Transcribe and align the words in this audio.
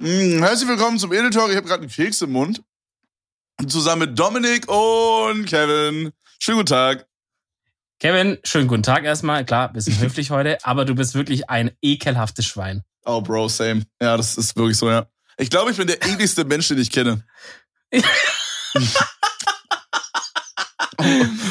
Mm, 0.00 0.44
herzlich 0.44 0.68
willkommen 0.68 0.96
zum 0.96 1.10
Talk. 1.10 1.50
Ich 1.50 1.56
habe 1.56 1.66
gerade 1.66 1.82
einen 1.82 1.90
Keks 1.90 2.22
im 2.22 2.30
Mund. 2.30 2.62
Zusammen 3.66 4.08
mit 4.08 4.16
Dominik 4.16 4.68
und 4.68 5.44
Kevin. 5.46 6.12
Schönen 6.38 6.58
guten 6.58 6.66
Tag. 6.66 7.08
Kevin, 7.98 8.38
schönen 8.44 8.68
guten 8.68 8.84
Tag 8.84 9.02
erstmal. 9.02 9.44
Klar, 9.44 9.72
bisschen 9.72 9.98
höflich 10.00 10.30
heute, 10.30 10.64
aber 10.64 10.84
du 10.84 10.94
bist 10.94 11.14
wirklich 11.14 11.50
ein 11.50 11.72
ekelhaftes 11.82 12.46
Schwein. 12.46 12.84
Oh, 13.06 13.20
Bro, 13.20 13.48
same. 13.48 13.86
Ja, 14.00 14.16
das 14.16 14.38
ist 14.38 14.54
wirklich 14.54 14.78
so, 14.78 14.88
ja. 14.88 15.06
Ich 15.36 15.50
glaube, 15.50 15.72
ich 15.72 15.76
bin 15.76 15.88
der 15.88 15.96
ekligste 15.96 16.44
Mensch, 16.44 16.68
den 16.68 16.78
ich 16.78 16.92
kenne. 16.92 17.24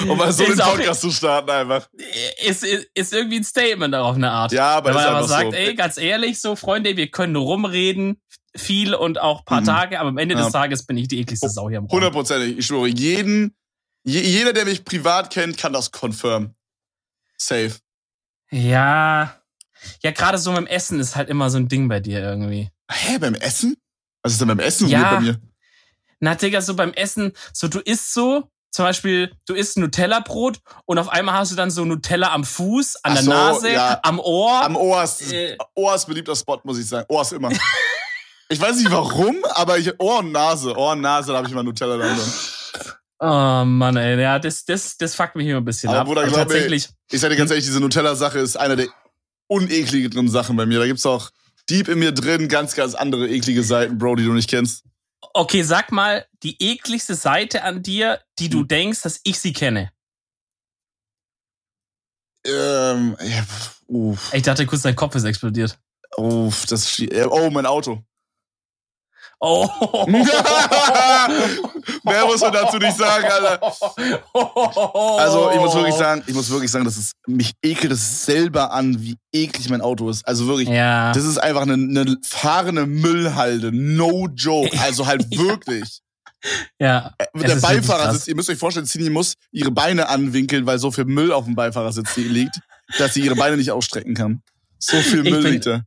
um 0.09 0.17
mal 0.17 0.31
so 0.33 0.45
den 0.45 0.59
auch- 0.61 0.71
Podcast 0.75 1.01
zu 1.01 1.11
starten 1.11 1.49
einfach. 1.49 1.87
Ist, 2.45 2.63
ist, 2.63 2.87
ist 2.93 3.13
irgendwie 3.13 3.37
ein 3.37 3.43
Statement 3.43 3.95
auf 3.95 4.15
eine 4.15 4.29
Art. 4.31 4.51
Ja, 4.51 4.71
aber 4.71 4.89
Wenn 4.89 4.95
man 4.95 5.03
ist 5.03 5.07
aber 5.09 5.17
einfach 5.19 5.29
sagt, 5.29 5.51
so. 5.51 5.57
ey, 5.57 5.75
ganz 5.75 5.97
ehrlich, 5.97 6.39
so 6.39 6.55
Freunde, 6.55 6.97
wir 6.97 7.09
können 7.09 7.35
rumreden, 7.35 8.21
viel 8.55 8.93
und 8.93 9.19
auch 9.19 9.45
paar 9.45 9.61
Mhm. 9.61 9.65
Tage, 9.65 9.99
aber 9.99 10.09
am 10.09 10.17
Ende 10.17 10.35
Ja. 10.35 10.43
des 10.43 10.51
Tages 10.51 10.85
bin 10.85 10.97
ich 10.97 11.07
die 11.07 11.19
ekligste 11.21 11.49
Sau 11.49 11.69
hier 11.69 11.77
im 11.77 11.85
Raum. 11.85 11.91
Hundertprozentig. 11.93 12.57
Ich 12.57 12.65
schwöre, 12.65 12.87
jeden, 12.87 13.55
je, 14.03 14.19
jeder, 14.21 14.51
der 14.53 14.65
mich 14.65 14.83
privat 14.83 15.29
kennt, 15.31 15.57
kann 15.57 15.73
das 15.73 15.91
confirm. 15.91 16.53
Safe. 17.37 17.73
Ja, 18.49 19.35
ja, 20.01 20.11
gerade 20.11 20.37
so 20.37 20.53
dem 20.55 20.65
Essen 20.67 20.99
ist 20.99 21.15
halt 21.15 21.29
immer 21.29 21.49
so 21.49 21.57
ein 21.57 21.67
Ding 21.67 21.87
bei 21.87 21.99
dir 21.99 22.19
irgendwie. 22.19 22.69
Hä, 22.89 23.17
beim 23.19 23.35
Essen? 23.35 23.75
Was 24.23 24.31
ist 24.33 24.41
denn 24.41 24.47
beim 24.47 24.59
Essen 24.59 24.87
Ja. 24.87 25.15
bei 25.15 25.19
mir? 25.21 25.41
Na, 26.19 26.33
Digga, 26.33 26.61
so 26.61 26.75
beim 26.75 26.93
Essen, 26.93 27.33
so 27.53 27.67
du 27.67 27.79
isst 27.79 28.13
so, 28.13 28.49
zum 28.77 28.85
Beispiel, 28.85 29.31
du 29.47 29.55
isst 29.55 29.75
Nutella-Brot 29.79 30.59
und 30.85 30.99
auf 30.99 31.09
einmal 31.09 31.33
hast 31.33 31.51
du 31.51 31.55
dann 31.55 31.71
so 31.71 31.83
Nutella 31.83 32.31
am 32.31 32.43
Fuß, 32.43 32.97
an 33.03 33.13
Ach 33.13 33.15
der 33.15 33.23
so, 33.23 33.31
Nase, 33.31 33.71
ja. 33.73 33.99
am 34.03 34.19
Ohr. 34.19 34.63
Am 34.63 34.75
Ohr 34.75 35.03
ist, 35.03 35.33
Äh. 35.33 35.57
Ohr 35.73 35.95
ist 35.95 36.05
beliebter 36.05 36.35
Spot, 36.35 36.59
muss 36.63 36.77
ich 36.77 36.87
sagen. 36.87 37.03
Ohr 37.09 37.23
ist 37.23 37.33
immer. 37.33 37.49
ich 38.49 38.61
weiß 38.61 38.77
nicht 38.77 38.91
warum, 38.91 39.35
aber 39.55 39.79
ich, 39.79 39.99
Ohr 39.99 40.19
und 40.19 40.31
Nase. 40.31 40.77
Ohr 40.77 40.91
und 40.91 41.01
Nase, 41.01 41.31
da 41.31 41.37
habe 41.39 41.47
ich 41.47 41.53
immer 41.53 41.63
Nutella 41.63 41.97
dran. 41.97 42.19
Oh 43.19 43.65
Mann, 43.65 43.97
ey, 43.97 44.21
ja, 44.21 44.37
das, 44.37 44.63
das, 44.63 44.95
das 44.95 45.15
fuckt 45.15 45.35
mich 45.35 45.47
immer 45.47 45.57
ein 45.57 45.65
bisschen 45.65 45.89
Aber 45.89 46.01
ab. 46.01 46.05
Bruder, 46.05 46.27
glaub 46.27 46.35
tatsächlich, 46.35 46.87
Ich 47.09 47.19
sag 47.19 47.31
dir 47.31 47.35
ganz 47.35 47.49
ehrlich, 47.49 47.65
diese 47.65 47.79
Nutella-Sache 47.79 48.37
ist 48.37 48.57
einer 48.57 48.75
der 48.75 48.89
unekligeren 49.47 50.29
Sachen 50.29 50.55
bei 50.55 50.67
mir. 50.67 50.77
Da 50.77 50.85
gibt's 50.85 51.07
auch 51.07 51.31
deep 51.67 51.87
in 51.87 51.97
mir 51.97 52.11
drin 52.11 52.47
ganz, 52.47 52.75
ganz 52.75 52.93
andere 52.93 53.27
eklige 53.27 53.63
Seiten, 53.63 53.97
Bro, 53.97 54.17
die 54.17 54.25
du 54.25 54.33
nicht 54.33 54.51
kennst. 54.51 54.83
Okay, 55.33 55.63
sag 55.63 55.91
mal 55.91 56.25
die 56.43 56.61
ekligste 56.61 57.15
Seite 57.15 57.63
an 57.63 57.81
dir, 57.83 58.21
die 58.39 58.49
du 58.49 58.59
Hm. 58.59 58.67
denkst, 58.67 59.01
dass 59.01 59.19
ich 59.23 59.39
sie 59.39 59.53
kenne. 59.53 59.91
Ähm, 62.45 63.17
ja, 63.21 63.45
uff, 63.87 64.33
Ich 64.33 64.43
dachte 64.43 64.65
kurz, 64.65 64.81
dein 64.83 64.95
Kopf 64.95 65.15
ist 65.15 65.23
explodiert. 65.25 65.77
uff, 66.17 66.65
das 66.65 66.99
ist 66.99 67.11
äh, 67.11 67.25
Oh, 67.29 67.49
mein 67.49 67.65
Auto. 67.65 68.03
Oh. 69.39 69.67
Mehr 72.03 72.25
muss 72.25 72.41
man 72.41 72.53
dazu 72.53 72.77
nicht 72.77 72.97
sagen, 72.97 73.25
Alter. 73.25 73.61
Also, 75.19 75.51
ich 75.51 75.59
muss 75.59 75.75
wirklich 75.75 75.95
sagen, 75.95 76.23
ich 76.25 76.33
muss 76.33 76.49
wirklich 76.49 76.71
sagen, 76.71 76.85
dass 76.85 76.97
es 76.97 77.11
mich 77.27 77.53
ekelt 77.63 77.91
es 77.91 78.25
selber 78.25 78.71
an, 78.71 78.99
wie 79.01 79.15
eklig 79.31 79.69
mein 79.69 79.81
Auto 79.81 80.09
ist. 80.09 80.27
Also 80.27 80.47
wirklich, 80.47 80.69
Ja. 80.69 81.11
das 81.13 81.23
ist 81.23 81.37
einfach 81.37 81.61
eine, 81.63 81.73
eine 81.73 82.17
fahrende 82.25 82.85
Müllhalde. 82.87 83.71
No 83.71 84.27
joke. 84.33 84.77
Also 84.81 85.05
halt 85.05 85.25
wirklich. 85.37 85.99
ja. 86.79 87.11
Äh, 87.17 87.25
Der 87.35 87.55
Beifahrersitz, 87.57 88.21
krass. 88.21 88.27
ihr 88.27 88.35
müsst 88.35 88.49
euch 88.49 88.57
vorstellen, 88.57 88.85
Cini 88.85 89.09
muss 89.09 89.33
ihre 89.51 89.71
Beine 89.71 90.09
anwinkeln, 90.09 90.65
weil 90.65 90.79
so 90.79 90.91
viel 90.91 91.05
Müll 91.05 91.31
auf 91.31 91.45
dem 91.45 91.55
Beifahrersitz 91.55 92.15
liegt, 92.17 92.59
dass 92.97 93.13
sie 93.13 93.21
ihre 93.21 93.35
Beine 93.35 93.57
nicht 93.57 93.71
ausstrecken 93.71 94.13
kann. 94.15 94.41
So 94.79 94.97
viel 94.97 95.23
Müll 95.23 95.45
liegt 95.47 95.65
da. 95.65 95.81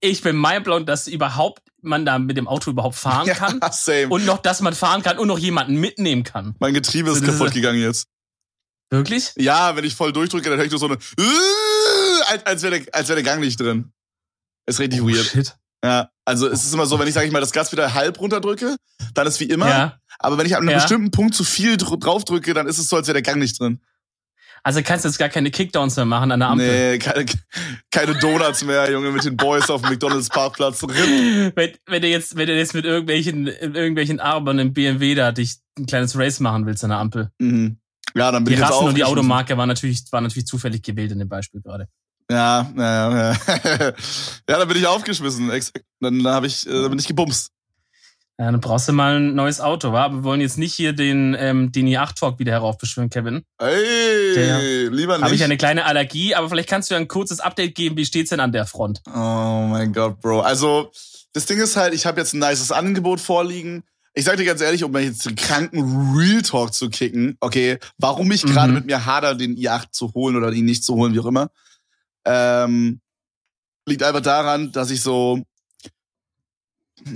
Ich 0.00 0.20
bin 0.22 0.40
mindblown, 0.40 0.84
dass 0.86 1.08
überhaupt 1.08 1.62
man 1.82 2.04
da 2.04 2.18
mit 2.18 2.36
dem 2.36 2.48
Auto 2.48 2.70
überhaupt 2.70 2.96
fahren 2.96 3.26
kann. 3.34 3.60
Ja, 3.62 3.72
same. 3.72 4.08
Und 4.08 4.24
noch, 4.26 4.38
dass 4.38 4.60
man 4.60 4.74
fahren 4.74 5.02
kann 5.02 5.18
und 5.18 5.28
noch 5.28 5.38
jemanden 5.38 5.76
mitnehmen 5.76 6.22
kann. 6.24 6.54
mein 6.58 6.74
Getriebe 6.74 7.10
ist 7.10 7.20
So 7.20 7.26
kaputt 7.26 7.52
gegangen 7.52 7.80
jetzt. 7.80 8.08
Wirklich? 8.90 9.32
Ja, 9.36 9.74
wenn 9.74 9.84
ich 9.84 9.94
voll 9.96 10.12
durchdrücke, 10.12 10.48
dann 10.48 10.58
höre 10.58 10.66
ich 10.66 10.70
nur 10.70 10.78
so 10.78 10.86
eine, 10.86 10.98
als, 12.28 12.46
als 12.46 12.62
wäre 12.62 12.80
der, 12.80 12.94
als 12.94 13.08
wär 13.08 13.16
der 13.16 13.24
Gang 13.24 13.40
nicht 13.40 13.58
drin. 13.58 13.92
Ist 14.66 14.78
richtig 14.80 15.00
Oh, 15.02 15.08
weird. 15.08 15.26
shit. 15.26 15.56
Ja, 15.84 16.10
also 16.24 16.48
es 16.48 16.64
ist 16.64 16.72
immer 16.74 16.86
so, 16.86 16.98
wenn 16.98 17.06
ich, 17.06 17.14
sag 17.14 17.24
ich 17.24 17.32
mal, 17.32 17.40
das 17.40 17.52
Gas 17.52 17.70
wieder 17.72 17.94
halb 17.94 18.18
runterdrücke, 18.20 18.76
dann 19.14 19.26
ist 19.26 19.38
wie 19.40 19.44
immer. 19.44 19.68
Ja. 19.68 19.98
Aber 20.18 20.38
wenn 20.38 20.46
ich 20.46 20.56
an 20.56 20.62
einem 20.62 20.70
Ja. 20.70 20.76
bestimmten 20.76 21.10
Punkt 21.10 21.34
zu 21.34 21.44
viel 21.44 21.76
dr 21.76 21.98
draufdrücke, 21.98 22.54
dann 22.54 22.66
ist 22.66 22.78
es 22.78 22.88
so, 22.88 22.96
als 22.96 23.06
wäre 23.06 23.14
der 23.14 23.22
Gang 23.22 23.38
nicht 23.38 23.60
drin. 23.60 23.80
Also 24.66 24.82
kannst 24.82 25.04
du 25.04 25.08
jetzt 25.08 25.18
gar 25.18 25.28
keine 25.28 25.52
Kickdowns 25.52 25.94
mehr 25.94 26.06
machen 26.06 26.32
an 26.32 26.40
der 26.40 26.48
Ampel. 26.48 26.66
Nee, 26.66 26.98
keine, 26.98 27.24
keine 27.92 28.16
Donuts 28.16 28.64
mehr, 28.64 28.90
Junge, 28.90 29.12
mit 29.12 29.24
den 29.24 29.36
Boys 29.36 29.70
auf 29.70 29.82
dem 29.82 29.90
McDonalds 29.90 30.28
Parkplatz. 30.28 30.82
Ripp. 30.82 31.52
Wenn, 31.54 31.70
wenn 31.86 32.02
du 32.02 32.08
jetzt, 32.08 32.36
wenn 32.36 32.48
du 32.48 32.56
jetzt 32.56 32.74
mit 32.74 32.84
irgendwelchen, 32.84 33.46
irgendwelchen 33.46 34.18
Arbern 34.18 34.58
im 34.58 34.72
BMW 34.72 35.14
da 35.14 35.30
dich 35.30 35.58
ein 35.78 35.86
kleines 35.86 36.18
Race 36.18 36.40
machen 36.40 36.66
willst 36.66 36.82
an 36.82 36.90
der 36.90 36.98
Ampel. 36.98 37.30
Mhm. 37.38 37.76
Ja, 38.16 38.32
dann 38.32 38.42
bin 38.42 38.54
Die 38.54 38.60
ich 38.60 38.66
Rassen 38.68 38.88
und 38.88 38.96
die. 38.96 39.04
Automarke 39.04 39.56
war 39.56 39.66
natürlich, 39.66 40.02
war 40.10 40.20
natürlich 40.20 40.48
zufällig 40.48 40.82
gewählt 40.82 41.12
in 41.12 41.20
dem 41.20 41.28
Beispiel 41.28 41.60
gerade. 41.60 41.86
Ja, 42.28 42.68
ja, 42.76 43.30
ja. 43.30 43.36
ja, 44.48 44.58
dann 44.58 44.66
bin 44.66 44.78
ich 44.78 44.86
aufgeschmissen. 44.88 45.48
Exakt. 45.48 45.84
Dann 46.00 46.26
habe 46.26 46.48
ich, 46.48 46.66
äh, 46.66 46.72
dann 46.72 46.90
bin 46.90 46.98
ich 46.98 47.06
gebumst. 47.06 47.52
Ja, 48.38 48.50
dann 48.52 48.60
brauchst 48.60 48.86
du 48.86 48.92
mal 48.92 49.16
ein 49.16 49.34
neues 49.34 49.60
Auto, 49.62 49.92
wa? 49.92 50.04
Aber 50.04 50.16
wir 50.16 50.24
wollen 50.24 50.42
jetzt 50.42 50.58
nicht 50.58 50.74
hier 50.74 50.92
den, 50.92 51.34
ähm, 51.38 51.72
den 51.72 51.86
i8-Talk 51.86 52.38
wieder 52.38 52.52
heraufbeschwören, 52.52 53.08
Kevin. 53.08 53.44
Ey, 53.58 54.34
Der- 54.34 54.90
lieber 54.90 55.14
Habe 55.14 55.26
ich 55.28 55.32
nicht. 55.32 55.44
eine 55.44 55.56
kleine 55.56 55.86
Allergie, 55.86 56.34
aber 56.34 56.50
vielleicht 56.50 56.68
kannst 56.68 56.90
du 56.90 56.94
ja 56.94 57.00
ein 57.00 57.08
kurzes 57.08 57.40
Update 57.40 57.74
geben, 57.74 57.96
wie 57.96 58.04
steht's 58.04 58.28
denn 58.30 58.40
an 58.40 58.52
der 58.52 58.66
Front? 58.66 59.00
Oh 59.06 59.66
mein 59.70 59.90
Gott, 59.94 60.20
Bro. 60.20 60.40
Also, 60.40 60.90
das 61.32 61.46
Ding 61.46 61.58
ist 61.58 61.76
halt, 61.76 61.94
ich 61.94 62.04
habe 62.04 62.20
jetzt 62.20 62.34
ein 62.34 62.40
nices 62.40 62.72
Angebot 62.72 63.20
vorliegen. 63.20 63.84
Ich 64.12 64.24
sag 64.26 64.36
dir 64.36 64.44
ganz 64.44 64.60
ehrlich, 64.60 64.84
um 64.84 64.92
mir 64.92 65.00
jetzt 65.00 65.24
den 65.24 65.34
kranken 65.36 66.14
Real 66.14 66.42
Talk 66.42 66.74
zu 66.74 66.90
kicken, 66.90 67.38
okay, 67.40 67.78
warum 67.96 68.30
ich 68.32 68.42
gerade 68.42 68.68
Mhm. 68.68 68.74
mit 68.74 68.86
mir 68.86 69.06
hader, 69.06 69.34
den 69.34 69.56
i8 69.56 69.92
zu 69.92 70.12
holen 70.12 70.36
oder 70.36 70.52
ihn 70.52 70.64
nicht 70.66 70.84
zu 70.84 70.94
holen, 70.94 71.14
wie 71.14 71.20
auch 71.20 71.26
immer, 71.26 71.50
ähm, 72.26 73.00
liegt 73.86 74.02
einfach 74.02 74.20
daran, 74.20 74.72
dass 74.72 74.90
ich 74.90 75.00
so, 75.00 75.42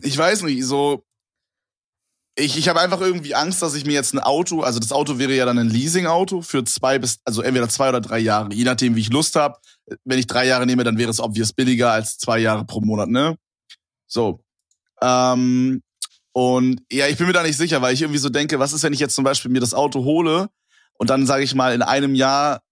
ich 0.03 0.17
weiß 0.17 0.43
nicht, 0.43 0.65
so, 0.65 1.05
ich, 2.37 2.57
ich 2.57 2.69
habe 2.69 2.81
einfach 2.81 3.01
irgendwie 3.01 3.35
Angst, 3.35 3.61
dass 3.63 3.75
ich 3.75 3.85
mir 3.85 3.93
jetzt 3.93 4.15
ein 4.15 4.19
Auto, 4.19 4.63
also 4.63 4.79
das 4.79 4.93
Auto 4.93 5.19
wäre 5.19 5.35
ja 5.35 5.45
dann 5.45 5.59
ein 5.59 5.69
Leasing-Auto 5.69 6.43
für 6.43 6.65
zwei 6.65 6.99
bis, 6.99 7.19
also 7.25 7.43
entweder 7.43 7.69
zwei 7.69 7.89
oder 7.89 8.01
drei 8.01 8.19
Jahre, 8.19 8.53
je 8.53 8.65
nachdem, 8.65 8.97
wie 8.97 9.01
ich 9.01 9.11
Lust 9.11 9.37
habe. 9.37 9.59
Wenn 10.05 10.19
ich 10.19 10.27
drei 10.27 10.47
Jahre 10.47 10.67
nehme, 10.67 10.85
dann 10.85 10.99
wäre 10.99 11.11
es 11.11 11.21
obvious 11.21 11.53
billiger 11.53 11.91
als 11.91 12.19
zwei 12.19 12.39
Jahre 12.39 12.65
pro 12.65 12.81
Monat, 12.81 13.09
ne? 13.09 13.37
So. 14.07 14.41
Ähm, 15.03 15.83
und 16.33 16.83
ja, 16.91 17.09
ich 17.09 17.17
bin 17.17 17.27
mir 17.27 17.33
da 17.33 17.43
nicht 17.43 17.57
sicher, 17.57 17.83
weil 17.83 17.95
ich 17.95 18.03
irgendwie 18.03 18.21
so 18.21 18.29
denke, 18.29 18.59
was 18.59 18.73
ist, 18.73 18.83
wenn 18.83 18.93
ich 18.93 19.01
jetzt 19.01 19.15
zum 19.15 19.25
Beispiel 19.25 19.51
mir 19.51 19.61
das 19.61 19.75
Auto 19.75 20.05
hole 20.05 20.49
und 20.99 21.11
dann 21.11 21.27
sage 21.27 21.43
ich 21.43 21.55
mal 21.55 21.75
in 21.75 21.83
einem 21.83 22.15
Jahr, 22.15 22.63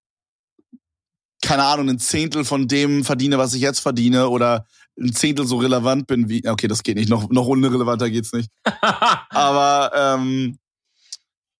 keine 1.42 1.64
Ahnung, 1.64 1.88
ein 1.88 1.98
Zehntel 1.98 2.44
von 2.44 2.68
dem 2.68 3.04
verdiene, 3.04 3.38
was 3.38 3.54
ich 3.54 3.60
jetzt 3.60 3.80
verdiene 3.80 4.28
oder 4.28 4.66
ein 5.00 5.12
Zehntel 5.12 5.46
so 5.46 5.58
relevant 5.58 6.06
bin 6.06 6.28
wie, 6.28 6.46
okay, 6.48 6.68
das 6.68 6.82
geht 6.82 6.96
nicht, 6.96 7.08
noch, 7.08 7.28
noch 7.30 7.46
unrelevanter 7.46 8.10
geht's 8.10 8.32
nicht. 8.32 8.50
Aber, 9.30 9.92
ähm, 9.94 10.58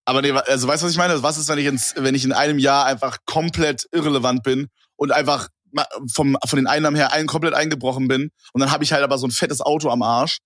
aber 0.04 0.22
nee, 0.22 0.32
also 0.32 0.66
weißt 0.66 0.82
du, 0.82 0.86
was 0.86 0.92
ich 0.92 0.98
meine? 0.98 1.22
Was 1.22 1.36
ist, 1.36 1.48
wenn 1.48 1.58
ich, 1.58 1.66
ins, 1.66 1.94
wenn 1.98 2.14
ich 2.14 2.24
in 2.24 2.32
einem 2.32 2.58
Jahr 2.58 2.86
einfach 2.86 3.18
komplett 3.26 3.86
irrelevant 3.92 4.42
bin 4.42 4.68
und 4.96 5.12
einfach 5.12 5.48
vom, 6.10 6.38
von 6.46 6.56
den 6.56 6.66
Einnahmen 6.66 6.96
her 6.96 7.12
ein, 7.12 7.26
komplett 7.26 7.52
eingebrochen 7.52 8.08
bin 8.08 8.30
und 8.54 8.60
dann 8.62 8.70
habe 8.70 8.84
ich 8.84 8.92
halt 8.94 9.02
aber 9.02 9.18
so 9.18 9.26
ein 9.26 9.32
fettes 9.32 9.60
Auto 9.60 9.90
am 9.90 10.00
Arsch. 10.02 10.38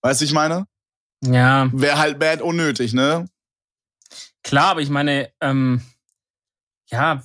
Weißt 0.00 0.22
du, 0.22 0.24
ich 0.24 0.32
meine? 0.32 0.64
ja, 1.22 1.68
Wäre 1.74 1.98
halt 1.98 2.18
bad 2.18 2.40
unnötig, 2.40 2.94
ne? 2.94 3.28
klar, 4.42 4.70
aber 4.70 4.80
ich 4.80 4.90
meine, 4.90 5.30
ähm, 5.40 5.82
ja, 6.86 7.22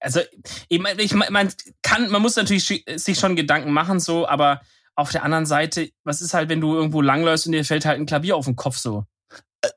also 0.00 0.20
ich 0.68 0.78
meine, 0.80 1.00
ich 1.02 1.14
mein, 1.14 1.32
man 1.32 1.52
kann, 1.82 2.10
man 2.10 2.22
muss 2.22 2.36
natürlich 2.36 2.84
sich 2.96 3.18
schon 3.18 3.36
Gedanken 3.36 3.72
machen, 3.72 4.00
so, 4.00 4.26
aber 4.28 4.60
auf 4.94 5.10
der 5.10 5.22
anderen 5.24 5.46
Seite, 5.46 5.90
was 6.04 6.20
ist 6.22 6.32
halt, 6.34 6.48
wenn 6.48 6.60
du 6.60 6.74
irgendwo 6.74 7.00
langläufst 7.02 7.46
und 7.46 7.52
dir 7.52 7.64
fällt 7.64 7.84
halt 7.84 7.98
ein 8.00 8.06
Klavier 8.06 8.36
auf 8.36 8.46
den 8.46 8.56
Kopf 8.56 8.76
so? 8.78 9.04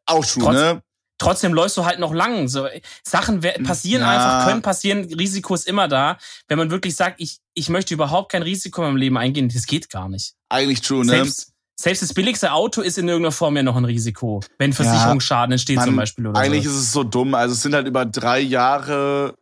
Auch 0.06 0.26
true, 0.26 0.44
Trotz- 0.44 0.54
ne? 0.54 0.82
Trotzdem 1.22 1.54
läufst 1.54 1.76
du 1.76 1.84
halt 1.84 2.00
noch 2.00 2.14
lang. 2.14 2.48
So 2.48 2.70
Sachen 3.06 3.44
wer- 3.44 3.62
passieren 3.62 4.04
Ja. 4.04 4.10
einfach, 4.10 4.48
können 4.48 4.62
passieren. 4.62 5.04
Risiko 5.14 5.54
ist 5.54 5.68
immer 5.68 5.90
da. 5.90 6.18
Wenn 6.48 6.58
man 6.58 6.72
wirklich 6.72 6.96
sagt, 6.96 7.20
ich, 7.20 7.40
ich 7.54 7.68
möchte 7.68 7.94
überhaupt 7.94 8.32
kein 8.32 8.42
Risiko 8.42 8.82
in 8.84 8.88
meinem 8.90 8.96
Leben 8.98 9.18
eingehen, 9.18 9.50
das 9.54 9.66
geht 9.66 9.90
gar 9.90 10.08
nicht. 10.08 10.36
Eigentlich 10.48 10.80
true, 10.80 11.00
ne? 11.06 11.12
Selbst, 11.12 11.52
selbst 11.78 12.04
das 12.04 12.14
billigste 12.14 12.54
Auto 12.54 12.80
ist 12.82 12.98
in 12.98 13.10
irgendeiner 13.10 13.34
Form 13.34 13.58
ja 13.58 13.64
noch 13.64 13.76
ein 13.76 13.84
Risiko. 13.84 14.40
Wenn 14.60 14.72
Versicherungsschaden 14.72 15.52
entsteht 15.52 15.76
Mann, 15.76 15.86
zum 15.88 15.96
Beispiel 15.98 16.28
oder 16.28 16.40
Eigentlich 16.40 16.64
so. 16.64 16.70
ist 16.72 16.78
es 16.78 16.92
so 16.94 17.04
dumm. 17.04 17.34
Also 17.36 17.54
es 17.54 17.64
sind 17.64 17.76
halt 17.76 17.88
über 17.88 18.06
drei 18.06 18.40
Jahre, 18.40 19.36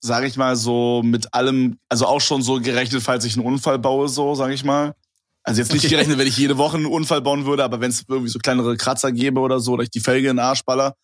sage 0.00 0.26
ich 0.26 0.36
mal, 0.36 0.56
so 0.56 1.02
mit 1.04 1.34
allem, 1.34 1.78
also 1.88 2.06
auch 2.06 2.20
schon 2.20 2.42
so 2.42 2.60
gerechnet, 2.60 3.02
falls 3.02 3.24
ich 3.24 3.36
einen 3.36 3.44
Unfall 3.46 3.78
baue, 3.78 4.08
so, 4.08 4.34
sage 4.34 4.54
ich 4.54 4.64
mal. 4.64 4.94
Also 5.42 5.60
jetzt 5.60 5.72
nicht 5.72 5.84
Okay. 5.84 5.94
gerechnet, 5.94 6.18
wenn 6.18 6.26
ich 6.26 6.36
jede 6.36 6.58
Woche 6.58 6.76
einen 6.76 6.86
Unfall 6.86 7.20
bauen 7.22 7.44
würde, 7.46 7.64
aber 7.64 7.80
wenn 7.80 7.90
es 7.90 8.04
irgendwie 8.08 8.30
so 8.30 8.38
kleinere 8.38 8.76
Kratzer 8.76 9.12
gäbe 9.12 9.40
oder 9.40 9.60
so, 9.60 9.72
oder 9.72 9.82
ich 9.84 9.90
die 9.90 10.00
Felge 10.00 10.28
in 10.28 10.36
den 10.36 10.44
Arsch 10.44 10.62
baller, 10.64 10.94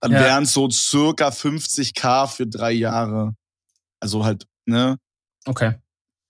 dann 0.00 0.12
Ja. 0.12 0.20
wären 0.20 0.44
es 0.44 0.52
so 0.52 0.68
circa 0.70 1.28
50k 1.30 2.26
für 2.26 2.46
drei 2.46 2.72
Jahre. 2.72 3.34
Also 4.00 4.24
halt, 4.24 4.46
ne? 4.66 4.98
Okay. 5.46 5.74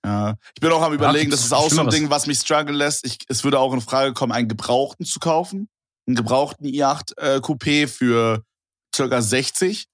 Ja. 0.05 0.35
Ich 0.55 0.61
bin 0.61 0.71
auch 0.71 0.83
am 0.83 0.93
überlegen, 0.93 1.31
Ja, 1.31 1.37
das 1.37 1.45
ist 1.47 1.53
auch 1.55 1.71
so 1.71 1.81
ein. 1.81 1.89
Ding, 1.89 2.11
was 2.11 2.27
mich 2.27 2.39
struggle 2.39 2.77
lässt. 2.77 3.07
Ich, 3.07 3.19
es 3.29 3.43
würde 3.43 3.59
auch 3.59 3.73
in 3.73 3.81
Frage 3.81 4.13
kommen, 4.13 4.33
einen 4.33 4.49
Gebrauchten 4.49 5.07
zu 5.07 5.19
kaufen. 5.19 5.69
Einen 6.07 6.17
gebrauchten 6.17 6.67
i8 6.67 7.17
äh, 7.17 7.37
Coupé 7.39 7.89
für 7.89 8.45
circa 8.95 9.23
60. 9.23 9.87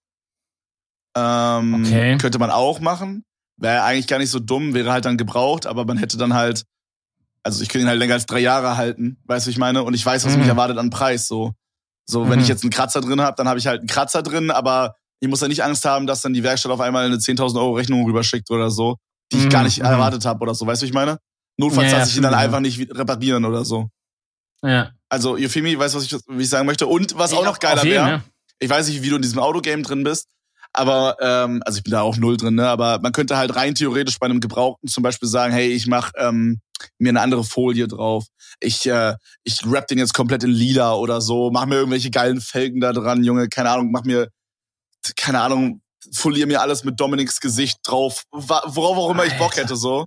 Ähm, 1.16 1.84
Okay. 1.84 2.18
Könnte 2.18 2.38
man 2.38 2.50
auch 2.50 2.80
machen. 2.80 3.24
Wäre 3.56 3.82
eigentlich 3.82 4.06
gar 4.06 4.18
nicht 4.18 4.30
so 4.30 4.38
dumm, 4.38 4.74
wäre 4.74 4.92
halt 4.92 5.04
dann 5.04 5.16
gebraucht, 5.18 5.66
aber 5.66 5.84
man 5.84 5.98
hätte 5.98 6.16
dann 6.16 6.32
halt, 6.34 6.64
also 7.42 7.62
ich 7.62 7.68
könnte 7.68 7.84
ihn 7.84 7.88
halt 7.88 7.98
länger 7.98 8.14
als 8.14 8.26
drei 8.26 8.38
Jahre 8.38 8.76
halten, 8.76 9.18
weißt 9.24 9.46
du, 9.46 9.48
wie 9.48 9.52
ich 9.52 9.58
meine? 9.58 9.82
Und 9.82 9.94
ich 9.94 10.04
weiß, 10.06 10.24
was 10.24 10.32
Mhm. 10.34 10.40
mich 10.40 10.48
erwartet 10.48 10.78
an 10.78 10.88
Preis. 10.90 11.26
So, 11.28 11.52
so 12.06 12.28
wenn 12.30 12.38
Mhm. 12.38 12.42
ich 12.42 12.48
jetzt 12.48 12.62
einen 12.64 12.70
Kratzer 12.70 13.00
drin 13.02 13.20
habe, 13.20 13.36
dann 13.36 13.48
habe 13.48 13.58
ich 13.58 13.66
halt 13.66 13.80
einen 13.80 13.88
Kratzer 13.88 14.22
drin, 14.22 14.50
aber 14.50 14.94
ich 15.20 15.28
muss 15.28 15.40
ja 15.42 15.48
nicht 15.48 15.62
Angst 15.62 15.84
haben, 15.84 16.06
dass 16.06 16.22
dann 16.22 16.32
die 16.32 16.42
Werkstatt 16.42 16.72
auf 16.72 16.80
einmal 16.80 17.04
eine 17.04 17.18
10.000 17.18 17.58
Euro 17.60 17.72
Rechnung 17.74 18.04
rüberschickt 18.06 18.50
oder 18.50 18.70
so, 18.70 18.96
die 19.32 19.38
ich 19.38 19.44
Mhm, 19.44 19.50
gar 19.50 19.64
nicht 19.64 19.78
mhm. 19.80 19.84
erwartet 19.84 20.24
habe 20.24 20.40
oder 20.40 20.54
so, 20.54 20.66
weißt 20.66 20.80
du, 20.80 20.84
wie 20.84 20.88
ich 20.88 20.94
meine? 20.94 21.18
Notfalls 21.58 21.92
Ja, 21.92 21.98
lasse 21.98 22.10
ich 22.12 22.16
ihn 22.16 22.22
dann 22.22 22.32
ja. 22.32 22.38
einfach 22.38 22.60
nicht 22.60 22.80
reparieren 22.96 23.44
oder 23.44 23.66
so. 23.66 23.90
Ja. 24.62 24.92
Also, 25.10 25.34
Euphemie, 25.34 25.78
weißt 25.78 25.94
du, 25.94 25.98
was 25.98 26.04
ich, 26.04 26.16
wie 26.28 26.42
ich 26.42 26.48
sagen 26.48 26.66
möchte? 26.66 26.86
Und 26.86 27.18
was 27.18 27.32
auch 27.34 27.44
noch 27.44 27.58
geiler 27.58 27.82
wäre, 27.82 28.22
ich 28.58 28.70
weiß 28.70 28.88
nicht, 28.88 29.02
wie 29.02 29.10
du 29.10 29.16
in 29.16 29.22
diesem 29.22 29.38
Autogame 29.40 29.82
drin 29.82 30.04
bist, 30.04 30.26
aber, 30.72 31.16
ähm, 31.20 31.62
also 31.64 31.78
ich 31.78 31.84
bin 31.84 31.92
da 31.92 32.02
auch 32.02 32.16
null 32.16 32.36
drin, 32.36 32.54
ne? 32.54 32.68
Aber 32.68 33.00
man 33.00 33.12
könnte 33.12 33.36
halt 33.36 33.54
rein 33.56 33.74
theoretisch 33.74 34.18
bei 34.18 34.26
einem 34.26 34.40
Gebrauchten 34.40 34.88
zum 34.88 35.02
Beispiel 35.02 35.28
sagen, 35.28 35.52
hey, 35.52 35.68
ich 35.68 35.86
mach 35.86 36.12
ähm, 36.16 36.60
mir 36.98 37.10
eine 37.10 37.20
andere 37.20 37.44
Folie 37.44 37.88
drauf. 37.88 38.26
Ich, 38.60 38.86
äh, 38.86 39.14
ich 39.42 39.60
rap 39.66 39.88
den 39.88 39.98
jetzt 39.98 40.14
komplett 40.14 40.44
in 40.44 40.50
lila 40.50 40.94
oder 40.94 41.20
so, 41.20 41.50
mach 41.50 41.66
mir 41.66 41.76
irgendwelche 41.76 42.10
geilen 42.10 42.40
Felgen 42.40 42.80
da 42.80 42.92
dran, 42.92 43.24
Junge, 43.24 43.48
keine 43.48 43.70
Ahnung, 43.70 43.90
mach 43.90 44.04
mir, 44.04 44.28
keine 45.16 45.40
Ahnung, 45.40 45.82
folier 46.12 46.46
mir 46.46 46.60
alles 46.60 46.84
mit 46.84 47.00
Dominiks 47.00 47.40
Gesicht 47.40 47.78
drauf, 47.84 48.24
worauf 48.30 48.98
auch 48.98 49.10
immer 49.10 49.24
ich 49.24 49.36
Bock 49.38 49.50
Alter. 49.50 49.62
hätte, 49.62 49.76
so. 49.76 50.06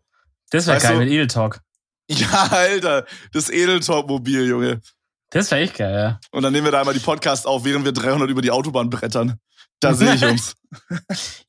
Das 0.50 0.68
wäre 0.68 0.80
geil 0.80 0.94
du? 0.94 1.00
mit 1.00 1.10
Edel 1.10 1.27
Talk. 1.27 1.60
Ja, 2.10 2.50
Alter, 2.51 3.06
das 3.31 3.50
Edeltalk-Mobil, 3.50 4.48
Junge. 4.48 4.81
Das 5.30 5.50
wäre 5.50 5.62
echt 5.62 5.77
geil, 5.77 5.95
ja. 5.95 6.19
Und 6.31 6.44
dann 6.44 6.51
nehmen 6.51 6.65
wir 6.65 6.71
da 6.71 6.81
einmal 6.81 6.94
die 6.94 7.00
Podcast 7.00 7.48
auf, 7.48 7.63
während 7.63 7.86
wir 7.86 7.94
300 7.94 8.30
über 8.30 8.42
die 8.42 8.51
Autobahn 8.51 8.89
brettern. 8.89 9.39
Da 9.83 9.94
sehe 9.94 10.15
ich 10.15 10.24
uns. 10.25 10.53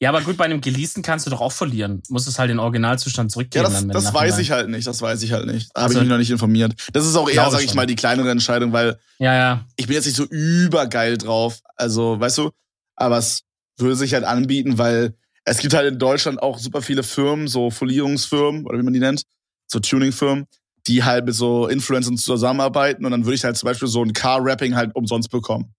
Ja, 0.01 0.11
aber 0.11 0.21
gut, 0.21 0.37
bei 0.37 0.45
einem 0.45 0.61
geleasten 0.61 1.03
kannst 1.03 1.25
du 1.25 1.31
doch 1.31 1.41
auch 1.41 1.53
verlieren. 1.53 2.03
Musst 2.11 2.29
es 2.29 2.39
halt 2.39 2.51
in 2.51 2.59
Originalzustand 2.59 3.31
Ja, 3.31 3.33
zurückgeben. 3.33 3.65
das, 3.65 3.81
wenn 3.81 3.89
das 3.89 4.05
nachher 4.05 4.15
weiß 4.19 4.39
ich 4.39 4.51
halt 4.51 4.69
nicht. 4.69 4.87
Das 4.87 5.01
weiß 5.01 5.23
ich 5.23 5.33
halt 5.33 5.47
nicht. 5.47 5.71
Da 5.75 5.81
habe 5.81 5.85
Also- 5.89 5.99
ich 5.99 6.03
mich 6.03 6.11
noch 6.11 6.19
nicht 6.19 6.31
informiert. 6.31 6.75
Das 6.93 7.07
ist 7.07 7.17
auch 7.17 7.27
eher, 7.29 7.35
Glaube 7.37 7.53
sag 7.53 7.61
ich 7.63 7.69
schon. 7.69 7.77
mal, 7.77 7.87
die 7.87 7.95
kleinere 7.97 8.31
Entscheidung, 8.31 8.73
weil 8.75 8.99
Ja, 9.19 9.35
ja. 9.35 9.65
ich 9.77 9.87
bin 9.87 9.95
jetzt 9.95 10.05
nicht 10.05 10.17
so 10.17 10.25
übergeil 10.25 11.17
drauf. 11.17 11.61
Also, 11.77 12.21
weißt 12.21 12.37
du, 12.37 12.51
aber 12.97 13.17
es 13.17 13.45
würde 13.79 13.97
sich 13.97 14.13
halt 14.13 14.25
anbieten, 14.25 14.77
weil 14.77 15.15
es 15.47 15.57
gibt 15.59 15.73
halt 15.73 15.91
in 15.91 15.99
Deutschland 15.99 16.43
auch 16.43 16.59
super 16.59 16.83
viele 16.83 17.03
Firmen, 17.03 17.49
so 17.49 17.71
Folierungsfirmen 17.71 18.67
oder 18.67 18.79
wie 18.79 18.83
man 18.83 18.93
die 18.93 19.01
nennt, 19.01 19.23
so 19.67 19.81
Tuningfirmen, 19.81 20.47
die 20.87 21.03
halt 21.03 21.25
mit 21.25 21.35
so 21.35 21.67
Influencern 21.67 22.19
zusammenarbeiten 22.19 23.07
und 23.07 23.11
dann 23.11 23.25
würde 23.25 23.37
ich 23.37 23.45
halt 23.45 23.57
zum 23.57 23.69
Beispiel 23.69 23.89
so 23.89 24.03
ein 24.05 24.13
Car-Rapping 24.13 24.75
halt 24.77 24.95
umsonst 24.95 25.31
bekommen. 25.31 25.73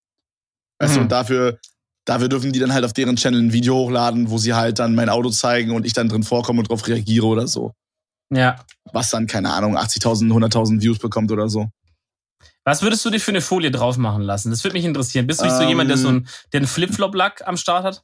Weißt 0.79 0.95
du, 0.95 0.99
Mhm. 0.99 1.03
und 1.03 1.11
dafür, 1.11 1.59
dafür 2.05 2.29
dürfen 2.29 2.53
die 2.53 2.59
dann 2.59 2.73
halt 2.73 2.85
auf 2.85 2.93
deren 2.93 3.15
Channel 3.15 3.41
ein 3.41 3.53
Video 3.53 3.75
hochladen, 3.75 4.29
wo 4.29 4.37
sie 4.37 4.53
halt 4.53 4.79
dann 4.79 4.95
mein 4.95 5.09
Auto 5.09 5.29
zeigen 5.29 5.71
und 5.71 5.85
ich 5.85 5.93
dann 5.93 6.07
drin 6.09 6.23
vorkomme 6.23 6.59
und 6.59 6.69
drauf 6.69 6.87
reagiere 6.87 7.25
oder 7.25 7.47
so. 7.47 7.73
Ja. 8.31 8.63
Was 8.93 9.09
dann, 9.11 9.27
keine 9.27 9.51
Ahnung, 9.53 9.77
80.000, 9.77 10.31
100.000 10.31 10.81
Views 10.81 10.99
bekommt 10.99 11.31
oder 11.31 11.49
so. 11.49 11.69
Was 12.63 12.81
würdest 12.81 13.05
du 13.05 13.11
dir 13.11 13.19
für 13.19 13.29
eine 13.31 13.41
Folie 13.41 13.69
drauf 13.69 13.97
machen 13.97 14.23
lassen? 14.23 14.49
Das 14.49 14.63
würde 14.63 14.73
mich 14.75 14.85
interessieren. 14.85 15.27
Bist 15.27 15.41
du 15.41 15.45
nicht 15.45 15.55
so 15.55 15.63
jemand, 15.63 15.89
der 15.89 15.97
so 15.97 16.09
Ähm. 16.09 16.15
ein, 16.17 16.29
der 16.53 16.59
einen 16.61 16.67
Flip-Flop-Lack 16.67 17.43
am 17.47 17.57
Start 17.57 17.83
hat? 17.83 18.03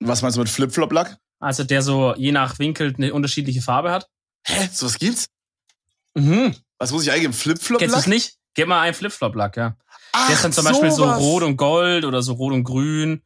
Was 0.00 0.22
meinst 0.22 0.36
du 0.36 0.40
mit 0.40 0.48
Flip-Flop-Lack? 0.48 1.18
Also 1.38 1.62
der 1.64 1.82
so 1.82 2.14
je 2.16 2.32
nach 2.32 2.58
Winkel 2.58 2.94
eine 2.96 3.12
unterschiedliche 3.14 3.62
Farbe 3.62 3.92
hat? 3.92 4.08
Hä? 4.44 4.68
So 4.72 4.86
was 4.86 4.98
gibt's? 4.98 5.26
Mhm. 6.14 6.54
Was 6.78 6.90
muss 6.92 7.04
ich 7.04 7.12
eingeben? 7.12 7.32
Kennst 7.32 7.46
du 7.46 7.52
es 7.52 7.58
Flip-Flop-Lack? 7.60 8.06
nicht? 8.08 8.36
Gib 8.54 8.66
mal 8.68 8.80
einen 8.80 8.94
Flip-Flop-Lack, 8.94 9.56
ja. 9.56 9.76
Ach, 10.12 10.26
Der 10.26 10.34
ist 10.34 10.44
dann 10.44 10.52
zum 10.52 10.64
Beispiel 10.64 10.90
so 10.90 10.96
sowas. 11.04 11.20
rot 11.20 11.42
und 11.44 11.56
gold 11.56 12.04
oder 12.04 12.22
so 12.22 12.32
rot 12.34 12.52
und 12.52 12.64
grün. 12.64 13.22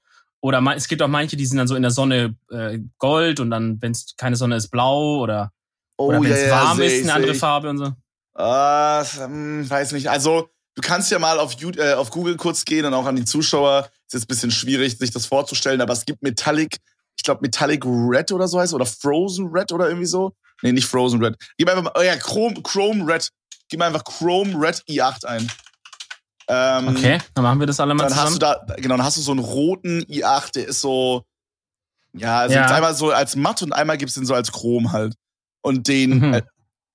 Oder 0.46 0.62
es 0.76 0.86
gibt 0.86 1.02
auch 1.02 1.08
manche, 1.08 1.36
die 1.36 1.44
sind 1.44 1.58
dann 1.58 1.66
so 1.66 1.74
in 1.74 1.82
der 1.82 1.90
Sonne 1.90 2.36
äh, 2.52 2.78
gold 2.98 3.40
und 3.40 3.50
dann, 3.50 3.82
wenn 3.82 3.90
es 3.90 4.14
keine 4.16 4.36
Sonne 4.36 4.54
ist, 4.54 4.68
blau 4.68 5.18
oder, 5.18 5.50
Oh, 5.98 6.06
oder 6.06 6.22
wenn 6.22 6.30
es 6.30 6.42
ja, 6.42 6.46
ja, 6.46 6.52
warm 6.66 6.76
seh 6.76 6.86
ist, 6.86 6.92
ich, 6.92 7.02
eine 7.02 7.14
andere 7.14 7.32
ich. 7.32 7.38
Farbe 7.38 7.68
und 7.70 7.78
so. 7.78 7.92
Ah, 8.34 9.02
hm, 9.02 9.68
weiß 9.68 9.90
nicht. 9.90 10.08
Also, 10.08 10.48
du 10.76 10.82
kannst 10.82 11.10
ja 11.10 11.18
mal 11.18 11.40
auf, 11.40 11.54
You- 11.54 11.72
äh, 11.76 11.94
auf 11.94 12.10
Google 12.10 12.36
kurz 12.36 12.64
gehen 12.64 12.84
und 12.84 12.94
auch 12.94 13.06
an 13.06 13.16
die 13.16 13.24
Zuschauer. 13.24 13.88
Ist 14.06 14.12
jetzt 14.14 14.24
ein 14.24 14.28
bisschen 14.28 14.50
schwierig, 14.52 14.96
sich 14.98 15.10
das 15.10 15.26
vorzustellen, 15.26 15.80
aber 15.80 15.94
es 15.94 16.04
gibt 16.04 16.22
Metallic, 16.22 16.76
ich 17.16 17.24
glaube 17.24 17.40
Metallic 17.42 17.84
Red 17.84 18.30
oder 18.30 18.46
so 18.46 18.60
heißt 18.60 18.72
oder 18.72 18.86
Frozen 18.86 19.48
Red 19.52 19.72
oder 19.72 19.88
irgendwie 19.88 20.06
so. 20.06 20.32
Nee, 20.62 20.70
nicht 20.70 20.86
Frozen 20.86 21.24
Red. 21.24 21.34
Gib 21.58 21.68
einfach 21.68 21.82
mal, 21.82 21.92
oh 21.98 22.02
ja, 22.02 22.14
Chrome, 22.16 22.62
Chrome 22.62 23.04
Red. 23.04 23.30
Gib 23.68 23.80
mal 23.80 23.86
einfach 23.86 24.04
Chrome 24.04 24.54
Red 24.64 24.84
i8 24.88 25.24
ein. 25.24 25.50
Ähm, 26.48 26.88
Okay, 26.88 27.18
dann 27.34 27.42
machen 27.44 27.58
wir 27.60 27.66
das 27.66 27.80
alle 27.80 27.94
mal 27.94 28.04
Dann 28.08 28.14
hast 28.16 28.34
du 28.34 28.38
zusammen. 28.38 28.64
da, 28.68 28.74
genau, 28.76 28.96
dann 28.96 29.04
hast 29.04 29.16
du 29.16 29.20
so 29.22 29.32
einen 29.32 29.40
roten 29.40 30.02
i8, 30.04 30.52
der 30.52 30.68
ist 30.68 30.80
so, 30.80 31.24
ja, 32.14 32.40
also 32.40 32.54
Ja. 32.54 32.60
gibt's 32.62 32.72
einmal 32.74 32.94
so 32.94 33.10
als 33.10 33.34
matt 33.36 33.62
und 33.62 33.72
einmal 33.72 33.98
gibt's 33.98 34.14
den 34.14 34.26
so 34.26 34.34
als 34.34 34.52
Chrom 34.52 34.92
halt. 34.92 35.14
Und 35.62 35.88
den, 35.88 36.18
Mhm. 36.18 36.34
äh, 36.34 36.42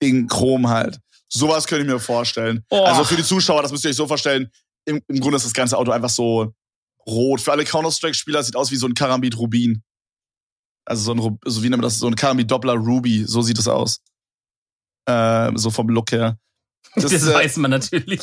den 0.02 0.26
Chrom 0.26 0.68
halt. 0.68 0.98
Sowas 1.28 1.66
könnte 1.66 1.84
ich 1.86 1.90
mir 1.92 2.00
vorstellen. 2.00 2.64
Oh. 2.70 2.82
Also 2.84 3.04
für 3.04 3.16
die 3.16 3.22
Zuschauer, 3.24 3.62
das 3.62 3.70
müsst 3.72 3.84
ihr 3.84 3.90
euch 3.90 3.96
so 3.96 4.06
vorstellen, 4.06 4.50
im, 4.86 5.00
im 5.08 5.20
Grunde 5.20 5.36
ist 5.36 5.44
das 5.46 5.52
ganze 5.52 5.76
Auto 5.78 5.90
einfach 5.92 6.10
so 6.10 6.52
rot. 7.06 7.40
Für 7.40 7.52
alle 7.52 7.64
Counter-Strike-Spieler 7.64 8.42
sieht 8.42 8.56
aus 8.56 8.70
wie 8.70 8.76
so 8.76 8.86
ein 8.86 8.94
Karambit 8.94 9.36
Rubin. 9.38 9.82
Also 10.84 11.02
so 11.04 11.12
ein, 11.14 11.38
so 11.44 11.62
wie 11.62 11.68
nennt 11.68 11.80
man 11.80 11.88
das, 11.88 11.98
so 11.98 12.06
ein 12.08 12.16
Karambit 12.16 12.50
Doppler 12.50 12.74
Ruby, 12.74 13.24
so 13.26 13.42
sieht 13.42 13.58
es 13.58 13.68
aus. 13.68 14.00
Ähm, 15.08 15.56
so 15.58 15.70
vom 15.70 15.88
Look 15.88 16.10
her. 16.12 16.38
Das, 16.94 17.10
Das, 17.10 17.26
äh, 17.26 17.32
weiß 17.34 17.56
man 17.58 17.70
natürlich. 17.70 18.20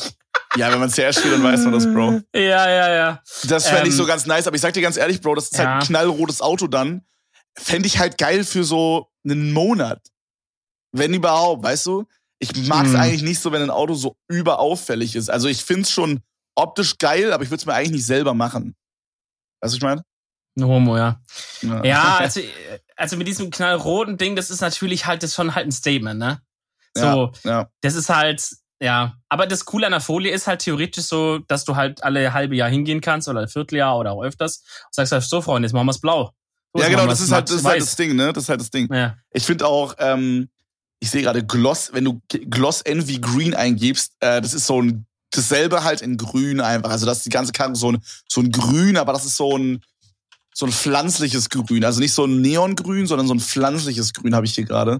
Ja, 0.56 0.70
wenn 0.72 0.80
man 0.80 0.90
CS 0.90 1.16
spielt, 1.18 1.34
dann 1.34 1.42
weiß 1.42 1.64
man 1.64 1.72
das, 1.72 1.86
Bro. 1.86 2.20
Ja, 2.34 2.68
ja, 2.70 2.94
ja. 2.94 3.22
Das 3.48 3.66
fände 3.68 3.84
ich 3.88 3.94
Ähm, 3.94 3.98
so 3.98 4.06
ganz 4.06 4.26
nice, 4.26 4.46
aber 4.46 4.56
ich 4.56 4.62
sag 4.62 4.72
dir 4.74 4.82
ganz 4.82 4.96
ehrlich, 4.96 5.20
Bro, 5.20 5.34
das 5.36 5.44
ist 5.46 5.58
Ja. 5.58 5.58
halt 5.74 5.82
ein 5.82 5.86
knallrotes 5.86 6.40
Auto 6.42 6.66
dann. 6.66 7.04
Fände 7.58 7.86
ich 7.86 7.98
halt 7.98 8.16
geil 8.18 8.44
für 8.44 8.64
so 8.64 9.10
einen 9.24 9.52
Monat. 9.52 10.00
Wenn 10.92 11.14
überhaupt, 11.14 11.62
weißt 11.64 11.86
du? 11.86 12.04
Ich 12.38 12.66
mag 12.68 12.86
es 12.86 12.92
Mhm. 12.92 12.96
eigentlich 13.00 13.22
nicht 13.22 13.40
so, 13.40 13.52
wenn 13.52 13.62
ein 13.62 13.70
Auto 13.70 13.94
so 13.94 14.16
überauffällig 14.28 15.14
ist. 15.14 15.30
Also 15.30 15.46
ich 15.48 15.64
find's 15.64 15.90
schon 15.90 16.20
optisch 16.56 16.98
geil, 16.98 17.32
aber 17.32 17.42
ich 17.44 17.50
würde 17.50 17.60
es 17.60 17.66
mir 17.66 17.74
eigentlich 17.74 17.92
nicht 17.92 18.06
selber 18.06 18.34
machen. 18.34 18.74
Weißt 19.60 19.62
du, 19.62 19.66
was 19.66 19.74
ich 19.74 19.82
meine? 19.82 20.02
Ein 20.58 20.64
Homo, 20.64 20.96
ja. 20.96 21.20
Ja. 21.62 21.84
Ja, 21.84 22.16
also, 22.18 22.40
also 22.96 23.16
mit 23.16 23.28
diesem 23.28 23.50
knallroten 23.50 24.16
Ding, 24.16 24.36
das 24.36 24.50
ist 24.50 24.60
natürlich 24.60 25.06
halt, 25.06 25.22
das 25.22 25.30
ist 25.30 25.36
schon 25.36 25.54
halt 25.54 25.66
ein 25.66 25.72
Statement, 25.72 26.18
ne? 26.18 26.40
So, 26.96 27.32
ja. 27.44 27.68
das 27.82 27.94
ist 27.94 28.08
halt, 28.08 28.48
ja. 28.80 29.14
Aber 29.28 29.46
das 29.46 29.64
Coole 29.64 29.86
an 29.86 29.92
der 29.92 30.00
Folie 30.00 30.32
ist 30.32 30.46
halt 30.46 30.60
theoretisch 30.60 31.04
so, 31.04 31.38
dass 31.38 31.64
du 31.64 31.76
halt 31.76 32.02
alle 32.02 32.32
halbe 32.32 32.56
Jahr 32.56 32.68
hingehen 32.68 33.00
kannst 33.00 33.28
oder 33.28 33.40
ein 33.40 33.48
Vierteljahr 33.48 33.98
oder 33.98 34.12
auch 34.12 34.22
öfters 34.22 34.64
und 34.86 34.94
sagst 34.94 35.12
halt, 35.12 35.22
so 35.22 35.40
Freunde, 35.40 35.66
jetzt 35.66 35.72
machen 35.72 35.86
wir's 35.86 36.00
blau. 36.00 36.32
So, 36.72 36.82
ja, 36.82 36.88
genau, 36.88 36.98
machen 37.02 37.10
das 37.10 37.20
ist 37.20 37.32
halt 37.32 37.48
das, 37.48 37.56
ist 37.56 37.64
halt 37.64 37.80
das 37.80 37.96
Ding, 37.96 38.16
ne? 38.16 38.32
Das 38.32 38.44
ist 38.44 38.48
halt 38.48 38.60
das 38.60 38.70
Ding. 38.70 38.92
Ja. 38.92 39.16
Ich 39.32 39.44
finde 39.44 39.66
auch, 39.66 39.94
ähm, 39.98 40.48
ich 41.00 41.10
sehe 41.10 41.22
gerade 41.22 41.44
Gloss, 41.44 41.90
wenn 41.92 42.04
du 42.04 42.20
Gloss 42.28 42.82
Envy 42.82 43.18
Green 43.18 43.54
eingibst, 43.54 44.12
äh, 44.20 44.40
das 44.40 44.54
ist 44.54 44.66
so 44.66 44.82
ein 44.82 45.06
dasselbe 45.30 45.84
halt 45.84 46.02
in 46.02 46.16
Grün 46.16 46.60
einfach. 46.60 46.90
Also 46.90 47.06
das 47.06 47.18
ist 47.18 47.26
die 47.26 47.30
ganze 47.30 47.52
Karre 47.52 47.76
so 47.76 47.92
ein 47.92 48.02
so 48.28 48.40
ein 48.40 48.50
Grün, 48.50 48.96
aber 48.96 49.12
das 49.12 49.24
ist 49.24 49.36
so 49.36 49.56
ein 49.56 49.82
so 50.52 50.66
ein 50.66 50.72
pflanzliches 50.72 51.48
Grün, 51.48 51.84
also 51.84 52.00
nicht 52.00 52.12
so 52.12 52.24
ein 52.24 52.40
Neongrün, 52.40 53.06
sondern 53.06 53.26
so 53.26 53.34
ein 53.34 53.40
pflanzliches 53.40 54.12
Grün 54.12 54.34
habe 54.34 54.46
ich 54.46 54.54
hier 54.54 54.64
gerade. 54.64 54.98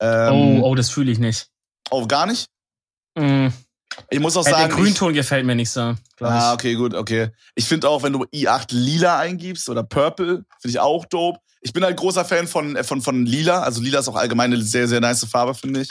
Ähm, 0.00 0.62
oh, 0.62 0.70
oh, 0.70 0.74
das 0.74 0.90
fühle 0.90 1.10
ich 1.10 1.18
nicht. 1.18 1.48
oh, 1.90 2.06
gar 2.06 2.26
nicht. 2.26 2.46
Mm. 3.16 3.48
Ich 4.10 4.20
muss 4.20 4.36
auch 4.36 4.46
Äh, 4.46 4.50
der 4.50 4.58
sagen, 4.58 4.70
ich, 4.70 4.76
Grünton 4.76 5.12
gefällt 5.12 5.44
mir 5.44 5.56
nicht 5.56 5.70
so. 5.70 5.94
Ah, 6.20 6.50
ich. 6.50 6.54
okay, 6.54 6.74
gut, 6.74 6.94
okay. 6.94 7.30
Ich 7.54 7.64
finde 7.64 7.88
auch, 7.88 8.02
wenn 8.02 8.12
du 8.12 8.24
i8 8.24 8.66
lila 8.70 9.18
eingibst 9.18 9.68
oder 9.68 9.82
purple, 9.82 10.44
finde 10.60 10.68
ich 10.68 10.78
auch 10.78 11.04
dope. 11.06 11.40
Ich 11.60 11.72
bin 11.72 11.82
halt 11.84 11.96
großer 11.96 12.24
Fan 12.24 12.46
von, 12.46 12.76
äh, 12.76 12.84
von, 12.84 13.02
von 13.02 13.26
lila. 13.26 13.62
Also 13.62 13.80
lila 13.80 13.98
ist 13.98 14.08
auch 14.08 14.16
allgemein 14.16 14.52
eine 14.52 14.62
sehr, 14.62 14.86
sehr 14.86 15.00
nice 15.00 15.24
Farbe, 15.24 15.54
finde 15.54 15.80
ich. 15.80 15.90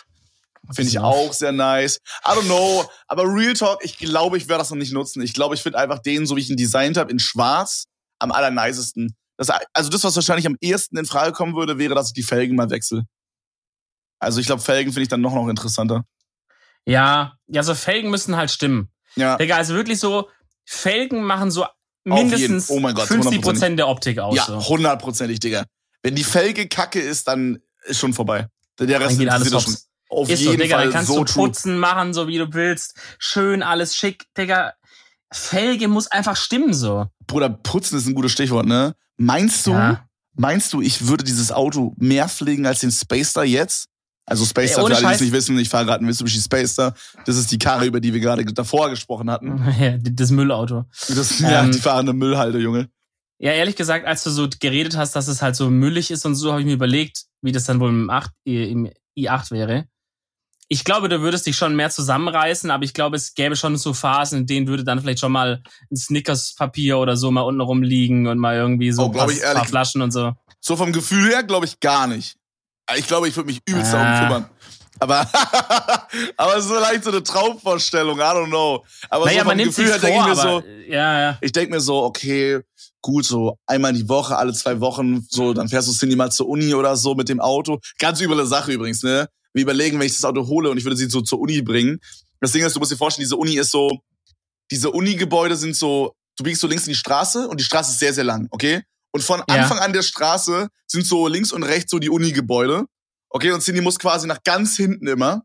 Finde 0.73 0.89
ich 0.89 0.99
auch 0.99 1.33
sehr 1.33 1.51
nice. 1.51 1.99
I 2.25 2.31
don't 2.31 2.45
know. 2.45 2.85
Aber 3.07 3.23
Real 3.23 3.53
Talk, 3.53 3.79
ich 3.83 3.97
glaube, 3.97 4.37
ich 4.37 4.47
werde 4.49 4.59
das 4.59 4.69
noch 4.69 4.77
nicht 4.77 4.91
nutzen. 4.93 5.21
Ich 5.21 5.33
glaube, 5.33 5.55
ich 5.55 5.61
finde 5.61 5.77
einfach 5.77 5.99
den, 5.99 6.25
so 6.25 6.35
wie 6.35 6.41
ich 6.41 6.49
ihn 6.49 6.57
designt 6.57 6.97
habe, 6.97 7.11
in 7.11 7.19
schwarz, 7.19 7.85
am 8.19 8.31
allernicesten. 8.31 9.15
Das, 9.37 9.49
also 9.73 9.89
das, 9.89 10.03
was 10.03 10.15
wahrscheinlich 10.15 10.47
am 10.47 10.57
ehesten 10.59 10.97
in 10.97 11.05
Frage 11.05 11.31
kommen 11.31 11.55
würde, 11.55 11.77
wäre, 11.77 11.95
dass 11.95 12.07
ich 12.07 12.13
die 12.13 12.23
Felgen 12.23 12.55
mal 12.55 12.69
wechsle. 12.69 13.03
Also 14.19 14.39
ich 14.39 14.45
glaube, 14.47 14.61
Felgen 14.61 14.91
finde 14.91 15.03
ich 15.03 15.09
dann 15.09 15.21
noch, 15.21 15.33
noch 15.33 15.47
interessanter. 15.47 16.05
Ja, 16.85 17.33
ja, 17.47 17.63
so 17.63 17.75
Felgen 17.75 18.09
müssen 18.09 18.35
halt 18.37 18.49
stimmen. 18.51 18.89
Ja, 19.15 19.37
Digga, 19.37 19.55
also 19.57 19.73
wirklich 19.73 19.99
so, 19.99 20.29
Felgen 20.65 21.23
machen 21.23 21.51
so 21.51 21.65
mindestens 22.03 22.69
Oh 22.69 22.79
mein 22.79 22.95
Gott, 22.95 23.07
50 23.07 23.41
Prozent 23.41 23.79
der 23.79 23.87
Optik 23.87 24.19
aus. 24.19 24.35
ja 24.35 24.45
so. 24.45 24.67
hundertprozentig, 24.69 25.39
Digga. 25.39 25.65
Wenn 26.03 26.15
die 26.15 26.23
Felge 26.23 26.67
kacke 26.67 26.99
ist, 26.99 27.27
dann 27.27 27.59
ist 27.85 27.99
schon 27.99 28.13
vorbei. 28.13 28.47
Der 28.79 28.99
Rest 28.99 29.11
Dann 29.11 29.19
geht 29.19 29.29
alles 29.29 29.49
schon. 29.63 29.75
Auf 30.09 30.29
Ist 30.29 30.43
so, 30.43 30.51
jeden 30.51 30.61
Digga, 30.61 30.77
Fall 30.77 30.85
dann 30.85 30.93
kannst 30.93 31.07
so 31.11 31.17
du 31.19 31.25
true. 31.25 31.47
putzen, 31.47 31.79
machen, 31.79 32.13
so 32.13 32.27
wie 32.29 32.37
du 32.37 32.47
willst. 32.53 32.95
Schön, 33.19 33.61
alles 33.61 33.93
schick. 33.95 34.23
Digga, 34.37 34.73
Felge 35.33 35.89
muss 35.89 36.07
einfach 36.07 36.37
stimmen 36.37 36.73
so. 36.73 37.07
Bruder, 37.25 37.49
putzen 37.49 37.97
ist 37.97 38.07
ein 38.07 38.13
gutes 38.15 38.31
Stichwort, 38.31 38.65
ne? 38.67 38.95
Meinst 39.17 39.67
du, 39.67 39.71
Ja. 39.71 40.07
meinst 40.35 40.71
du, 40.71 40.81
ich 40.81 41.07
würde 41.07 41.25
dieses 41.25 41.51
Auto 41.51 41.93
mehr 41.97 42.29
pflegen 42.29 42.65
als 42.65 42.79
den 42.79 42.91
Spacer 42.91 43.43
jetzt? 43.43 43.89
Also 44.29 44.43
Spacer, 44.45 44.81
Ey, 44.81 44.87
für 44.89 44.95
alle, 44.95 45.07
die 45.07 45.13
es 45.15 45.21
nicht 45.21 45.31
wissen, 45.31 45.57
ich 45.57 45.69
fahre 45.69 45.85
gerade 45.85 45.99
einen 45.99 46.07
Mitsubishi 46.07 46.41
Spacer. 46.41 46.93
Das 47.25 47.37
ist 47.37 47.49
die 47.51 47.57
Karre, 47.57 47.85
über 47.85 48.01
die 48.01 48.13
wir 48.13 48.19
gerade 48.19 48.43
davor 48.45 48.89
gesprochen 48.89 49.31
hatten. 49.31 49.63
Ja, 49.79 49.97
das 49.97 50.31
Müllauto. 50.31 50.83
Das, 51.07 51.39
ja, 51.39 51.63
Ähm, 51.63 51.71
die 51.71 51.79
fahrende 51.79 52.11
Müllhalde, 52.13 52.59
Junge. 52.59 52.89
Ja, 53.39 53.51
ehrlich 53.53 53.75
gesagt, 53.77 54.05
als 54.05 54.23
du 54.23 54.29
so 54.29 54.49
geredet 54.59 54.97
hast, 54.97 55.15
dass 55.15 55.27
es 55.29 55.41
halt 55.41 55.55
so 55.55 55.69
müllig 55.69 56.11
ist 56.11 56.25
und 56.25 56.35
so, 56.35 56.51
habe 56.51 56.59
ich 56.61 56.65
mir 56.67 56.73
überlegt, 56.73 57.23
wie 57.41 57.51
das 57.53 57.63
dann 57.65 57.79
wohl 57.79 57.89
im, 57.89 58.09
8, 58.09 58.31
im 58.43 58.89
i8 59.17 59.51
wäre. 59.51 59.85
Ich 60.69 60.83
glaube, 60.83 61.07
du 61.07 61.21
würdest 61.21 61.45
dich 61.47 61.55
schon 61.55 61.77
mehr 61.77 61.89
zusammenreißen, 61.89 62.69
aber 62.71 62.83
ich 62.83 62.93
glaube, 62.93 63.15
es 63.15 63.33
gäbe 63.33 63.55
schon 63.55 63.77
so 63.77 63.93
Phasen, 63.93 64.39
in 64.39 64.45
denen 64.47 64.67
würde 64.67 64.83
dann 64.83 64.99
vielleicht 64.99 65.19
schon 65.19 65.31
mal 65.31 65.63
ein 65.89 65.95
Snickers-Papier 65.95 66.97
oder 66.97 67.15
so 67.15 67.31
mal 67.31 67.41
unten 67.41 67.61
rumliegen 67.61 68.27
und 68.27 68.37
mal 68.39 68.55
irgendwie 68.57 68.91
so 68.91 69.03
Oh, 69.03 69.09
paar, 69.09 69.29
ich 69.31 69.39
ehrlich- 69.39 69.55
paar 69.55 69.65
Flaschen 69.65 70.01
und 70.01 70.11
so. 70.11 70.33
So 70.59 70.75
vom 70.75 70.91
Gefühl 70.91 71.29
her 71.29 71.43
glaube 71.43 71.65
ich 71.65 71.79
gar 71.79 72.07
nicht. 72.07 72.35
Ich 72.95 73.07
glaube, 73.07 73.27
ich 73.27 73.35
würde 73.35 73.47
mich 73.47 73.59
übelst 73.67 73.93
Ah. 73.93 74.03
darum 74.03 74.27
kümmern. 74.27 74.49
Aber, 74.99 75.29
aber 76.37 76.61
so 76.61 76.73
leicht 76.75 77.03
so 77.03 77.11
eine 77.11 77.21
Traumvorstellung, 77.21 78.17
I 78.17 78.21
don't 78.21 78.47
know. 78.47 78.83
Aber 79.09 79.25
naja, 79.25 79.43
so 79.43 79.49
vom 79.49 79.57
Gefühl 79.59 79.87
her 79.87 79.99
denke 79.99 80.19
ich 80.21 80.25
mir 80.25 80.35
so, 80.35 80.63
ja, 80.87 81.19
ja. 81.19 81.37
ich 81.41 81.51
denke 81.51 81.75
mir 81.75 81.81
so, 81.81 82.03
okay, 82.03 82.61
gut, 83.01 83.25
so 83.25 83.57
einmal 83.67 83.93
die 83.93 84.09
Woche, 84.09 84.35
alle 84.35 84.53
zwei 84.53 84.79
Wochen, 84.79 85.25
so, 85.29 85.53
dann 85.53 85.67
fährst 85.69 85.87
du 85.87 85.93
Cindy 85.93 86.15
mal 86.15 86.31
zur 86.31 86.47
Uni 86.47 86.73
oder 86.73 86.95
so 86.95 87.13
mit 87.13 87.29
dem 87.29 87.39
Auto. 87.39 87.79
Ganz 87.99 88.19
üble 88.21 88.43
Sache 88.47 88.71
übrigens, 88.71 89.03
ne? 89.03 89.27
Wir 89.53 89.63
überlegen, 89.63 89.99
wenn 89.99 90.07
ich 90.07 90.13
das 90.13 90.23
Auto 90.25 90.47
hole 90.47 90.69
und 90.69 90.77
ich 90.77 90.83
würde 90.83 90.97
sie 90.97 91.09
so 91.09 91.21
zur 91.21 91.39
Uni 91.39 91.61
bringen. 91.61 91.99
Das 92.39 92.51
Ding 92.51 92.63
ist, 92.65 92.75
du 92.75 92.79
musst 92.79 92.91
dir 92.91 92.97
vorstellen, 92.97 93.25
diese 93.25 93.35
Uni 93.37 93.55
ist 93.57 93.71
so, 93.71 93.99
diese 94.71 94.91
Uni-Gebäude 94.91 95.55
sind 95.55 95.75
so, 95.75 96.13
du 96.37 96.43
biegst 96.43 96.61
so 96.61 96.67
links 96.67 96.85
in 96.87 96.93
die 96.93 96.97
Straße 96.97 97.47
und 97.47 97.59
die 97.59 97.63
Straße 97.63 97.91
ist 97.91 97.99
sehr, 97.99 98.13
sehr 98.13 98.23
lang, 98.23 98.47
okay? 98.51 98.81
Und 99.17 99.23
von 99.23 99.39
Ja. 99.49 99.55
Anfang 99.55 99.79
an 99.79 99.93
der 99.93 100.03
Straße 100.03 100.67
sind 100.85 101.05
so 101.07 101.27
links 101.27 101.51
und 101.51 101.63
rechts 101.63 101.89
so 101.89 101.97
die 101.97 102.09
Uni-Gebäude. 102.09 102.85
Okay, 103.29 103.51
und 103.51 103.61
Cindy 103.61 103.81
muss 103.81 103.97
quasi 103.97 104.27
nach 104.27 104.43
ganz 104.43 104.77
hinten 104.77 105.07
immer. 105.07 105.41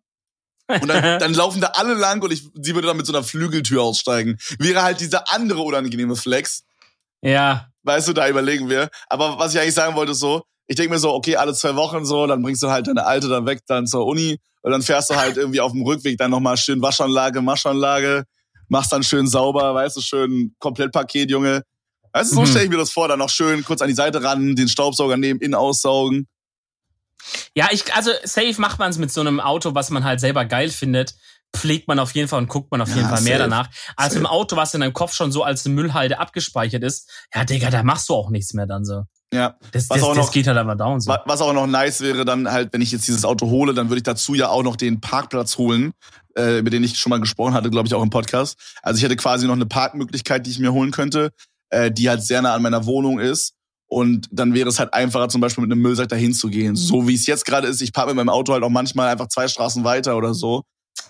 Und 0.69 0.88
dann, 0.88 1.02
dann 1.21 1.33
laufen 1.35 1.61
da 1.62 1.69
alle 1.69 1.95
lang 1.95 2.23
und 2.23 2.33
ich, 2.33 2.49
sie 2.61 2.75
würde 2.75 2.88
dann 2.88 2.99
mit 2.99 3.07
so 3.07 3.12
einer 3.14 3.25
Flügeltür 3.25 3.83
aussteigen. 3.83 4.37
Wäre 4.59 4.83
halt 4.83 5.00
dieser 5.00 5.33
andere 5.33 5.62
unangenehme 5.62 6.17
Flex. 6.17 6.64
ja. 7.23 7.69
Weißt 7.85 8.07
du, 8.07 8.12
da 8.12 8.29
überlegen 8.29 8.69
wir. 8.69 8.91
Aber 9.09 9.41
was 9.41 9.55
ich 9.55 9.61
eigentlich 9.61 9.75
sagen 9.75 9.97
wollte, 9.97 10.12
ist 10.12 10.21
so, 10.21 10.43
ich 10.69 10.76
denke 10.76 10.93
mir 10.93 11.00
so, 11.00 11.12
okay, 11.12 11.35
alle 11.35 11.52
zwei 11.52 11.75
Wochen 11.75 12.05
so, 12.05 12.29
dann 12.29 12.41
bringst 12.41 12.62
du 12.62 12.71
halt 12.71 12.87
deine 12.87 13.05
Alte 13.07 13.29
dann 13.29 13.45
weg, 13.45 13.62
dann 13.67 13.88
zur 13.88 14.07
Uni. 14.07 14.38
Und 14.61 14.71
dann 14.71 14.83
fährst 14.83 15.11
du 15.11 15.17
halt 15.17 15.37
irgendwie 15.37 15.61
auf 15.61 15.73
dem 15.73 15.83
Rückweg 15.83 16.17
dann 16.19 16.31
nochmal 16.31 16.57
schön 16.57 16.81
Waschanlage, 16.81 17.43
Maschanlage, 17.43 18.23
machst 18.69 18.93
dann 18.93 19.02
schön 19.02 19.26
sauber, 19.26 19.75
weißt 19.75 19.97
du, 19.97 20.00
schön 20.00 20.55
Komplettpaket, 20.61 21.29
Junge. 21.29 21.64
Weißt 22.12 22.31
du, 22.33 22.37
so 22.37 22.40
Mhm. 22.42 22.47
stelle 22.47 22.64
ich 22.64 22.71
mir 22.71 22.76
das 22.78 22.90
vor, 22.90 23.09
dann 23.09 23.19
noch 23.19 23.31
schön 23.31 23.64
kurz 23.64 23.81
an 23.83 23.88
die 23.88 23.95
Seite 23.95 24.23
ran, 24.23 24.54
den 24.57 24.69
Staubsauger 24.69 25.16
neben, 25.16 25.40
innen 25.40 25.54
aussaugen. 25.54 26.26
Ja, 27.54 27.69
ich, 27.71 27.92
also 27.95 28.11
safe 28.25 28.61
macht 28.61 28.78
man 28.78 28.90
es 28.90 28.99
mit 28.99 29.12
so 29.12 29.21
einem 29.21 29.38
Auto, 29.40 29.75
was 29.75 29.90
man 29.90 30.04
halt 30.04 30.21
selber 30.21 30.45
geil 30.45 30.71
findet. 30.71 31.14
Pflegt 31.54 31.87
man 31.87 31.99
auf 31.99 32.12
jeden 32.14 32.28
Fall 32.28 32.38
und 32.40 32.49
guckt 32.49 32.71
man 32.71 32.81
auf 32.81 32.88
Ja, 32.88 32.97
jeden 32.97 33.09
Fall 33.09 33.21
mehr 33.21 33.37
safe. 33.38 33.50
danach. 33.50 33.69
Als 33.97 34.14
im 34.14 34.26
Auto, 34.26 34.57
was 34.57 34.73
in 34.75 34.81
deinem 34.81 34.95
Kopf 34.95 35.12
schon 35.14 35.31
so 35.31 35.42
als 35.45 35.64
Müllhalde 35.66 36.19
abgespeichert 36.19 36.83
ist. 36.83 37.11
Ja, 37.35 37.45
Digga, 37.45 37.71
da 37.71 37.83
machst 37.83 38.09
du 38.09 38.14
auch 38.14 38.31
nichts 38.31 38.54
mehr 38.54 38.66
dann 38.66 38.85
so. 38.85 39.04
Ja. 39.33 39.57
Das, 39.71 39.88
Was 39.90 39.99
das, 39.99 40.02
auch 40.09 40.14
noch- 40.14 40.31
geht 40.33 40.47
halt 40.47 40.59
einfach 40.59 40.76
down 40.76 41.00
so. 41.00 41.11
Wa- 41.11 41.23
Was 41.26 41.40
auch 41.42 41.52
noch 41.52 41.66
nice 41.66 42.00
wäre, 42.00 42.25
dann 42.25 42.50
halt, 42.50 42.73
wenn 42.73 42.81
ich 42.81 42.90
jetzt 42.90 43.07
dieses 43.07 43.25
Auto 43.25 43.49
hole, 43.50 43.75
dann 43.75 43.88
würde 43.88 43.99
ich 43.99 44.02
dazu 44.02 44.35
ja 44.35 44.49
auch 44.49 44.62
noch 44.62 44.76
den 44.76 45.00
Parkplatz 45.00 45.57
holen, 45.59 45.92
äh, 46.37 46.59
über 46.59 46.71
den 46.71 46.83
ich 46.85 46.99
schon 46.99 47.11
mal 47.11 47.21
gesprochen 47.21 47.54
hatte, 47.54 47.71
glaube 47.71 47.87
ich, 47.87 47.95
auch 47.95 48.02
im 48.02 48.11
Podcast. 48.11 48.59
Also 48.83 48.99
ich 48.99 49.04
hätte 49.04 49.16
quasi 49.16 49.47
noch 49.47 49.54
eine 49.54 49.66
Parkmöglichkeit, 49.66 50.47
die 50.47 50.50
ich 50.50 50.59
mir 50.59 50.73
holen 50.73 50.90
könnte, 50.90 51.33
äh, 51.73 51.91
die 51.91 52.09
halt 52.09 52.23
sehr 52.23 52.41
nah 52.43 52.55
an 52.55 52.62
meiner 52.62 52.87
Wohnung 52.87 53.19
ist. 53.19 53.55
Und 53.88 54.26
dann 54.31 54.55
wäre 54.55 54.69
es 54.71 54.79
halt 54.79 54.95
einfacher, 54.95 55.29
zum 55.29 55.41
Beispiel 55.43 55.62
mit 55.62 55.73
einem 55.73 55.83
Müllsack 55.83 56.09
dahin 56.09 56.33
zu 56.33 56.49
gehen. 56.49 56.76
So 56.76 57.07
wie 57.09 57.14
es 57.14 57.26
jetzt 57.26 57.45
gerade 57.45 57.67
ist, 57.69 57.83
ich 57.83 57.93
parke 57.93 58.09
mit 58.11 58.17
meinem 58.17 58.31
Auto 58.31 58.52
halt 58.55 58.62
auch 58.62 58.71
manchmal 58.71 59.09
einfach 59.09 59.29
zwei 59.29 59.47
Straßen 59.49 59.85
weiter 59.85 60.17
oder 60.17 60.33
so. 60.33 60.62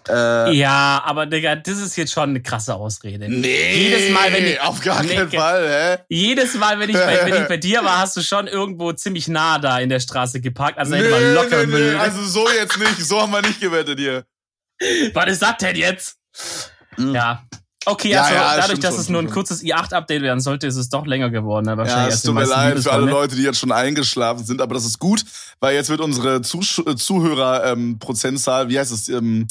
Äh, 0.09 0.53
Ja, 0.57 1.01
aber 1.05 1.27
Digga, 1.27 1.55
das 1.55 1.79
ist 1.79 1.95
jetzt 1.97 2.13
schon 2.13 2.31
eine 2.31 2.43
krasse 2.43 2.75
Ausrede. 2.75 3.29
nee, 3.29 3.75
Jedes 3.77 4.11
Mal, 4.13 4.33
wenn 4.33 4.45
ich- 4.47 4.61
auf 4.61 4.81
gar 4.81 5.01
Nee, 5.05 5.15
keinen 5.15 5.31
ge- 5.31 5.39
Fall, 5.39 5.69
hä? 5.69 6.03
Jedes 6.09 6.55
Mal, 6.55 6.79
wenn 6.81 6.91
ich, 6.91 6.97
bei, 6.97 7.21
wenn 7.31 7.43
ich 7.43 7.49
bei 7.49 7.57
dir 7.57 7.85
war, 7.85 7.99
hast 7.99 8.17
du 8.17 8.21
schon 8.21 8.49
irgendwo 8.49 8.93
ziemlich 8.93 9.29
nah 9.29 9.61
da 9.61 9.79
in 9.79 9.89
der 9.89 10.01
Straße 10.01 10.41
geparkt. 10.41 10.77
Also 10.79 10.95
hätte 10.97 11.11
man 11.11 11.35
locker 11.35 11.67
Müll. 11.69 11.97
also 12.01 12.21
so 12.25 12.49
jetzt 12.51 12.79
nicht, 12.81 12.97
so 13.05 13.21
haben 13.21 13.33
wir 13.33 13.43
nicht 13.43 13.61
gewettet 13.61 13.99
hier. 14.01 14.25
Was 15.15 15.27
ist 15.31 15.43
das 15.43 15.57
denn 15.59 15.77
jetzt? 15.77 16.17
Mhm. 16.97 17.15
Ja. 17.15 17.45
Okay, 17.85 18.11
Ja, 18.11 18.23
also 18.23 18.35
ja, 18.35 18.57
dadurch, 18.57 18.81
dass 18.81 18.95
schon, 18.95 19.01
es 19.01 19.09
nur 19.09 19.21
ein 19.23 19.31
kurzes 19.31 19.63
i8-Update 19.63 20.23
werden 20.23 20.41
sollte, 20.41 20.67
ist 20.67 20.77
es 20.77 20.89
doch 20.89 21.07
länger 21.07 21.31
geworden. 21.31 21.67
Ne? 21.67 21.73
Ja, 21.73 21.77
Wahrscheinlich 21.79 22.09
es 22.09 22.15
erst 22.15 22.27
tut 22.27 22.35
mir 22.35 22.45
leid 22.45 22.79
für 22.79 22.93
alle? 22.93 23.11
Leute, 23.11 23.35
die 23.37 23.43
jetzt 23.43 23.59
schon 23.59 23.73
eingeschlafen 23.73 24.45
sind, 24.45 24.61
aber 24.61 24.75
das 24.75 24.85
ist 24.85 24.99
gut, 24.99 25.25
weil 25.61 25.75
jetzt 25.75 25.89
wird 25.91 26.01
unsere 26.01 26.43
Zusch 26.43 26.79
äh, 26.87 26.95
Zuhörer-Prozentzahl, 26.95 28.69
wie 28.69 28.79
heißt 28.79 28.93
es, 28.93 29.09
ähm, 29.09 29.49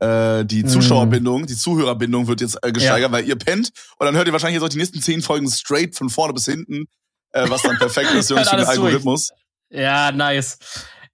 äh, 0.00 0.44
die 0.44 0.62
Hm. 0.62 0.68
Zuschauerbindung, 0.68 1.46
die 1.46 1.56
Zuhörerbindung 1.56 2.26
wird 2.26 2.40
jetzt 2.42 2.58
äh, 2.62 2.72
gesteigert, 2.72 3.12
weil 3.12 3.24
ihr 3.26 3.36
pennt 3.36 3.70
und 3.98 4.04
dann 4.06 4.14
hört 4.14 4.26
ihr 4.26 4.32
wahrscheinlich 4.32 4.56
jetzt 4.60 4.64
auch 4.64 4.72
die 4.72 4.78
nächsten 4.78 5.00
zehn 5.00 5.22
Folgen 5.22 5.48
straight 5.50 5.96
von 5.96 6.10
vorne 6.10 6.34
bis 6.34 6.44
hinten, 6.44 6.84
äh, 7.32 7.48
was 7.48 7.62
dann 7.62 7.78
perfekt 7.78 8.12
ist, 8.12 8.28
für 8.28 8.34
den 8.34 8.44
durch. 8.44 8.68
Algorithmus. 8.68 9.30
Ja, 9.70 10.12
nice. 10.12 10.58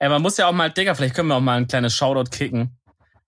Ey, 0.01 0.09
man 0.09 0.21
muss 0.21 0.37
ja 0.37 0.49
auch 0.49 0.53
mal, 0.53 0.69
Digga, 0.71 0.95
vielleicht 0.97 1.15
können 1.15 1.29
wir 1.29 1.37
auch 1.37 1.41
mal 1.41 1.59
ein 1.59 1.69
kleines 1.69 1.95
Shoutout 1.95 2.31
kicken 2.31 2.77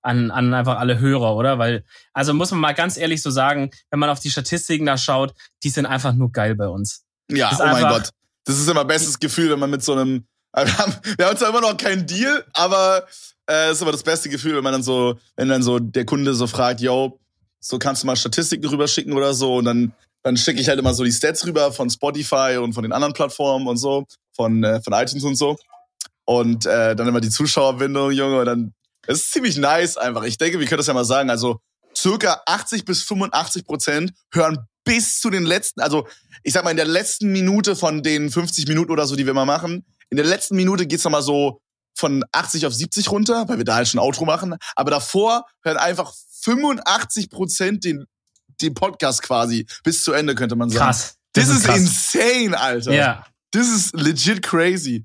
an, 0.04 0.30
an 0.30 0.52
einfach 0.52 0.78
alle 0.78 0.98
Hörer, 0.98 1.34
oder? 1.34 1.58
Weil, 1.58 1.84
also 2.12 2.34
muss 2.34 2.50
man 2.50 2.60
mal 2.60 2.72
ganz 2.72 2.96
ehrlich 2.96 3.22
so 3.22 3.30
sagen, 3.30 3.70
wenn 3.90 3.98
man 3.98 4.10
auf 4.10 4.20
die 4.20 4.30
Statistiken 4.30 4.86
da 4.86 4.98
schaut, 4.98 5.34
die 5.62 5.70
sind 5.70 5.86
einfach 5.86 6.12
nur 6.12 6.30
geil 6.30 6.54
bei 6.54 6.68
uns. 6.68 7.04
Ja, 7.30 7.50
oh 7.58 7.64
mein 7.64 7.88
Gott. 7.88 8.10
Das 8.44 8.58
ist 8.58 8.68
immer 8.68 8.84
bestes 8.84 9.18
Gefühl, 9.18 9.50
wenn 9.50 9.58
man 9.58 9.70
mit 9.70 9.82
so 9.82 9.94
einem. 9.94 10.26
Wir 10.54 10.78
haben, 10.78 10.94
wir 11.18 11.26
haben 11.26 11.36
zwar 11.36 11.48
immer 11.48 11.62
noch 11.62 11.76
keinen 11.76 12.06
Deal, 12.06 12.44
aber 12.52 13.08
äh, 13.50 13.72
ist 13.72 13.82
immer 13.82 13.90
das 13.90 14.04
beste 14.04 14.28
Gefühl, 14.28 14.54
wenn 14.54 14.62
man 14.62 14.72
dann 14.72 14.84
so, 14.84 15.18
wenn 15.34 15.48
dann 15.48 15.64
so 15.64 15.80
der 15.80 16.04
Kunde 16.04 16.32
so 16.32 16.46
fragt, 16.46 16.80
yo, 16.80 17.18
so 17.58 17.76
kannst 17.80 18.04
du 18.04 18.06
mal 18.06 18.14
Statistiken 18.14 18.64
rüberschicken 18.64 19.12
oder 19.14 19.34
so 19.34 19.56
und 19.56 19.64
dann 19.64 19.92
dann 20.22 20.36
schicke 20.36 20.60
ich 20.60 20.68
halt 20.68 20.78
immer 20.78 20.94
so 20.94 21.02
die 21.02 21.10
Stats 21.10 21.44
rüber 21.44 21.72
von 21.72 21.90
Spotify 21.90 22.56
und 22.62 22.72
von 22.72 22.84
den 22.84 22.92
anderen 22.92 23.14
Plattformen 23.14 23.66
und 23.66 23.78
so, 23.78 24.04
von 24.36 24.62
äh, 24.62 24.80
von 24.80 24.92
iTunes 24.92 25.24
und 25.24 25.34
so 25.34 25.56
und 26.24 26.66
äh, 26.66 26.94
dann 26.94 27.08
immer 27.08 27.20
die 27.20 27.30
Zuschauerbindung, 27.30 28.12
Junge, 28.12 28.38
und 28.38 28.46
dann 28.46 28.74
es 29.06 29.20
ist 29.20 29.32
ziemlich 29.32 29.56
nice 29.56 29.96
einfach. 29.96 30.24
Ich 30.24 30.38
denke, 30.38 30.58
wir 30.60 30.66
können 30.66 30.78
das 30.78 30.86
ja 30.86 30.94
mal 30.94 31.04
sagen, 31.04 31.30
also 31.30 31.60
circa 31.96 32.42
80 32.46 32.84
bis 32.84 33.02
85 33.02 33.64
Prozent 33.64 34.12
hören 34.32 34.58
bis 34.84 35.20
zu 35.20 35.30
den 35.30 35.44
letzten, 35.44 35.80
also 35.80 36.06
ich 36.42 36.52
sag 36.52 36.64
mal, 36.64 36.70
in 36.70 36.76
der 36.76 36.86
letzten 36.86 37.32
Minute 37.32 37.74
von 37.76 38.02
den 38.02 38.30
50 38.30 38.68
Minuten 38.68 38.90
oder 38.90 39.06
so, 39.06 39.16
die 39.16 39.26
wir 39.26 39.34
mal 39.34 39.46
machen, 39.46 39.84
in 40.10 40.16
der 40.16 40.26
letzten 40.26 40.56
Minute 40.56 40.86
geht's 40.86 41.04
noch 41.04 41.10
mal 41.10 41.22
so 41.22 41.60
von 41.96 42.24
80 42.32 42.66
auf 42.66 42.74
70 42.74 43.10
runter, 43.10 43.48
weil 43.48 43.58
wir 43.58 43.64
da 43.64 43.76
halt 43.76 43.88
schon 43.88 44.00
Outro 44.00 44.24
machen. 44.24 44.56
Aber 44.74 44.90
davor 44.90 45.44
hören 45.62 45.76
einfach 45.76 46.12
85 46.42 47.30
Prozent 47.30 47.84
den, 47.84 48.04
den 48.60 48.74
Podcast 48.74 49.22
quasi 49.22 49.66
bis 49.82 50.04
zu 50.04 50.12
Ende, 50.12 50.34
könnte 50.34 50.56
man 50.56 50.70
sagen. 50.70 50.84
Krass. 50.84 51.16
Das, 51.32 51.48
ist, 51.48 51.64
krass. 51.64 51.78
insane, 51.78 52.58
Alter. 52.58 52.92
Ja, 52.92 53.26
Das 53.50 53.68
ist 53.68 53.94
legit 53.94 54.42
crazy. 54.42 55.04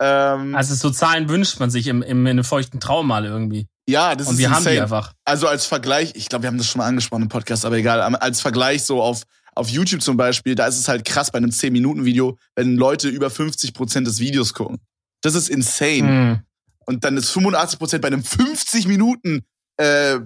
Ähm, 0.00 0.54
also 0.54 0.74
so 0.74 0.90
Zahlen 0.90 1.28
wünscht 1.28 1.58
man 1.58 1.70
sich 1.70 1.86
im, 1.86 2.02
im, 2.02 2.26
in 2.26 2.30
einem 2.30 2.44
feuchten 2.44 2.80
Traum 2.80 3.06
mal 3.06 3.24
irgendwie. 3.24 3.66
ja, 3.88 4.14
das 4.14 4.26
Und 4.26 4.34
ist 4.34 4.38
wir 4.38 4.50
haben 4.50 4.64
die 4.64 4.80
einfach. 4.80 5.12
Also 5.24 5.48
als 5.48 5.66
Vergleich, 5.66 6.12
ich 6.14 6.28
glaube, 6.28 6.42
wir 6.42 6.48
haben 6.48 6.58
das 6.58 6.66
schon 6.66 6.80
mal 6.80 6.86
angesprochen 6.86 7.22
im 7.22 7.28
Podcast, 7.28 7.64
aber 7.64 7.76
egal, 7.76 8.00
als 8.00 8.40
Vergleich 8.40 8.84
so 8.84 9.02
auf, 9.02 9.22
auf 9.54 9.68
YouTube 9.68 10.02
zum 10.02 10.16
Beispiel, 10.16 10.54
da 10.54 10.66
ist 10.66 10.78
es 10.78 10.88
halt 10.88 11.04
krass 11.04 11.30
bei 11.30 11.38
einem 11.38 11.50
10-Minuten-Video, 11.50 12.36
wenn 12.54 12.76
Leute 12.76 13.08
über 13.08 13.28
50% 13.28 14.04
des 14.04 14.20
Videos 14.20 14.52
gucken. 14.52 14.78
Das 15.22 15.34
ist 15.34 15.48
insane. 15.48 16.08
Hm. 16.08 16.40
Und 16.84 17.04
dann 17.04 17.16
ist 17.16 17.34
85% 17.34 17.98
bei 17.98 18.08
einem 18.08 18.20
50-Minuten 18.20 19.44
äh, 19.78 20.18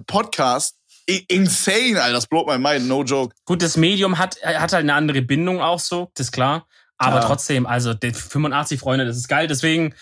insane, 1.27 2.01
Alter. 2.01 2.13
Das 2.13 2.27
blowt 2.27 2.47
my 2.47 2.57
mind, 2.57 2.87
no 2.87 3.03
joke. 3.03 3.35
Gut, 3.45 3.61
das 3.61 3.77
Medium 3.77 4.17
hat, 4.17 4.37
hat 4.43 4.73
halt 4.73 4.83
eine 4.83 4.93
andere 4.93 5.21
Bindung 5.21 5.61
auch 5.61 5.79
so, 5.79 6.11
das 6.13 6.27
ist 6.27 6.31
klar. 6.31 6.67
Aber 7.01 7.19
Ja. 7.21 7.25
trotzdem, 7.25 7.65
also 7.65 7.93
die 7.93 8.13
85 8.13 8.79
Freunde, 8.79 9.05
das 9.05 9.17
ist 9.17 9.27
geil. 9.27 9.47
Deswegen, 9.47 9.95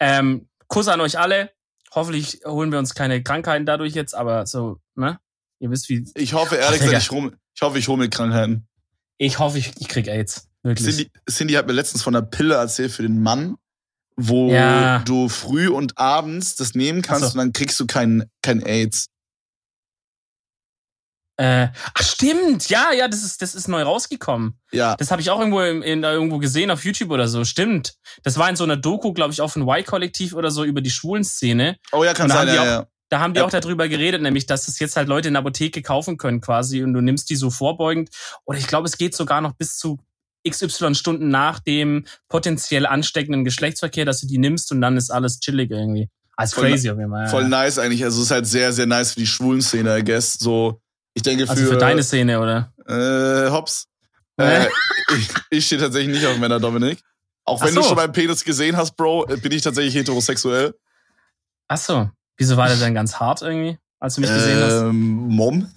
ähm, 0.00 0.48
Kuss 0.68 0.88
an 0.88 1.00
euch 1.00 1.18
alle. 1.18 1.50
Hoffentlich 1.94 2.40
holen 2.44 2.72
wir 2.72 2.78
uns 2.78 2.94
keine 2.94 3.22
Krankheiten 3.22 3.66
dadurch 3.66 3.94
jetzt, 3.94 4.14
aber 4.14 4.46
so, 4.46 4.80
ne? 4.94 5.18
Ihr 5.60 5.70
wisst 5.70 5.88
wie. 5.88 6.06
Ich 6.14 6.32
hoffe, 6.34 6.56
ehrlich 6.56 6.80
gesagt, 6.80 7.02
ich, 7.02 7.12
rum, 7.12 7.32
ich 7.54 7.62
hoffe, 7.62 7.78
ich 7.78 7.88
hole 7.88 7.98
mit 7.98 8.12
Krankheiten. 8.12 8.66
Ich 9.18 9.38
hoffe, 9.38 9.58
ich, 9.58 9.72
ich 9.78 9.88
krieg 9.88 10.08
AIDS. 10.08 10.48
Wirklich. 10.62 10.86
Cindy, 10.96 11.10
Cindy 11.30 11.54
hat 11.54 11.66
mir 11.66 11.72
letztens 11.74 12.02
von 12.02 12.14
einer 12.16 12.26
Pille 12.26 12.54
erzählt 12.56 12.90
für 12.92 13.02
den 13.02 13.22
Mann, 13.22 13.56
wo 14.16 14.50
Ja. 14.52 14.98
du 15.00 15.28
früh 15.28 15.68
und 15.68 15.96
abends 15.98 16.56
das 16.56 16.74
nehmen 16.74 17.02
kannst 17.02 17.22
so. 17.22 17.30
und 17.32 17.38
dann 17.38 17.52
kriegst 17.52 17.78
du 17.80 17.86
kein, 17.86 18.24
kein 18.42 18.62
AIDS. 18.62 19.06
Äh, 21.38 21.68
ach, 21.94 22.02
stimmt. 22.02 22.68
Ja, 22.70 22.92
ja, 22.92 23.08
das 23.08 23.22
ist, 23.22 23.42
das 23.42 23.54
ist 23.54 23.68
neu 23.68 23.82
rausgekommen. 23.82 24.58
Ja. 24.72 24.96
Das 24.96 25.10
habe 25.10 25.20
ich 25.20 25.30
auch 25.30 25.38
irgendwo, 25.38 25.60
in, 25.60 25.82
in, 25.82 26.02
irgendwo 26.02 26.38
gesehen 26.38 26.70
auf 26.70 26.84
YouTube 26.84 27.10
oder 27.10 27.28
so. 27.28 27.44
Stimmt. 27.44 27.94
Das 28.22 28.38
war 28.38 28.48
in 28.48 28.56
so 28.56 28.64
einer 28.64 28.76
Doku, 28.76 29.12
glaube 29.12 29.32
ich, 29.32 29.40
auf 29.42 29.54
ein 29.56 29.62
Y-Kollektiv 29.68 30.32
oder 30.34 30.50
so 30.50 30.64
über 30.64 30.80
die 30.80 30.90
Schwulenszene. 30.90 31.76
Oh 31.92 32.04
ja, 32.04 32.14
kann 32.14 32.28
sein, 32.30 32.48
ja, 32.48 32.60
auch- 32.62 32.64
ja. 32.66 32.86
Da 33.08 33.20
haben 33.20 33.34
die 33.34 33.38
Ja. 33.38 33.46
auch 33.46 33.50
darüber 33.50 33.86
geredet, 33.88 34.20
nämlich, 34.20 34.46
dass 34.46 34.66
es 34.66 34.80
jetzt 34.80 34.96
halt 34.96 35.06
Leute 35.08 35.28
in 35.28 35.34
der 35.34 35.40
Apotheke 35.42 35.80
kaufen 35.80 36.16
können 36.16 36.40
quasi 36.40 36.82
und 36.82 36.92
du 36.92 37.00
nimmst 37.00 37.30
die 37.30 37.36
so 37.36 37.50
vorbeugend. 37.50 38.08
Oder 38.46 38.58
ich 38.58 38.66
glaube, 38.66 38.88
es 38.88 38.98
geht 38.98 39.14
sogar 39.14 39.40
noch 39.40 39.52
bis 39.52 39.76
zu 39.78 40.00
XY 40.48 40.94
Stunden 40.96 41.28
nach 41.28 41.60
dem 41.60 42.04
potenziell 42.28 42.84
ansteckenden 42.86 43.44
Geschlechtsverkehr, 43.44 44.04
dass 44.04 44.20
du 44.22 44.26
die 44.26 44.38
nimmst 44.38 44.72
und 44.72 44.80
dann 44.80 44.96
ist 44.96 45.10
alles 45.10 45.38
chillig 45.38 45.70
irgendwie. 45.70 46.08
Als 46.36 46.54
Voll 46.54 46.68
crazy 46.68 46.90
auf 46.90 46.98
jeden 46.98 47.10
Fall. 47.10 47.24
ja, 47.24 47.28
Voll 47.30 47.48
nice 47.48 47.78
eigentlich. 47.78 48.02
Also 48.04 48.18
es 48.20 48.26
ist 48.26 48.30
halt 48.32 48.46
sehr, 48.48 48.72
sehr 48.72 48.86
nice 48.86 49.12
für 49.12 49.20
die 49.20 49.26
schwulen 49.26 49.62
Szene, 49.62 49.98
I 49.98 50.04
guess. 50.04 50.34
So, 50.34 50.80
ich 51.16 51.22
denke 51.22 51.46
für, 51.46 51.50
Also 51.50 51.64
für 51.66 51.78
deine 51.78 52.02
Szene, 52.02 52.38
oder? 52.40 52.72
äh, 52.86 53.50
Hops. 53.50 53.88
Äh, 54.38 54.66
ich, 55.16 55.28
ich 55.50 55.66
stehe 55.66 55.80
tatsächlich 55.80 56.14
nicht 56.14 56.26
auf 56.26 56.36
Männer, 56.38 56.60
Dominik. 56.60 57.02
Auch 57.46 57.62
wenn 57.62 57.72
so. 57.72 57.80
du 57.80 57.86
schon 57.86 57.96
meinen 57.96 58.12
Penis 58.12 58.44
gesehen 58.44 58.76
hast, 58.76 58.96
Bro, 58.96 59.24
bin 59.26 59.50
ich 59.52 59.62
tatsächlich 59.62 59.94
heterosexuell. 59.94 60.74
Ach 61.68 61.78
so. 61.78 62.10
Wieso 62.36 62.56
war 62.58 62.68
der 62.68 62.76
denn 62.76 62.92
ganz 62.94 63.14
hart 63.18 63.40
irgendwie, 63.40 63.78
als 63.98 64.16
du 64.16 64.20
mich 64.20 64.30
gesehen 64.30 64.62
hast? 64.62 64.72
Ähm, 64.72 65.28
Mom. 65.28 65.72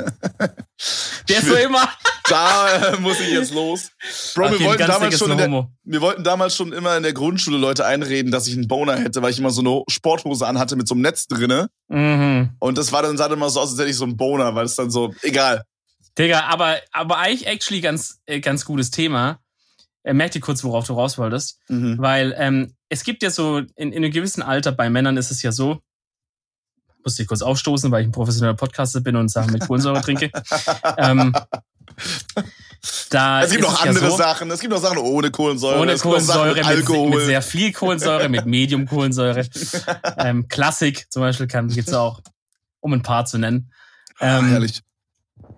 Der 1.29 1.37
ist 1.37 1.47
so 1.47 1.55
immer. 1.55 1.87
Da 2.29 2.93
äh, 2.93 2.99
muss 2.99 3.19
ich 3.19 3.31
jetzt 3.31 3.53
los. 3.53 3.91
Bro, 4.35 4.45
Okay, 4.45 4.59
wir, 4.59 4.65
wollten 4.67 4.87
damals 4.87 5.17
schon 5.17 5.37
der, 5.37 5.69
wir 5.83 6.01
wollten 6.01 6.23
damals 6.23 6.55
schon 6.55 6.73
immer 6.73 6.95
in 6.97 7.03
der 7.03 7.13
Grundschule 7.13 7.57
Leute 7.57 7.85
einreden, 7.85 8.31
dass 8.31 8.47
ich 8.47 8.53
einen 8.53 8.67
Boner 8.67 8.95
hätte, 8.97 9.21
weil 9.21 9.31
ich 9.31 9.39
immer 9.39 9.51
so 9.51 9.61
eine 9.61 9.83
Sporthose 9.89 10.47
anhatte 10.47 10.75
mit 10.75 10.87
so 10.87 10.95
einem 10.95 11.01
Netz 11.01 11.27
drinne. 11.27 11.69
Mhm. 11.87 12.51
Und 12.59 12.77
das 12.77 12.91
war 12.91 13.01
dann 13.01 13.17
sah 13.17 13.27
dann 13.27 13.37
immer 13.37 13.49
so 13.49 13.59
aus, 13.59 13.71
als 13.71 13.79
hätte 13.79 13.89
ich 13.89 13.97
so 13.97 14.05
einen 14.05 14.17
Boner, 14.17 14.55
weil 14.55 14.65
es 14.65 14.75
dann 14.75 14.89
so, 14.89 15.13
egal. 15.21 15.63
Digga, 16.17 16.45
aber, 16.45 16.77
aber 16.91 17.17
eigentlich 17.17 17.47
actually 17.47 17.81
ganz, 17.81 18.19
äh, 18.25 18.39
ganz 18.39 18.65
gutes 18.65 18.91
Thema. 18.91 19.39
Äh, 20.03 20.13
merk 20.13 20.31
dir 20.31 20.39
kurz, 20.39 20.63
worauf 20.63 20.85
du 20.85 20.93
raus 20.93 21.17
wolltest. 21.17 21.59
Mhm. 21.67 21.97
Weil 21.99 22.35
ähm, 22.37 22.75
es 22.89 23.03
gibt 23.03 23.23
ja 23.23 23.29
so, 23.29 23.59
in, 23.59 23.91
in 23.91 24.03
einem 24.03 24.11
gewissen 24.11 24.41
Alter, 24.41 24.71
bei 24.71 24.89
Männern 24.89 25.17
ist 25.17 25.31
es 25.31 25.41
ja 25.41 25.51
so, 25.51 25.79
musste 27.03 27.21
ich 27.21 27.27
kurz 27.27 27.41
aufstoßen, 27.41 27.91
weil 27.91 28.01
ich 28.01 28.07
ein 28.07 28.11
professioneller 28.11 28.55
Podcaster 28.55 29.01
bin 29.01 29.15
und 29.15 29.29
Sachen 29.29 29.53
mit 29.53 29.65
Kohlensäure 29.65 30.01
trinke. 30.01 30.31
ähm, 30.97 31.33
da 33.09 33.41
Es 33.43 33.51
gibt 33.51 33.63
noch 33.63 33.83
ja 33.83 33.89
andere 33.89 34.11
so, 34.11 34.17
Sachen. 34.17 34.51
Es 34.51 34.59
gibt 34.59 34.73
noch 34.73 34.81
Sachen 34.81 34.97
ohne 34.97 35.31
Kohlensäure. 35.31 35.79
Ohne 35.79 35.93
es 35.93 36.01
Kohlensäure, 36.01 36.53
mit, 36.55 36.65
Alkohol. 36.65 37.09
mit 37.09 37.25
sehr 37.25 37.41
viel 37.41 37.71
Kohlensäure, 37.71 38.29
mit 38.29 38.45
Medium 38.47 38.85
Kohlensäure. 38.85 39.47
ähm, 40.17 40.47
Klassik 40.47 41.07
zum 41.11 41.21
Beispiel 41.21 41.47
kann 41.47 41.67
gibt's 41.67 41.93
auch, 41.93 42.21
um 42.79 42.93
ein 42.93 43.01
paar 43.01 43.25
zu 43.25 43.37
nennen. 43.37 43.71
Ah, 44.19 44.39
Ähm, 44.39 44.49
herrlich. 44.49 44.81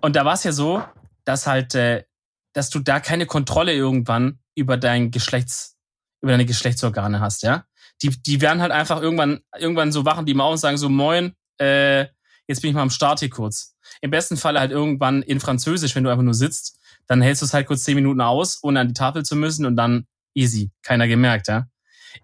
und 0.00 0.16
da 0.16 0.24
war 0.24 0.34
es 0.34 0.44
ja 0.44 0.52
so, 0.52 0.82
dass 1.24 1.46
halt, 1.46 1.74
äh, 1.74 2.04
dass 2.52 2.70
du 2.70 2.78
da 2.80 3.00
keine 3.00 3.26
Kontrolle 3.26 3.72
irgendwann 3.72 4.38
über 4.54 4.76
dein 4.76 5.10
Geschlechts, 5.10 5.76
über 6.20 6.32
deine 6.32 6.46
Geschlechtsorgane 6.46 7.20
hast, 7.20 7.42
ja. 7.42 7.64
Die, 8.02 8.08
die 8.10 8.40
werden 8.40 8.60
halt 8.60 8.72
einfach 8.72 9.00
irgendwann, 9.00 9.40
irgendwann 9.56 9.92
so 9.92 10.04
wachen 10.04 10.26
die 10.26 10.34
mal 10.34 10.44
auf 10.44 10.52
und 10.52 10.58
sagen 10.58 10.76
so, 10.76 10.88
moin, 10.88 11.34
äh, 11.58 12.06
jetzt 12.46 12.62
bin 12.62 12.70
ich 12.70 12.74
mal 12.74 12.82
am 12.82 12.90
Start 12.90 13.20
hier 13.20 13.30
kurz. 13.30 13.76
Im 14.00 14.10
besten 14.10 14.36
Fall 14.36 14.58
halt 14.58 14.70
irgendwann 14.70 15.22
in 15.22 15.40
Französisch, 15.40 15.94
wenn 15.94 16.04
du 16.04 16.10
einfach 16.10 16.22
nur 16.22 16.34
sitzt, 16.34 16.78
dann 17.06 17.22
hältst 17.22 17.42
du 17.42 17.46
es 17.46 17.54
halt 17.54 17.66
kurz 17.66 17.84
zehn 17.84 17.94
Minuten 17.94 18.20
aus, 18.20 18.58
ohne 18.62 18.80
an 18.80 18.88
die 18.88 18.94
Tafel 18.94 19.24
zu 19.24 19.36
müssen 19.36 19.66
und 19.66 19.76
dann 19.76 20.06
easy. 20.34 20.70
Keiner 20.82 21.08
gemerkt, 21.08 21.48
ja. 21.48 21.66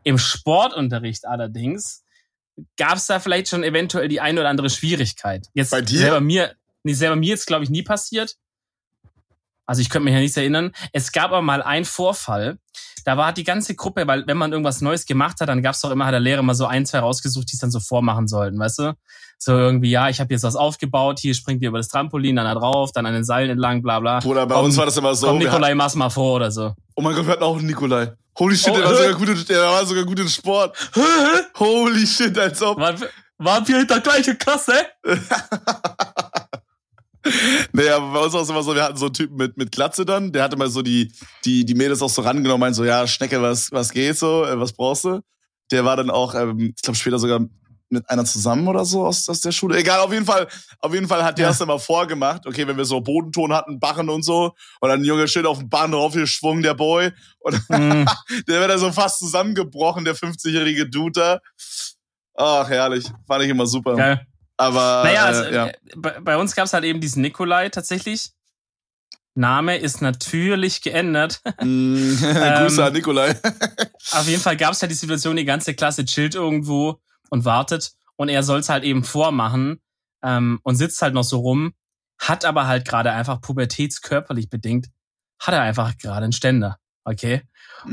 Im 0.05 0.19
Sportunterricht 0.19 1.27
allerdings 1.27 2.05
gab 2.77 2.97
es 2.97 3.07
da 3.07 3.21
vielleicht 3.21 3.49
schon 3.49 3.65
eventuell 3.65 4.09
die 4.09 4.21
eine 4.21 4.41
oder 4.41 4.49
andere 4.49 4.71
Schwierigkeit. 4.71 5.47
Jetzt 5.55 5.71
Bei 5.71 5.81
dir? 5.81 5.99
selber 5.99 6.21
mir, 6.21 6.55
nee, 6.83 6.93
selber 6.93 7.17
mir 7.17 7.29
jetzt 7.29 7.47
glaube 7.47 7.65
ich 7.65 7.71
nie 7.71 7.83
passiert. 7.83 8.37
Also 9.69 9.83
ich 9.83 9.91
könnte 9.91 10.07
mich 10.07 10.15
ja 10.15 10.21
nicht 10.21 10.37
erinnern. 10.37 10.73
Es 10.93 11.13
gab 11.13 11.27
aber 11.27 11.43
mal 11.43 11.63
einen 11.63 11.85
Vorfall. 11.85 12.59
Da 13.05 13.17
war 13.17 13.33
die 13.33 13.45
ganze 13.45 13.75
Gruppe, 13.75 14.07
weil 14.07 14.27
wenn 14.27 14.37
man 14.39 14.51
irgendwas 14.51 14.81
Neues 14.81 15.05
gemacht 15.07 15.41
hat, 15.41 15.49
dann 15.49 15.63
gab 15.63 15.75
es 15.75 15.81
doch 15.83 15.91
immer, 15.91 16.07
hat 16.07 16.13
der 16.13 16.21
Lehrer 16.21 16.43
mal 16.43 16.55
so 16.55 16.67
ein, 16.67 16.87
zwei 16.87 16.99
rausgesucht, 17.01 17.51
die 17.51 17.55
es 17.55 17.61
dann 17.61 17.71
so 17.71 17.79
vormachen 17.79 18.27
sollten, 18.29 18.59
weißt 18.59 18.79
du? 18.81 18.95
So 19.39 19.53
irgendwie, 19.53 19.91
ja, 19.91 20.09
ich 20.09 20.21
habe 20.21 20.33
jetzt 20.35 20.43
was 20.43 20.57
aufgebaut, 20.57 21.21
hier 21.21 21.35
springt 21.35 21.63
ihr 21.63 21.69
über 21.69 21.79
das 21.79 21.89
Trampolin, 21.89 22.35
dann 22.37 22.47
da 22.47 22.55
drauf, 22.55 22.91
dann 22.93 23.07
an 23.07 23.13
den 23.15 23.25
Seilen 23.25 23.51
entlang, 23.51 23.83
bla 23.83 24.01
bla. 24.01 24.19
Bruder, 24.21 24.47
bei 24.47 24.55
komm, 24.57 24.65
uns 24.65 24.77
war 24.79 24.87
das 24.87 24.97
immer 24.97 25.15
so. 25.15 25.29
Komm, 25.29 25.39
Nikolai, 25.39 25.75
mach's 25.75 25.95
mal 25.95 26.11
vor 26.11 26.37
oder 26.37 26.51
so. 26.51 26.75
Oh 26.97 27.03
mein 27.03 27.15
Gott, 27.15 27.27
wir 27.27 27.33
hatten 27.35 27.45
auch 27.45 27.57
einen 27.57 27.67
Nikolai. 27.67 28.13
Holy 28.39 28.57
shit, 28.57 28.71
Oh, 28.73 28.77
der, 28.77 28.85
war 28.85 28.93
äh. 28.93 28.97
sogar 28.97 29.15
gut, 29.15 29.29
in- 29.29 29.45
der 29.47 29.63
war 29.63 29.87
sogar 29.87 30.05
gut 30.05 30.19
in 30.19 30.29
Sport. 30.29 30.77
Holy 31.59 32.07
shit, 32.07 32.37
als 32.39 32.61
ob. 32.63 32.79
Waren, 32.81 33.01
wir- 33.01 33.11
waren 33.39 33.69
wir 33.69 33.81
in 33.81 33.87
der 33.87 34.01
gleichen 34.01 34.37
Klasse? 34.39 34.73
Nee, 37.73 37.89
aber 37.89 38.13
bei 38.13 38.21
uns 38.21 38.33
war 38.35 38.43
es 38.43 38.49
immer 38.49 38.63
so, 38.63 38.75
wir 38.75 38.83
hatten 38.83 38.97
so 38.97 39.07
einen 39.07 39.15
Typen 39.15 39.37
mit, 39.37 39.57
mit 39.57 39.73
Glatze 39.73 40.05
dann, 40.05 40.33
der 40.33 40.43
hatte 40.45 40.57
mal 40.57 40.69
so 40.71 40.83
die, 40.83 41.13
die, 41.45 41.65
die 41.65 41.75
Mädels 41.75 42.03
auch 42.03 42.11
so 42.11 42.23
rangenommen, 42.23 42.61
meint 42.61 42.77
so, 42.77 42.85
ja, 42.85 43.07
Schnecke, 43.07 43.41
was, 43.43 43.71
was 43.73 43.91
geht 43.93 44.17
so, 44.19 44.45
äh, 44.45 44.59
was 44.59 44.73
brauchst 44.73 45.05
du? 45.05 45.21
Der 45.71 45.85
war 45.85 45.97
dann 45.97 46.11
auch, 46.11 46.35
ähm, 46.35 46.73
ich 46.77 46.83
glaube 46.83 46.97
später 46.99 47.19
sogar 47.19 47.41
mit 47.91 48.09
einer 48.11 48.25
zusammen 48.27 48.69
oder 48.69 48.85
so 48.85 49.07
aus, 49.07 49.29
aus 49.31 49.41
der 49.41 49.51
Schule. 49.53 49.79
Egal, 49.79 50.01
auf 50.01 50.13
jeden 50.13 50.27
Fall, 50.27 50.47
auf 50.81 50.93
jeden 50.93 51.09
Fall 51.09 51.25
hat 51.25 51.39
der 51.39 51.45
Ja. 51.45 51.49
das 51.49 51.59
dann 51.59 51.69
mal 51.69 51.79
vorgemacht. 51.79 52.47
Okay, 52.47 52.67
wenn 52.67 52.77
wir 52.77 52.85
so 52.85 53.01
Bodenton 53.01 53.53
hatten, 53.53 53.81
Barren 53.81 54.11
und 54.11 54.23
so, 54.25 54.53
und 54.81 54.89
dann 54.91 55.01
ein 55.01 55.05
Junge 55.05 55.27
schön 55.27 55.47
auf 55.47 55.59
den 55.59 55.71
Bahn 55.71 55.93
draufgeschwungen, 55.93 56.63
der 56.63 56.75
Boy, 56.75 57.13
und 57.41 57.55
Hm. 57.69 58.05
der 58.47 58.61
wäre 58.61 58.69
da 58.69 58.79
so 58.79 58.93
fast 58.93 59.21
zusammengebrochen, 59.21 60.05
der 60.05 60.15
50-jährige 60.15 60.89
Dude 60.89 61.13
da. 61.21 61.41
Ach, 62.35 62.69
herrlich. 62.69 63.07
Fand 63.27 63.45
ich 63.45 63.51
immer 63.51 63.67
super. 63.67 63.97
Geil. 63.97 64.27
Aber, 64.59 65.03
Naja, 65.05 65.25
also, 65.25 65.43
äh, 65.45 65.55
ja. 65.55 65.67
äh, 65.69 65.73
bei, 65.97 66.21
bei 66.21 66.37
uns 66.37 66.55
gab 66.55 66.67
es 66.67 66.73
halt 66.75 66.85
eben 66.85 67.01
diesen 67.01 67.23
Nikolai 67.23 67.69
tatsächlich. 67.71 68.33
Name 69.35 69.77
ist 69.79 70.03
natürlich 70.03 70.83
geändert. 70.83 71.41
Mm, 71.63 72.17
Ähm, 72.23 72.63
Grüße 72.65 72.85
an 72.85 72.93
Nikolai. 72.93 73.31
Auf 74.13 74.27
jeden 74.29 74.43
Fall 74.43 74.57
gab 74.57 74.73
es 74.73 74.81
ja 74.81 74.89
die 74.89 74.95
Situation, 74.95 75.37
die 75.37 75.45
ganze 75.45 75.75
Klasse 75.75 76.05
chillt 76.05 76.35
irgendwo 76.35 77.01
und 77.31 77.45
wartet 77.45 77.93
und 78.17 78.29
er 78.29 78.43
soll 78.43 78.61
es 78.61 78.69
halt 78.69 78.85
eben 78.85 79.05
vormachen 79.05 79.81
ähm, 80.23 80.59
und 80.63 80.77
sitzt 80.77 81.01
halt 81.03 81.15
noch 81.15 81.23
so 81.25 81.39
rum, 81.39 81.73
hat 82.19 82.45
aber 82.45 82.67
halt 82.67 82.87
gerade 82.87 83.13
einfach 83.13 83.41
pubertätskörperlich 83.41 84.51
bedingt, 84.51 84.87
hat 85.41 85.55
er 85.55 85.63
einfach 85.63 85.97
gerade 85.99 86.25
einen 86.25 86.33
Ständer, 86.33 86.79
okay? 87.05 87.43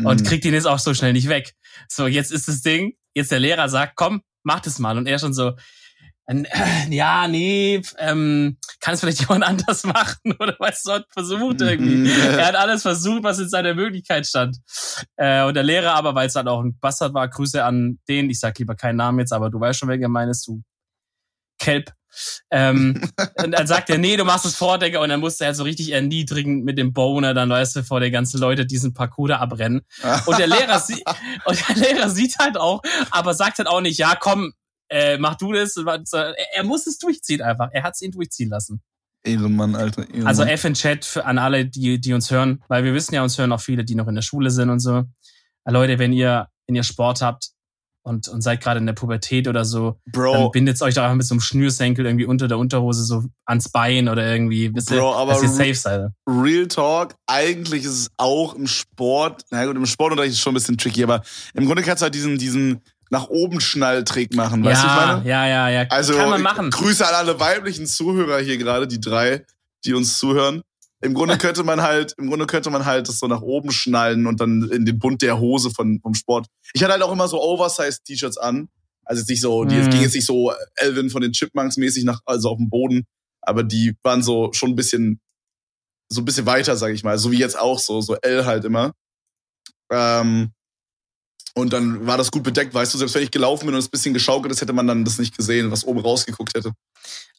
Und 0.03 0.21
Mm. 0.21 0.25
kriegt 0.25 0.45
ihn 0.45 0.53
jetzt 0.53 0.67
auch 0.67 0.79
so 0.79 0.93
schnell 0.95 1.13
nicht 1.13 1.29
weg. 1.29 1.53
So, 1.87 2.07
jetzt 2.07 2.31
ist 2.31 2.47
das 2.47 2.61
Ding, 2.61 2.93
jetzt 3.13 3.31
der 3.31 3.39
Lehrer 3.39 3.69
sagt, 3.69 3.95
komm, 3.95 4.21
mach 4.43 4.61
das 4.61 4.79
mal. 4.79 4.97
Und 4.97 5.07
er 5.07 5.19
schon 5.19 5.33
so, 5.33 5.49
äh, 5.49 5.55
ja, 6.89 7.27
nee, 7.27 7.81
ähm, 7.99 8.57
kann 8.79 8.93
es 8.95 8.99
vielleicht 8.99 9.19
jemand 9.29 9.43
anders 9.43 9.83
machen 9.83 10.33
oder 10.39 10.55
was 10.59 10.81
so 10.81 10.93
hat 10.93 11.05
versucht 11.11 11.61
irgendwie. 11.61 11.97
Mhm. 11.97 12.05
er 12.37 12.47
hat 12.47 12.55
alles 12.55 12.81
versucht, 12.81 13.23
was 13.23 13.39
in 13.39 13.49
seiner 13.49 13.73
Möglichkeit 13.73 14.25
stand. 14.25 14.57
Äh, 15.17 15.43
und 15.43 15.53
der 15.53 15.63
Lehrer 15.63 15.93
aber, 15.93 16.15
weil 16.15 16.27
es 16.27 16.33
dann 16.33 16.47
auch 16.47 16.61
ein 16.61 16.77
Bastard 16.79 17.13
war, 17.13 17.27
Grüße 17.27 17.63
an 17.63 17.99
den, 18.07 18.29
ich 18.29 18.39
sag 18.39 18.57
lieber 18.57 18.75
keinen 18.75 18.97
Namen 18.97 19.19
jetzt, 19.19 19.33
aber 19.33 19.49
du 19.49 19.59
weißt 19.59 19.79
schon, 19.79 19.89
wer 19.89 19.97
gemeint 19.97 20.31
ist, 20.31 20.47
du 20.47 20.63
Kelp. 21.59 21.91
Ähm, 22.49 23.01
und 23.43 23.51
dann 23.51 23.67
sagt 23.67 23.89
er, 23.89 23.97
nee, 23.97 24.17
du 24.17 24.23
machst 24.23 24.45
es 24.45 24.55
vor, 24.55 24.79
Digga, 24.79 25.01
und 25.01 25.09
dann 25.09 25.19
musste 25.19 25.45
er 25.45 25.53
so 25.53 25.63
richtig 25.63 25.91
erniedrigend 25.91 26.63
mit 26.63 26.77
dem 26.77 26.93
Boner, 26.93 27.33
dann 27.33 27.49
weißt 27.49 27.75
du, 27.75 27.83
vor 27.83 27.99
den 27.99 28.11
ganzen 28.11 28.39
Leute 28.39 28.65
diesen 28.65 28.93
Parcours 28.93 29.29
da 29.29 29.37
abrennen. 29.37 29.81
Und 30.25 30.39
der 30.39 30.47
Lehrer 30.47 30.79
sieht, 30.79 31.03
und 31.45 31.69
der 31.69 31.75
Lehrer 31.75 32.09
sieht 32.09 32.37
halt 32.39 32.57
auch, 32.57 32.81
aber 33.11 33.33
sagt 33.33 33.57
halt 33.57 33.67
auch 33.67 33.81
nicht, 33.81 33.99
ja, 33.99 34.15
komm, 34.19 34.53
äh, 34.89 35.17
mach 35.17 35.35
du 35.35 35.53
das. 35.53 35.75
Er, 35.77 36.63
muss 36.63 36.87
es 36.87 36.97
durchziehen 36.97 37.41
einfach. 37.41 37.69
Er 37.71 37.83
hat 37.83 37.95
es 37.95 38.01
ihn 38.01 38.11
durchziehen 38.11 38.49
lassen. 38.49 38.81
Ehrenmann, 39.23 39.75
Alter. 39.75 40.03
Ehrenmann. 40.03 40.27
Also 40.27 40.43
F 40.43 40.65
in 40.65 40.73
Chat 40.73 41.05
für, 41.05 41.25
an 41.25 41.37
alle, 41.37 41.65
die, 41.65 41.99
die 41.99 42.13
uns 42.13 42.29
hören, 42.29 42.63
weil 42.67 42.83
wir 42.83 42.93
wissen 42.93 43.15
ja, 43.15 43.23
uns 43.23 43.37
hören 43.37 43.51
auch 43.51 43.61
viele, 43.61 43.83
die 43.83 43.95
noch 43.95 44.07
in 44.07 44.15
der 44.15 44.21
Schule 44.21 44.51
sind 44.51 44.69
und 44.69 44.79
so. 44.79 45.03
Äh, 45.65 45.71
Leute, 45.71 45.99
wenn 45.99 46.13
ihr, 46.13 46.47
wenn 46.67 46.75
ihr 46.75 46.83
Sport 46.83 47.21
habt 47.21 47.49
und, 48.03 48.27
und 48.27 48.41
seid 48.41 48.61
gerade 48.61 48.79
in 48.79 48.85
der 48.85 48.93
Pubertät 48.93 49.47
oder 49.47 49.65
so, 49.65 49.99
dann 50.05 50.11
Bro, 50.11 50.51
bindet 50.51 50.79
euch 50.83 50.93
doch 50.93 51.01
einfach 51.01 51.15
mit 51.15 51.25
so 51.25 51.33
einem 51.33 51.41
Schnürsenkel 51.41 52.05
irgendwie 52.05 52.25
unter 52.25 52.47
der 52.47 52.59
Unterhose 52.59 53.03
so 53.03 53.23
ans 53.45 53.69
Bein 53.69 54.07
oder 54.07 54.31
irgendwie, 54.31 54.65
ihr, 54.65 54.73
Bro, 54.73 55.15
aber 55.15 55.33
dass 55.33 55.41
ihr 55.41 55.49
safe 55.49 55.73
seid. 55.73 56.11
Real 56.29 56.67
Talk, 56.67 57.15
eigentlich 57.25 57.83
ist 57.83 57.99
es 57.99 58.11
auch 58.17 58.53
im 58.53 58.67
Sport, 58.67 59.43
na 59.49 59.65
gut, 59.65 59.75
im 59.75 59.87
Sportunterricht 59.87 60.33
ist 60.33 60.37
es 60.37 60.43
schon 60.43 60.53
ein 60.53 60.55
bisschen 60.55 60.77
tricky, 60.77 61.03
aber 61.03 61.23
im 61.55 61.65
Grunde 61.65 61.81
kannst 61.81 62.01
du 62.01 62.03
halt 62.03 62.13
diesen, 62.13 62.37
diesen 62.37 62.81
nach 63.11 63.27
oben 63.29 63.61
Schnalltrick 63.61 64.35
machen, 64.35 64.63
weißt 64.63 64.83
du, 64.83 64.87
was 64.87 64.93
ich 64.93 64.99
Ja, 64.99 65.05
meine? 65.15 65.29
ja, 65.29 65.47
ja, 65.47 65.69
ja. 65.83 65.87
Also, 65.89 66.15
Kann 66.15 66.29
man 66.29 66.41
machen. 66.41 66.69
Grüße 66.71 67.07
an 67.07 67.13
alle 67.13 67.39
weiblichen 67.39 67.85
Zuhörer 67.85 68.39
hier 68.39 68.57
gerade, 68.57 68.87
die 68.87 68.99
drei, 68.99 69.45
die 69.85 69.93
uns 69.93 70.17
zuhören. 70.17 70.61
Im 71.01 71.13
Grunde 71.13 71.37
könnte 71.37 71.63
man 71.63 71.81
halt, 71.81 72.13
im 72.17 72.27
Grunde 72.29 72.47
könnte 72.47 72.69
man 72.71 72.85
halt 72.85 73.07
das 73.07 73.19
so 73.19 73.27
nach 73.27 73.41
oben 73.41 73.71
schnallen 73.71 74.25
und 74.27 74.39
dann 74.41 74.69
in 74.71 74.85
den 74.85 74.97
Bund 74.97 75.21
der 75.21 75.39
Hose 75.39 75.69
von, 75.69 75.99
vom 76.01 76.13
Sport. 76.15 76.47
Ich 76.73 76.81
hatte 76.83 76.93
halt 76.93 77.03
auch 77.03 77.11
immer 77.11 77.27
so 77.27 77.41
Oversize-T-Shirts 77.41 78.37
an. 78.37 78.69
Also 79.03 79.19
jetzt 79.21 79.29
nicht 79.29 79.41
so, 79.41 79.65
die 79.65 79.75
Mhm. 79.75 79.89
ging 79.91 80.01
jetzt 80.01 80.15
nicht 80.15 80.25
so 80.25 80.51
Elvin 80.75 81.11
von 81.11 81.21
den 81.21 81.31
Chipmunks 81.31 81.77
mäßig 81.77 82.05
nach, 82.05 82.21
also 82.25 82.49
auf 82.49 82.57
dem 82.57 82.69
Boden, 82.69 83.05
aber 83.41 83.63
die 83.63 83.95
waren 84.01 84.23
so 84.23 84.51
schon 84.53 84.71
ein 84.71 84.75
bisschen, 84.75 85.19
so 86.09 86.21
ein 86.21 86.25
bisschen 86.25 86.47
weiter, 86.47 86.75
sag 86.75 86.91
ich 86.91 87.03
mal. 87.03 87.19
So 87.19 87.29
wie 87.31 87.37
jetzt 87.37 87.59
auch 87.59 87.77
so, 87.77 88.01
so 88.01 88.15
L 88.15 88.45
halt 88.47 88.65
immer. 88.65 88.93
Ähm, 89.91 90.53
und 91.55 91.73
dann 91.73 92.05
war 92.05 92.17
das 92.17 92.31
gut 92.31 92.43
bedeckt, 92.43 92.73
weißt 92.73 92.93
du, 92.93 92.97
selbst 92.97 93.15
wenn 93.15 93.23
ich 93.23 93.31
gelaufen 93.31 93.65
bin 93.65 93.73
und 93.75 93.79
es 93.79 93.87
ein 93.87 93.91
bisschen 93.91 94.13
geschaukelt 94.13 94.51
ist, 94.53 94.61
hätte 94.61 94.73
man 94.73 94.87
dann 94.87 95.05
das 95.05 95.17
nicht 95.17 95.35
gesehen, 95.35 95.71
was 95.71 95.85
oben 95.85 95.99
rausgeguckt 96.01 96.55
hätte. 96.55 96.71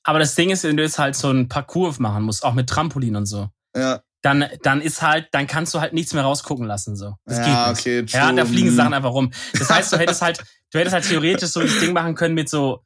Aber 0.04 0.18
das 0.18 0.34
Ding 0.34 0.50
ist, 0.50 0.64
wenn 0.64 0.76
du 0.76 0.82
jetzt 0.82 0.98
halt 0.98 1.16
so 1.16 1.28
einen 1.28 1.48
Parcours 1.48 1.98
machen 1.98 2.22
musst, 2.24 2.44
auch 2.44 2.54
mit 2.54 2.68
Trampolin 2.68 3.16
und 3.16 3.26
so, 3.26 3.48
Ja, 3.76 4.00
dann, 4.22 4.44
dann 4.62 4.80
ist 4.80 5.02
halt, 5.02 5.28
dann 5.32 5.46
kannst 5.46 5.72
du 5.74 5.80
halt 5.80 5.92
nichts 5.92 6.12
mehr 6.14 6.22
rausgucken 6.24 6.66
lassen, 6.66 6.96
so. 6.96 7.14
Das 7.26 7.38
ja 7.38 7.44
geht 7.44 7.68
nicht. 7.68 7.80
okay, 7.80 8.06
true. 8.06 8.20
Ja, 8.20 8.32
da 8.32 8.44
fliegen 8.44 8.68
Hm. 8.68 8.76
Sachen 8.76 8.94
einfach 8.94 9.12
rum. 9.12 9.32
Das 9.58 9.68
heißt, 9.70 9.92
du 9.92 9.98
hättest 9.98 10.22
halt, 10.22 10.38
du 10.72 10.78
hättest 10.78 10.94
halt 10.94 11.06
theoretisch 11.06 11.50
so 11.50 11.60
das 11.60 11.78
Ding 11.78 11.92
machen 11.92 12.14
können 12.14 12.34
mit 12.34 12.48
so 12.48 12.82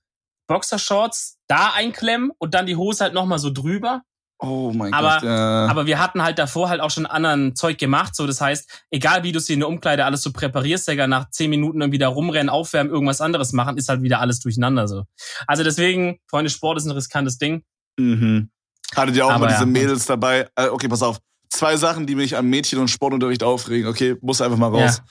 Boxershorts, 0.49 1.37
da 1.47 1.73
einklemmen 1.75 2.33
und 2.39 2.55
dann 2.55 2.67
die 2.67 2.77
Hose 2.77 3.05
halt 3.05 3.15
nochmal 3.15 3.39
so 3.39 3.51
drüber 3.51 4.03
Oh 4.43 4.73
mein 4.75 4.93
Aber- 4.95 5.15
Gott. 5.17 5.23
Ja. 5.25 5.67
Aber 5.67 5.87
wir 5.87 5.99
hatten 5.99 6.23
halt 6.23 6.39
davor 6.39 6.71
halt 6.71 6.81
auch 6.81 6.91
schon 6.91 7.05
anderen 7.07 7.55
Zeug 7.55 7.77
gemacht. 7.79 8.17
So, 8.17 8.27
das 8.27 8.41
heißt, 8.41 8.85
egal 8.91 9.23
wie 9.23 9.33
du 9.33 9.39
es 9.39 9.49
in 9.51 9.59
der 9.61 9.69
Umkleide 9.69 10.05
alles 10.07 10.23
so 10.23 10.33
präparierst, 10.33 10.89
Digga, 10.89 11.07
nach 11.07 11.31
zehn 11.31 11.51
Minuten 11.51 11.81
irgendwie 11.81 11.99
da 11.99 12.09
rumrennen, 12.09 12.49
aufwärmen, 12.49 12.91
irgendwas 12.93 13.21
anderes 13.21 13.53
machen, 13.53 13.77
ist 13.77 13.89
halt 13.91 14.03
wieder 14.03 14.21
alles 14.21 14.41
durcheinander 14.41 14.89
so. 14.89 15.05
Also 15.47 15.63
deswegen, 15.63 16.19
Freunde, 16.29 16.49
Sport 16.51 16.79
ist 16.79 16.87
ein 16.87 16.93
riskantes 16.93 17.37
Ding. 17.37 17.63
Mhm. 17.99 18.51
Hattet 18.97 19.15
ihr 19.17 19.27
auch 19.27 19.31
Aber 19.31 19.41
mal 19.45 19.49
diese 19.49 19.61
ja. 19.61 19.67
Mädels 19.67 20.07
dabei? 20.07 20.49
Äh, 20.57 20.69
Okay, 20.69 20.89
pass 20.89 21.03
auf. 21.03 21.19
Zwei 21.51 21.77
Sachen, 21.77 22.07
die 22.07 22.15
mich 22.15 22.37
am 22.37 22.47
Mädchen- 22.49 22.79
und 22.79 22.89
Sportunterricht 22.89 23.43
aufregen. 23.43 23.89
Okay, 23.89 24.17
muss 24.23 24.41
einfach 24.41 24.57
mal 24.57 24.69
raus. 24.71 25.03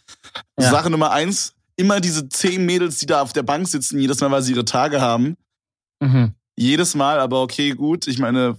Ja. 0.59 0.71
Sache 0.71 0.89
Nummer 0.89 1.11
eins, 1.11 1.53
immer 1.75 1.99
diese 1.99 2.29
zehn 2.29 2.65
Mädels, 2.65 2.97
die 2.97 3.05
da 3.05 3.21
auf 3.21 3.33
der 3.33 3.43
Bank 3.43 3.67
sitzen, 3.67 3.99
jedes 3.99 4.19
Mal, 4.21 4.31
weil 4.31 4.41
sie 4.41 4.53
ihre 4.53 4.65
Tage 4.65 5.01
haben. 5.01 5.35
Mhm. 5.99 6.33
Jedes 6.57 6.95
Mal, 6.95 7.19
aber 7.19 7.41
okay, 7.41 7.71
gut. 7.71 8.07
Ich 8.07 8.19
meine, 8.19 8.57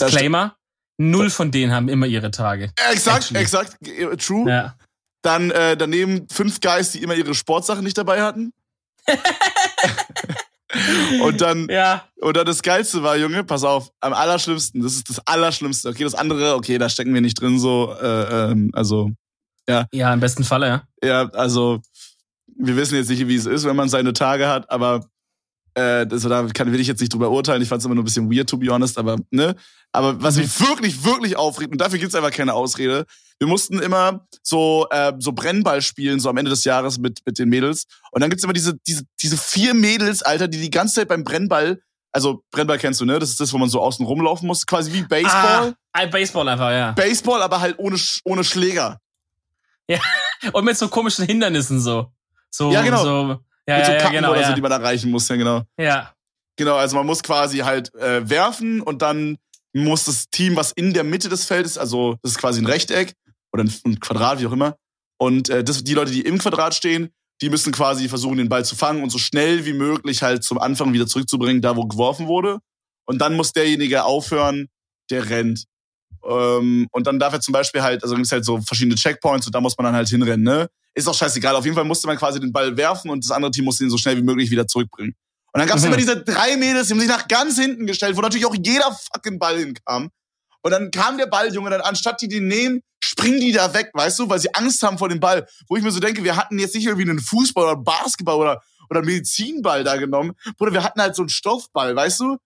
Disclaimer, 0.00 0.56
null 0.98 1.30
von 1.30 1.50
denen 1.50 1.72
haben 1.72 1.88
immer 1.88 2.06
ihre 2.06 2.30
Tage. 2.30 2.70
exakt, 2.92 3.24
Actually. 3.30 3.40
exakt, 3.42 3.76
äh, 3.88 4.16
true. 4.16 4.48
Ja. 4.50 4.76
Dann 5.22 5.50
äh, 5.52 5.76
daneben 5.76 6.26
fünf 6.30 6.60
Guys, 6.60 6.90
die 6.92 7.02
immer 7.02 7.14
ihre 7.14 7.34
Sportsachen 7.34 7.84
nicht 7.84 7.96
dabei 7.96 8.22
hatten. 8.22 8.52
und 11.22 11.40
dann 11.40 11.68
Ja. 11.70 12.04
dann 12.20 12.46
das 12.46 12.62
Geilste 12.62 13.02
war, 13.02 13.16
Junge, 13.16 13.44
pass 13.44 13.62
auf, 13.64 13.90
am 14.00 14.12
allerschlimmsten, 14.12 14.82
das 14.82 14.94
ist 14.94 15.08
das 15.10 15.18
Allerschlimmste. 15.26 15.88
Okay, 15.90 16.04
das 16.04 16.14
andere, 16.14 16.54
okay, 16.54 16.78
da 16.78 16.88
stecken 16.88 17.12
wir 17.14 17.20
nicht 17.20 17.40
drin, 17.40 17.58
so, 17.58 17.94
äh, 18.00 18.50
ähm, 18.52 18.70
also, 18.72 19.10
Ja, 19.68 20.12
im 20.12 20.20
besten 20.20 20.44
Falle, 20.44 20.66
ja. 20.66 20.82
ja, 21.04 21.28
also, 21.30 21.80
wir 22.56 22.76
wissen 22.76 22.96
jetzt 22.96 23.10
nicht, 23.10 23.26
wie 23.28 23.36
es 23.36 23.46
ist, 23.46 23.64
wenn 23.64 23.76
man 23.76 23.88
seine 23.88 24.12
Tage 24.12 24.48
hat, 24.48 24.70
aber 24.70 25.06
äh, 25.74 26.06
das, 26.06 26.22
da 26.22 26.46
kann, 26.54 26.72
will 26.72 26.80
ich 26.80 26.86
jetzt 26.86 27.00
nicht 27.00 27.12
drüber 27.12 27.30
urteilen. 27.30 27.62
Ich 27.62 27.68
fand 27.68 27.80
es 27.80 27.86
immer 27.86 27.94
nur 27.94 28.02
ein 28.02 28.06
bisschen 28.06 28.30
weird, 28.30 28.48
to 28.48 28.56
be 28.56 28.68
honest, 28.68 28.98
aber, 28.98 29.16
ne? 29.30 29.54
Aber 29.92 30.22
was 30.22 30.36
mich 30.36 30.58
wirklich, 30.60 31.04
wirklich 31.04 31.36
aufregt, 31.36 31.70
und 31.72 31.78
dafür 31.78 31.98
gibt's 31.98 32.14
einfach 32.14 32.30
keine 32.30 32.54
Ausrede, 32.54 33.04
wir 33.38 33.46
mussten 33.46 33.80
immer 33.80 34.26
so, 34.42 34.86
äh, 34.90 35.12
so 35.18 35.32
Brennball 35.32 35.82
spielen, 35.82 36.20
so 36.20 36.30
am 36.30 36.36
Ende 36.36 36.50
des 36.50 36.64
Jahres 36.64 36.98
mit, 36.98 37.20
mit 37.26 37.38
den 37.38 37.48
Mädels. 37.48 37.86
Und 38.10 38.20
dann 38.20 38.30
gibt's 38.30 38.44
immer 38.44 38.52
diese, 38.52 38.74
diese, 38.86 39.02
diese 39.20 39.36
vier 39.36 39.74
Mädels, 39.74 40.22
Alter, 40.22 40.48
die 40.48 40.60
die 40.60 40.70
ganze 40.70 40.94
Zeit 40.94 41.08
beim 41.08 41.24
Brennball, 41.24 41.82
also 42.12 42.44
Brennball 42.50 42.78
kennst 42.78 43.00
du, 43.00 43.04
ne? 43.04 43.18
Das 43.18 43.30
ist 43.30 43.40
das, 43.40 43.52
wo 43.52 43.58
man 43.58 43.68
so 43.68 43.80
außen 43.80 44.04
rumlaufen 44.04 44.46
muss, 44.46 44.66
quasi 44.66 44.92
wie 44.92 45.02
Baseball. 45.02 45.74
Ah, 45.92 46.06
Baseball 46.06 46.48
einfach, 46.48 46.70
ja. 46.70 46.92
Baseball, 46.92 47.42
aber 47.42 47.60
halt 47.60 47.78
ohne, 47.78 47.98
ohne 48.24 48.44
Schläger. 48.44 49.00
Und 50.52 50.64
mit 50.64 50.76
so 50.76 50.88
komischen 50.88 51.26
Hindernissen 51.26 51.80
so. 51.80 52.12
So, 52.50 52.70
Ja, 52.70 52.82
genau. 52.82 53.02
So, 53.02 53.40
ja, 53.66 53.76
mit 53.76 53.86
so 53.86 53.92
ja, 53.92 53.92
ja, 53.92 53.98
Kappen 53.98 54.12
genau, 54.14 54.30
oder 54.30 54.40
ja. 54.40 54.48
so, 54.48 54.54
die 54.54 54.60
man 54.60 54.72
erreichen 54.72 55.10
muss, 55.10 55.28
ja, 55.28 55.36
genau. 55.36 55.62
ja. 55.78 56.12
Genau, 56.56 56.76
also 56.76 56.96
man 56.96 57.06
muss 57.06 57.22
quasi 57.22 57.58
halt 57.58 57.94
äh, 57.94 58.28
werfen 58.28 58.82
und 58.82 59.00
dann 59.02 59.38
muss 59.72 60.04
das 60.04 60.28
Team, 60.28 60.56
was 60.56 60.72
in 60.72 60.92
der 60.92 61.04
Mitte 61.04 61.28
des 61.28 61.44
Feldes, 61.44 61.78
also 61.78 62.16
das 62.22 62.32
ist 62.32 62.38
quasi 62.38 62.60
ein 62.60 62.66
Rechteck 62.66 63.14
oder 63.52 63.64
ein, 63.64 64.00
Quadrat, 64.00 64.40
wie 64.40 64.46
auch 64.46 64.52
immer, 64.52 64.76
und 65.18 65.48
äh, 65.48 65.64
das, 65.64 65.84
die 65.84 65.94
Leute, 65.94 66.10
die 66.10 66.22
im 66.22 66.38
Quadrat 66.38 66.74
stehen, 66.74 67.10
die 67.40 67.50
müssen 67.50 67.72
quasi 67.72 68.08
versuchen, 68.08 68.38
den 68.38 68.48
Ball 68.48 68.64
zu 68.64 68.76
fangen 68.76 69.02
und 69.02 69.10
so 69.10 69.18
schnell 69.18 69.64
wie 69.66 69.72
möglich 69.72 70.22
halt 70.22 70.44
zum 70.44 70.58
Anfang 70.58 70.92
wieder 70.92 71.06
zurückzubringen, 71.06 71.62
da 71.62 71.76
wo 71.76 71.86
geworfen 71.86 72.26
wurde. 72.28 72.58
Und 73.04 73.18
dann 73.18 73.34
muss 73.34 73.52
derjenige 73.52 74.04
aufhören, 74.04 74.68
der 75.10 75.28
rennt. 75.28 75.64
Ähm, 76.24 76.86
und 76.92 77.06
dann 77.06 77.18
darf 77.18 77.32
er 77.32 77.40
zum 77.40 77.52
Beispiel 77.52 77.82
halt, 77.82 78.02
also 78.02 78.14
gibt's 78.14 78.30
halt 78.30 78.44
so 78.44 78.60
verschiedene 78.60 78.94
Checkpoints 78.94 79.46
und 79.46 79.54
da 79.54 79.60
muss 79.60 79.76
man 79.76 79.86
dann 79.86 79.94
halt 79.94 80.08
hinrennen, 80.08 80.44
ne? 80.44 80.68
Ist 80.94 81.08
auch 81.08 81.14
scheißegal. 81.14 81.56
Auf 81.56 81.64
jeden 81.64 81.74
Fall 81.74 81.84
musste 81.84 82.06
man 82.06 82.16
quasi 82.16 82.38
den 82.38 82.52
Ball 82.52 82.76
werfen 82.76 83.10
und 83.10 83.24
das 83.24 83.30
andere 83.30 83.50
Team 83.50 83.64
musste 83.64 83.82
ihn 83.82 83.90
so 83.90 83.96
schnell 83.96 84.16
wie 84.16 84.22
möglich 84.22 84.50
wieder 84.50 84.66
zurückbringen. 84.66 85.14
Und 85.52 85.58
dann 85.58 85.68
gab's 85.68 85.82
Mhm. 85.82 85.88
immer 85.88 85.96
diese 85.96 86.22
drei 86.22 86.56
Mädels, 86.56 86.86
die 86.88 86.94
haben 86.94 87.00
sich 87.00 87.08
nach 87.08 87.28
ganz 87.28 87.58
hinten 87.58 87.86
gestellt, 87.86 88.16
wo 88.16 88.20
natürlich 88.22 88.46
auch 88.46 88.54
jeder 88.54 88.90
fucking 89.12 89.38
Ball 89.38 89.58
hinkam. 89.58 90.10
Und 90.62 90.70
dann 90.70 90.90
kam 90.90 91.18
der 91.18 91.26
Ball, 91.26 91.52
Junge, 91.52 91.70
dann 91.70 91.80
anstatt 91.80 92.20
die 92.20 92.28
den 92.28 92.46
nehmen, 92.48 92.80
springen 93.00 93.40
die 93.40 93.52
da 93.52 93.74
weg, 93.74 93.90
weißt 93.94 94.20
du, 94.20 94.28
weil 94.30 94.38
sie 94.38 94.54
Angst 94.54 94.82
haben 94.82 94.96
vor 94.96 95.08
dem 95.08 95.18
Ball. 95.20 95.46
Wo 95.68 95.76
ich 95.76 95.82
mir 95.82 95.90
so 95.90 95.98
denke, 96.00 96.22
wir 96.24 96.36
hatten 96.36 96.58
jetzt 96.58 96.74
nicht 96.74 96.86
irgendwie 96.86 97.08
einen 97.10 97.20
Fußball 97.20 97.64
oder 97.64 97.76
Basketball 97.76 98.36
oder, 98.36 98.62
oder 98.88 99.00
einen 99.00 99.06
Medizinball 99.08 99.82
da 99.84 99.96
genommen. 99.96 100.32
Bruder, 100.56 100.72
wir 100.72 100.84
hatten 100.84 101.00
halt 101.00 101.16
so 101.16 101.22
einen 101.22 101.28
Stoffball, 101.28 101.94
weißt 101.96 102.20
du? 102.20 102.36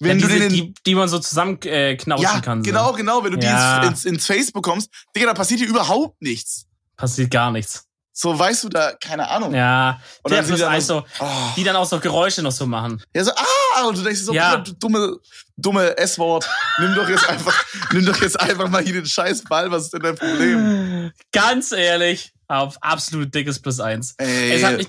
Wenn 0.00 0.18
ja, 0.18 0.26
du 0.26 0.32
diese, 0.32 0.48
den 0.48 0.54
in, 0.58 0.66
die, 0.66 0.74
die 0.86 0.94
man 0.94 1.08
so 1.08 1.18
zusammenknauschen 1.18 1.78
äh, 1.78 1.96
knauschen 1.96 2.22
ja, 2.22 2.40
kann. 2.40 2.64
So. 2.64 2.70
genau, 2.70 2.92
genau. 2.92 3.22
Wenn 3.24 3.32
du 3.32 3.38
Ja. 3.46 3.80
die 3.80 3.88
ins, 3.88 4.04
ins, 4.04 4.14
ins 4.14 4.26
Face 4.26 4.50
bekommst, 4.52 4.88
Digga, 5.14 5.26
da 5.26 5.34
passiert 5.34 5.60
hier 5.60 5.68
überhaupt 5.68 6.22
nichts. 6.22 6.66
Passiert 6.96 7.30
gar 7.30 7.50
nichts. 7.50 7.84
So, 8.20 8.36
weißt 8.36 8.64
du, 8.64 8.68
da, 8.68 8.94
keine 9.00 9.28
Ahnung. 9.30 9.54
Ja. 9.54 10.00
Und 10.24 10.32
dann 10.32 10.44
dann 10.44 10.62
eins 10.64 10.88
so, 10.88 11.04
Oh. 11.20 11.26
die 11.56 11.62
dann 11.62 11.76
auch 11.76 11.84
so 11.86 12.00
Geräusche 12.00 12.42
noch 12.42 12.50
so 12.50 12.66
machen. 12.66 13.00
Ja, 13.14 13.22
so, 13.22 13.30
ah, 13.30 13.86
und 13.86 13.96
du 13.96 14.02
denkst 14.02 14.22
so, 14.22 14.32
Ja. 14.34 14.56
du 14.56 14.72
dumme, 14.72 15.18
dumme 15.56 15.96
S-Wort, 15.96 16.48
nimm 16.80 16.96
doch 16.96 17.08
jetzt 17.08 17.28
einfach, 17.28 17.64
nimm 17.92 18.04
doch 18.06 18.20
jetzt 18.20 18.40
einfach 18.40 18.68
mal 18.68 18.82
hier 18.82 18.94
den 18.94 19.06
scheiß 19.06 19.44
Ball, 19.44 19.70
was 19.70 19.84
ist 19.84 19.92
denn 19.92 20.00
dein 20.02 20.16
Problem? 20.16 21.12
Ganz 21.30 21.70
ehrlich, 21.70 22.32
auf 22.48 22.76
absolut 22.82 23.32
dickes 23.32 23.60
Plus 23.62 23.78
eins. 23.78 24.16
Ey, 24.18 24.50
Es 24.50 24.64
hat 24.64 24.78
mich, 24.78 24.88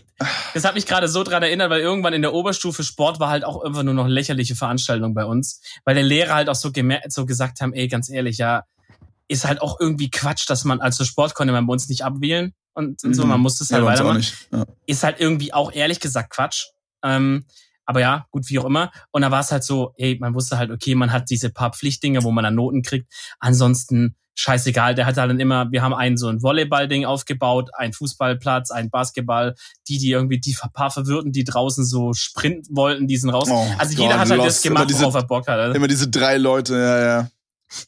es 0.55 0.65
hat 0.65 0.73
mich 0.73 0.87
gerade 0.87 1.07
so 1.07 1.21
dran 1.21 1.43
erinnert, 1.43 1.69
weil 1.69 1.81
irgendwann 1.81 2.13
in 2.13 2.23
der 2.23 2.33
Oberstufe 2.33 2.83
Sport 2.83 3.19
war 3.19 3.29
halt 3.29 3.43
auch 3.45 3.63
einfach 3.63 3.83
nur 3.83 3.93
noch 3.93 4.07
lächerliche 4.07 4.55
Veranstaltung 4.55 5.13
bei 5.13 5.25
uns, 5.25 5.61
weil 5.85 5.93
der 5.93 6.03
Lehrer 6.03 6.33
halt 6.33 6.49
auch 6.49 6.55
so, 6.55 6.69
gemer- 6.69 7.03
so 7.09 7.27
gesagt 7.27 7.61
haben, 7.61 7.73
ey, 7.73 7.87
ganz 7.89 8.09
ehrlich, 8.09 8.39
ja, 8.39 8.63
ist 9.27 9.45
halt 9.45 9.61
auch 9.61 9.79
irgendwie 9.79 10.09
Quatsch, 10.09 10.49
dass 10.49 10.63
man, 10.63 10.81
also 10.81 11.05
Sport 11.05 11.35
konnte 11.35 11.53
man 11.53 11.67
bei 11.67 11.73
uns 11.73 11.87
nicht 11.89 12.03
abwählen 12.03 12.55
und, 12.79 13.03
und 13.03 13.13
so, 13.13 13.23
Mhm. 13.23 13.29
man 13.29 13.39
musste 13.41 13.63
es 13.63 13.69
ja, 13.69 13.77
halt 13.77 13.85
auch 13.85 13.91
weitermachen. 13.91 14.23
Ja. 14.51 14.65
Ist 14.87 15.03
halt 15.03 15.19
irgendwie 15.19 15.53
auch 15.53 15.71
ehrlich 15.71 15.99
gesagt 15.99 16.31
Quatsch. 16.31 16.65
Ähm, 17.03 17.45
aber 17.85 17.99
ja, 18.01 18.25
gut, 18.31 18.49
wie 18.49 18.59
auch 18.59 18.65
immer. 18.65 18.91
Und 19.11 19.21
da 19.23 19.31
war 19.31 19.41
es 19.41 19.51
halt 19.51 19.63
so, 19.63 19.93
ey, 19.97 20.17
man 20.19 20.33
wusste 20.35 20.57
halt, 20.57 20.69
okay, 20.71 20.95
man 20.95 21.11
hat 21.11 21.29
diese 21.29 21.49
paar 21.49 21.71
Pflichtdinge, 21.71 22.23
wo 22.23 22.31
man 22.31 22.43
dann 22.43 22.55
Noten 22.55 22.81
kriegt. 22.83 23.11
Ansonsten 23.39 24.15
scheißegal, 24.35 24.95
der 24.95 25.05
hat 25.05 25.17
halt 25.17 25.29
dann 25.29 25.39
immer, 25.39 25.69
wir 25.71 25.81
haben 25.81 25.93
einen 25.93 26.15
so 26.15 26.27
ein 26.29 26.41
Volleyball-Ding 26.41 27.03
aufgebaut, 27.05 27.71
ein 27.77 27.91
Fußballplatz, 27.91 28.71
ein 28.71 28.89
Basketball, 28.89 29.55
die, 29.87 29.97
die 29.97 30.11
irgendwie, 30.11 30.39
die 30.39 30.55
paar 30.73 30.91
Verwirrten, 30.91 31.31
die 31.33 31.43
draußen 31.43 31.83
so 31.83 32.13
sprinten 32.13 32.75
wollten, 32.75 33.07
die 33.07 33.17
sind 33.17 33.31
raus. 33.31 33.49
Oh 33.51 33.67
also 33.77 33.95
Gott, 33.95 34.03
jeder 34.03 34.19
hat 34.19 34.29
halt 34.29 34.39
das 34.39 34.45
Lost. 34.45 34.65
Immer 34.65 34.75
gemacht, 34.75 34.89
diese- 34.91 35.01
worauf 35.01 35.15
er 35.15 35.23
Bock 35.23 35.47
hat. 35.47 35.59
Also. 35.59 35.75
Immer 35.75 35.87
diese 35.87 36.07
drei 36.09 36.37
Leute, 36.37 36.75
ja, 36.75 36.99
ja. 37.01 37.29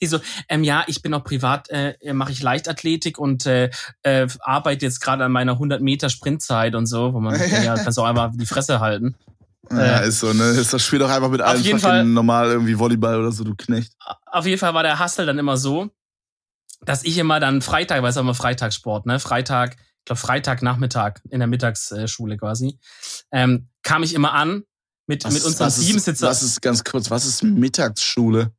Die 0.02 0.08
so, 0.08 0.20
ähm, 0.50 0.63
ja, 0.63 0.84
ich 0.88 1.02
bin 1.02 1.13
auch 1.13 1.24
privat, 1.24 1.70
äh, 1.70 1.96
mache 2.13 2.32
ich 2.32 2.41
Leichtathletik 2.41 3.17
und 3.17 3.46
äh, 3.46 3.70
äh, 4.04 4.28
arbeite 4.41 4.86
jetzt 4.86 5.02
gerade 5.02 5.24
an 5.26 5.32
meiner 5.32 5.54
100 5.54 5.82
Meter 5.82 6.10
Sprintzeit 6.10 6.76
und 6.76 6.86
so, 6.86 7.13
wo 7.13 7.20
man, 7.20 7.39
ja, 7.63 7.76
kannst 7.76 7.98
auch 8.00 8.06
einfach 8.06 8.32
die 8.34 8.46
Fresse 8.46 8.80
halten. 8.80 9.15
Ja, 9.70 10.02
Äh, 10.02 10.10
ist 10.10 10.20
so, 10.20 10.34
ne? 10.34 10.44
Ist 10.50 10.74
das 10.74 10.84
Spiel 10.84 11.00
doch 11.00 11.10
einfach 11.10 11.30
mit 11.30 11.39
allen 11.39 11.80
Fall- 11.80 12.04
normal 12.04 12.50
irgendwie 12.50 12.78
Volleyball 12.78 13.20
oder 13.20 13.32
so, 13.32 13.44
du 13.46 13.56
Knecht. 13.56 13.94
Auf 14.26 14.46
jeden 14.46 14.58
Fall 14.60 14.74
war 14.74 14.84
der 14.84 15.00
Hustle 15.00 15.26
dann 15.26 15.38
immer 15.38 15.56
so, 15.56 15.89
dass 16.84 17.04
ich 17.06 17.17
immer 17.17 17.39
dann 17.39 17.62
Freitag, 17.62 18.02
weil 18.02 18.10
es 18.10 18.15
ist 18.15 18.20
immer 18.20 18.34
Freitagssport, 18.34 19.06
ne? 19.06 19.20
Freitag, 19.20 19.78
ich 20.00 20.06
glaube 20.06 20.20
Freitagnachmittag 20.20 21.20
in 21.30 21.39
der 21.39 21.48
Mittagsschule 21.48 22.36
quasi, 22.38 22.80
ähm, 23.32 23.70
kam 23.84 24.04
ich 24.04 24.13
immer 24.13 24.34
an 24.34 24.63
mit, 25.08 25.24
mit 25.32 25.44
unseren 25.46 25.67
was 25.67 25.78
Siebensitzer. 25.78 26.28
was 26.28 26.41
ist, 26.44 26.62
ganz 26.62 26.84
kurz, 26.84 27.10
was 27.10 27.26
ist 27.26 27.44
Mittagsschule? 27.44 28.52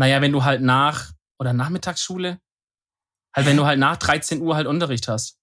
Naja, 0.00 0.22
wenn 0.22 0.32
du 0.32 0.44
halt 0.44 0.62
nach, 0.62 1.12
oder 1.38 1.52
Nachmittagsschule? 1.52 2.38
Halt, 3.36 3.46
wenn 3.46 3.58
du 3.58 3.66
halt 3.66 3.78
nach 3.78 3.98
13 3.98 4.40
Uhr 4.40 4.56
halt 4.56 4.66
Unterricht 4.66 5.08
hast. 5.08 5.36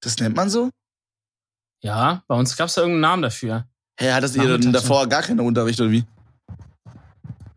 Das 0.00 0.16
nennt 0.20 0.36
man 0.36 0.48
so? 0.48 0.70
Ja, 1.82 2.22
bei 2.28 2.36
uns 2.36 2.56
gab's 2.56 2.74
da 2.74 2.82
irgendeinen 2.82 3.00
Namen 3.00 3.22
dafür. 3.22 3.66
Hä, 3.98 4.12
hattest 4.12 4.36
ihr 4.36 4.58
denn 4.58 4.72
davor 4.72 5.08
gar 5.08 5.22
keinen 5.22 5.40
Unterricht 5.40 5.80
oder 5.80 5.90
wie? 5.90 6.04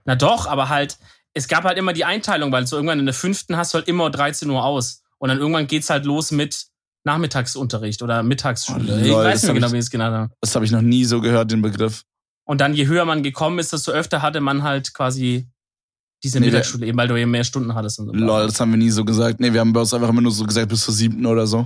Na 0.06 0.16
doch, 0.16 0.48
aber 0.48 0.70
halt, 0.70 0.98
es 1.36 1.48
gab 1.48 1.66
halt 1.66 1.78
immer 1.78 1.94
die 1.94 2.04
Einteilung, 2.06 2.52
weil 2.52 2.66
so 2.66 2.78
irgendwann 2.78 3.00
in 3.00 3.06
der 3.06 3.14
fünften 3.14 3.56
hast 3.56 3.74
du 3.74 3.78
halt 3.78 3.88
immer 3.88 4.10
13 4.10 4.50
Uhr 4.50 4.64
aus. 4.64 5.04
Und 5.20 5.30
dann 5.30 5.38
irgendwann 5.38 5.68
geht's 5.68 5.92
halt 5.92 6.06
los 6.06 6.32
mit 6.32 6.66
Nachmittagsunterricht 7.04 8.02
oder 8.02 8.24
Mittagsschule. 8.24 8.96
Oh, 8.96 8.98
ich 9.02 9.08
lol, 9.08 9.24
weiß 9.24 9.44
nicht 9.44 9.54
genau, 9.54 9.68
ich- 9.68 9.74
wie 9.74 9.78
es 9.78 9.92
genannt 9.92 10.16
haben. 10.16 10.34
Das 10.42 10.56
habe 10.56 10.66
ich 10.66 10.72
noch 10.72 10.82
nie 10.82 11.06
so 11.06 11.22
gehört, 11.22 11.52
den 11.52 11.62
Begriff. 11.62 12.06
Und 12.46 12.60
dann, 12.60 12.74
je 12.74 12.88
höher 12.88 13.06
man 13.06 13.22
gekommen 13.22 13.60
ist, 13.60 13.72
desto 13.72 13.92
öfter 13.92 14.24
hatte 14.24 14.42
man 14.42 14.64
halt 14.64 14.96
quasi 14.96 15.48
diese 16.24 16.40
Nee, 16.40 16.48
Mittagsschule, 16.48 16.86
eben 16.86 16.98
weil 16.98 17.08
du 17.08 17.16
eben 17.16 17.32
mehr 17.32 17.44
Stunden 17.44 17.74
hattest 17.76 18.00
und 18.00 18.08
so. 18.08 18.14
Lol, 18.14 18.46
das 18.48 18.60
haben 18.60 18.72
wir 18.72 18.78
nie 18.78 18.90
so 18.90 19.06
gesagt. 19.06 19.40
Nee, 19.40 19.54
wir 19.54 19.60
haben 19.62 19.74
bei 19.74 19.80
uns 19.80 19.94
einfach 19.94 20.10
immer 20.10 20.22
nur 20.22 20.32
so 20.32 20.46
gesagt, 20.46 20.70
bis 20.70 20.84
zur 20.84 20.94
siebten 20.94 21.26
oder 21.26 21.48
so. 21.48 21.66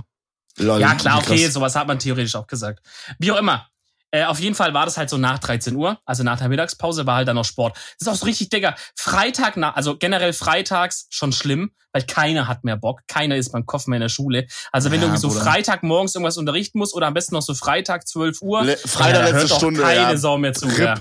Lol, 0.58 0.80
Ja, 0.80 0.94
klar, 0.94 1.18
okay, 1.18 1.42
krass. 1.42 1.52
sowas 1.54 1.74
hat 1.74 1.86
man 1.88 1.98
theoretisch 1.98 2.34
auch 2.36 2.46
gesagt. 2.46 2.80
Wie 3.18 3.32
auch 3.32 3.38
immer. 3.38 3.66
Äh, 4.12 4.26
auf 4.26 4.38
jeden 4.38 4.54
Fall 4.54 4.72
war 4.74 4.84
das 4.84 4.96
halt 4.96 5.10
so 5.10 5.18
nach 5.18 5.40
13 5.40 5.74
Uhr, 5.74 5.98
also 6.04 6.22
nach 6.22 6.38
der 6.38 6.48
Mittagspause 6.48 7.04
war 7.04 7.16
halt 7.16 7.26
dann 7.26 7.34
noch 7.34 7.44
Sport. 7.44 7.74
Das 7.76 8.06
ist 8.06 8.08
auch 8.08 8.14
so 8.14 8.26
richtig, 8.26 8.48
Digga. 8.48 8.76
Freitag, 8.94 9.56
nach, 9.56 9.74
also 9.74 9.96
generell 9.96 10.32
freitags 10.32 11.08
schon 11.10 11.32
schlimm, 11.32 11.72
weil 11.92 12.02
keiner 12.02 12.46
hat 12.46 12.62
mehr 12.62 12.76
Bock, 12.76 13.00
keiner 13.08 13.34
ist 13.36 13.50
beim 13.50 13.66
Kopf 13.66 13.88
mehr 13.88 13.96
in 13.96 14.02
der 14.02 14.08
Schule. 14.08 14.46
Also 14.70 14.92
wenn 14.92 15.00
Ja, 15.00 15.06
du 15.08 15.12
irgendwie 15.14 15.20
so 15.20 15.28
Bruder. 15.30 15.40
Freitag 15.40 15.82
morgens 15.82 16.14
irgendwas 16.14 16.36
unterrichten 16.36 16.78
musst 16.78 16.94
oder 16.94 17.08
am 17.08 17.14
besten 17.14 17.34
noch 17.34 17.42
so 17.42 17.54
Freitag 17.54 18.06
12 18.06 18.40
Uhr, 18.42 18.62
Le 18.62 18.72
ja, 18.72 18.76
Freitag 18.86 19.14
da 19.14 19.20
letzte 19.30 19.38
hört 19.38 19.50
Stunde, 19.50 19.80
keine 19.82 19.94
ja. 19.96 20.16
Sau 20.16 20.38
mehr 20.38 20.54
zu. 20.54 20.66
RIP. 20.68 20.78
Ja. 20.78 20.94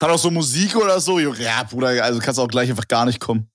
Dann 0.00 0.10
auch 0.10 0.18
so 0.18 0.30
Musik 0.30 0.74
oder 0.74 0.98
so. 0.98 1.18
Ja, 1.18 1.62
Bruder, 1.62 2.02
also 2.02 2.18
kannst 2.18 2.38
du 2.38 2.42
auch 2.42 2.48
gleich 2.48 2.68
einfach 2.70 2.88
gar 2.88 3.04
nicht 3.04 3.20
kommen. 3.20 3.50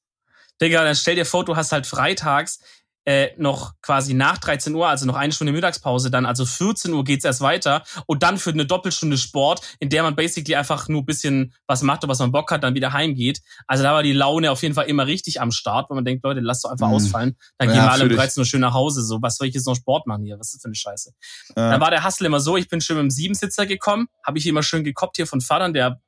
Digga, 0.62 0.84
dann 0.84 0.95
stell 0.95 1.15
dir 1.15 1.25
vor, 1.25 1.43
du 1.43 1.55
hast 1.55 1.73
halt 1.73 1.86
freitags 1.86 2.60
äh, 3.05 3.29
noch 3.38 3.73
quasi 3.81 4.13
nach 4.13 4.39
13 4.39 4.73
Uhr, 4.73 4.88
also 4.88 5.05
noch 5.05 5.15
eine 5.15 5.31
Stunde 5.31 5.53
Mittagspause, 5.53 6.10
dann 6.10 6.25
also 6.25 6.45
14 6.45 6.91
Uhr 6.91 7.03
geht's 7.03 7.23
erst 7.23 7.41
weiter 7.41 7.84
und 8.08 8.23
dann 8.23 8.38
für 8.38 8.49
eine 8.49 8.65
Doppelstunde 8.65 9.17
Sport, 9.17 9.62
in 9.79 9.89
der 9.89 10.01
man 10.01 10.15
basically 10.15 10.55
einfach 10.55 10.88
nur 10.88 11.01
ein 11.01 11.05
bisschen 11.05 11.53
was 11.67 11.84
macht 11.84 12.03
und 12.03 12.10
was 12.10 12.19
man 12.19 12.31
Bock 12.31 12.49
hat, 12.51 12.63
dann 12.63 12.73
wieder 12.73 12.93
heimgeht. 12.93 13.41
Also 13.67 13.84
da 13.84 13.93
war 13.93 14.01
die 14.01 14.13
Laune 14.13 14.51
auf 14.51 14.63
jeden 14.63 14.73
Fall 14.73 14.86
immer 14.86 15.05
richtig 15.05 15.39
am 15.39 15.51
Start, 15.51 15.89
wo 15.89 15.93
man 15.93 16.03
denkt, 16.03 16.23
Leute, 16.23 16.39
lasst 16.39 16.65
doch 16.65 16.71
einfach 16.71 16.88
mhm. 16.88 16.95
ausfallen. 16.95 17.38
Dann 17.58 17.69
ja, 17.69 17.75
gehen 17.75 17.84
wir 17.84 17.91
alle 17.91 18.03
um 18.05 18.10
13 18.10 18.41
Uhr 18.41 18.45
schön 18.45 18.62
nach 18.62 18.73
Hause. 18.73 19.03
So, 19.03 19.21
was 19.21 19.38
soll 19.38 19.47
ich 19.47 19.53
jetzt 19.53 19.67
noch 19.67 19.75
Sport 19.75 20.08
machen 20.08 20.23
hier? 20.23 20.39
Was 20.39 20.47
ist 20.47 20.55
das 20.55 20.62
für 20.63 20.67
eine 20.69 20.75
Scheiße? 20.75 21.12
Ja. 21.55 21.71
Dann 21.71 21.81
war 21.81 21.91
der 21.91 22.03
Hustle 22.03 22.25
immer 22.25 22.39
so, 22.39 22.58
ich 22.58 22.69
bin 22.69 22.81
schön 22.81 22.97
mit 22.97 23.03
dem 23.03 23.12
Siebensitzer 23.12 23.67
gekommen, 23.67 24.08
habe 24.25 24.39
ich 24.39 24.47
immer 24.47 24.63
schön 24.63 24.84
gekoppt 24.84 25.17
hier 25.17 25.27
von 25.27 25.41
Vatern, 25.41 25.73
der 25.73 26.01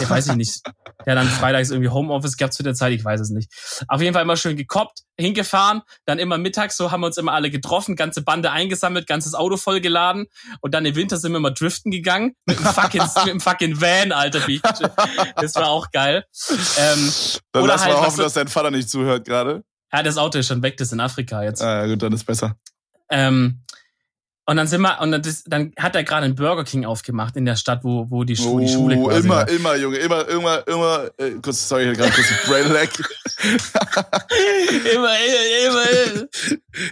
der 0.00 0.10
weiß 0.10 0.28
ich 0.28 0.36
nicht, 0.36 0.62
der 1.06 1.14
dann 1.14 1.28
freitags 1.28 1.70
irgendwie 1.70 1.90
Homeoffice 1.90 2.36
gab 2.36 2.52
zu 2.52 2.62
der 2.62 2.74
Zeit, 2.74 2.92
ich 2.92 3.04
weiß 3.04 3.20
es 3.20 3.30
nicht. 3.30 3.50
Auf 3.88 4.00
jeden 4.00 4.14
Fall 4.14 4.22
immer 4.22 4.36
schön 4.36 4.56
gekoppt, 4.56 5.00
hingefahren, 5.16 5.82
dann 6.06 6.18
immer 6.18 6.38
mittags, 6.38 6.76
so 6.76 6.90
haben 6.90 7.00
wir 7.00 7.06
uns 7.06 7.16
immer 7.16 7.32
alle 7.32 7.50
getroffen, 7.50 7.96
ganze 7.96 8.22
Bande 8.22 8.50
eingesammelt, 8.50 9.06
ganzes 9.06 9.34
Auto 9.34 9.56
vollgeladen 9.56 10.26
und 10.60 10.74
dann 10.74 10.84
im 10.84 10.94
Winter 10.94 11.16
sind 11.16 11.32
wir 11.32 11.38
immer 11.38 11.50
driften 11.50 11.90
gegangen 11.90 12.34
mit 12.46 12.58
dem 12.58 12.66
fucking, 12.66 13.02
mit 13.16 13.26
dem 13.26 13.40
fucking 13.40 13.80
Van, 13.80 14.12
Alter. 14.12 14.40
Das 15.36 15.54
war 15.54 15.68
auch 15.68 15.90
geil. 15.90 16.24
Ähm, 16.78 17.12
dann 17.52 17.62
oder 17.62 17.72
lass 17.74 17.84
halt, 17.84 17.94
mal 17.94 18.06
hoffen, 18.06 18.20
dass 18.20 18.34
dein 18.34 18.48
Vater 18.48 18.70
nicht 18.70 18.88
zuhört 18.88 19.26
gerade. 19.26 19.64
Ja, 19.92 20.02
das 20.02 20.16
Auto 20.16 20.38
ist 20.38 20.48
schon 20.48 20.62
weg, 20.62 20.76
das 20.76 20.88
ist 20.88 20.92
in 20.92 21.00
Afrika 21.00 21.42
jetzt. 21.42 21.62
Ah, 21.62 21.82
ja, 21.82 21.86
gut, 21.86 22.02
dann 22.02 22.12
ist 22.12 22.24
besser. 22.24 22.56
Ähm, 23.10 23.62
und 24.46 24.56
dann 24.56 24.66
sind 24.66 24.82
wir, 24.82 25.00
und 25.00 25.10
dann, 25.10 25.22
dann 25.46 25.72
hat 25.78 25.96
er 25.96 26.04
gerade 26.04 26.26
einen 26.26 26.34
Burger 26.34 26.64
King 26.64 26.84
aufgemacht 26.84 27.34
in 27.36 27.46
der 27.46 27.56
Stadt, 27.56 27.82
wo, 27.82 28.10
wo 28.10 28.24
die, 28.24 28.38
oh, 28.40 28.58
die 28.58 28.68
Schule 28.68 28.96
quasi 29.02 29.20
Immer, 29.20 29.36
war. 29.36 29.48
immer, 29.48 29.76
Junge, 29.76 29.96
immer, 29.96 30.28
immer, 30.28 30.68
immer, 30.68 31.10
äh, 31.16 31.30
kurz, 31.42 31.66
sorry, 31.66 31.90
gerade 31.94 32.12
kurz 32.12 32.26
Brain 32.46 32.70
Lag. 32.70 32.88
immer, 34.94 35.14
immer, 35.16 35.90
immer. 35.90 36.28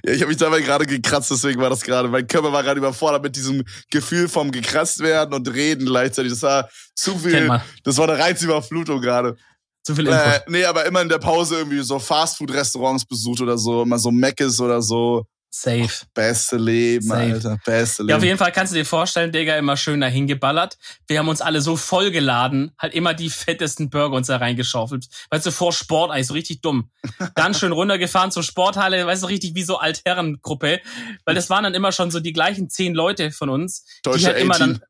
ja, 0.05 0.13
ich 0.13 0.21
habe 0.23 0.29
mich 0.29 0.39
dabei 0.39 0.63
gerade 0.63 0.87
gekratzt, 0.87 1.31
deswegen 1.31 1.61
war 1.61 1.69
das 1.69 1.83
gerade, 1.83 2.09
mein 2.09 2.27
Körper 2.27 2.53
war 2.53 2.63
gerade 2.63 2.79
überfordert 2.79 3.23
mit 3.23 3.37
diesem 3.37 3.65
Gefühl 3.91 4.29
vom 4.29 4.51
gekratzt 4.51 5.01
werden 5.01 5.35
und 5.35 5.53
reden 5.53 5.85
gleichzeitig. 5.85 6.33
Das 6.33 6.43
war 6.43 6.71
zu 6.95 7.19
viel, 7.19 7.61
das 7.85 7.99
war 7.99 8.09
eine 8.09 8.19
Reizüberflutung 8.19 9.03
gerade. 9.03 9.37
Zu 9.83 9.95
viel 9.95 10.07
Input. 10.07 10.23
Äh, 10.23 10.41
nee, 10.47 10.65
aber 10.65 10.87
immer 10.87 11.03
in 11.03 11.09
der 11.09 11.19
Pause 11.19 11.57
irgendwie 11.57 11.81
so 11.81 11.99
Fastfood-Restaurants 11.99 13.05
besucht 13.05 13.41
oder 13.43 13.59
so, 13.59 13.83
immer 13.83 13.99
so 13.99 14.11
Meckes 14.11 14.59
oder 14.61 14.81
so. 14.81 15.27
Safe. 15.55 16.07
Beste 16.15 16.57
Leben, 16.57 17.07
Safe. 17.07 17.35
Alter. 17.35 17.59
Beste 17.67 18.03
Leben. 18.03 18.09
Ja, 18.11 18.17
auf 18.17 18.25
jeden 18.25 18.39
Fall 18.39 18.53
kannst 18.53 18.73
du 18.73 18.77
dir 18.79 18.87
vorstellen, 18.87 19.33
Digga, 19.33 19.59
immer 19.59 19.77
schön 19.77 20.01
dahin 20.01 20.27
geballert. 20.27 20.79
Wir 21.07 21.19
haben 21.19 21.29
uns 21.29 21.43
alle 21.43 21.61
so 21.61 21.77
vollgeladen, 21.77 22.73
halt 22.79 22.95
immer 22.95 23.13
die 23.13 23.29
fettesten 23.29 23.91
Burger 23.91 24.17
uns 24.17 24.29
da 24.29 24.39
reingeschaufelt. 24.39 25.09
Weißt 25.29 25.45
du, 25.45 25.51
vor 25.51 25.75
Sport 25.75 26.11
eigentlich 26.11 26.29
so 26.29 26.33
richtig 26.33 26.63
dumm. 26.63 26.91
Dann 27.35 27.53
schön 27.53 27.73
runtergefahren 27.73 28.31
zur 28.31 28.43
Sporthalle, 28.43 29.07
weißt 29.07 29.25
du, 29.25 29.27
richtig 29.27 29.55
wie 29.55 29.63
so 29.63 29.77
Altherrengruppe. 29.77 30.81
Weil 31.27 31.35
das 31.35 31.51
waren 31.51 31.65
dann 31.65 31.75
immer 31.75 31.93
schon 31.93 32.11
so 32.11 32.21
die 32.21 32.33
gleichen 32.33 32.71
zehn 32.71 32.95
Leute 32.95 33.31
von 33.31 33.51
uns. 33.51 33.85
Deutsche 34.03 34.21
die 34.21 34.27
halt 34.29 34.39
immer 34.39 34.59
dann, 34.59 34.81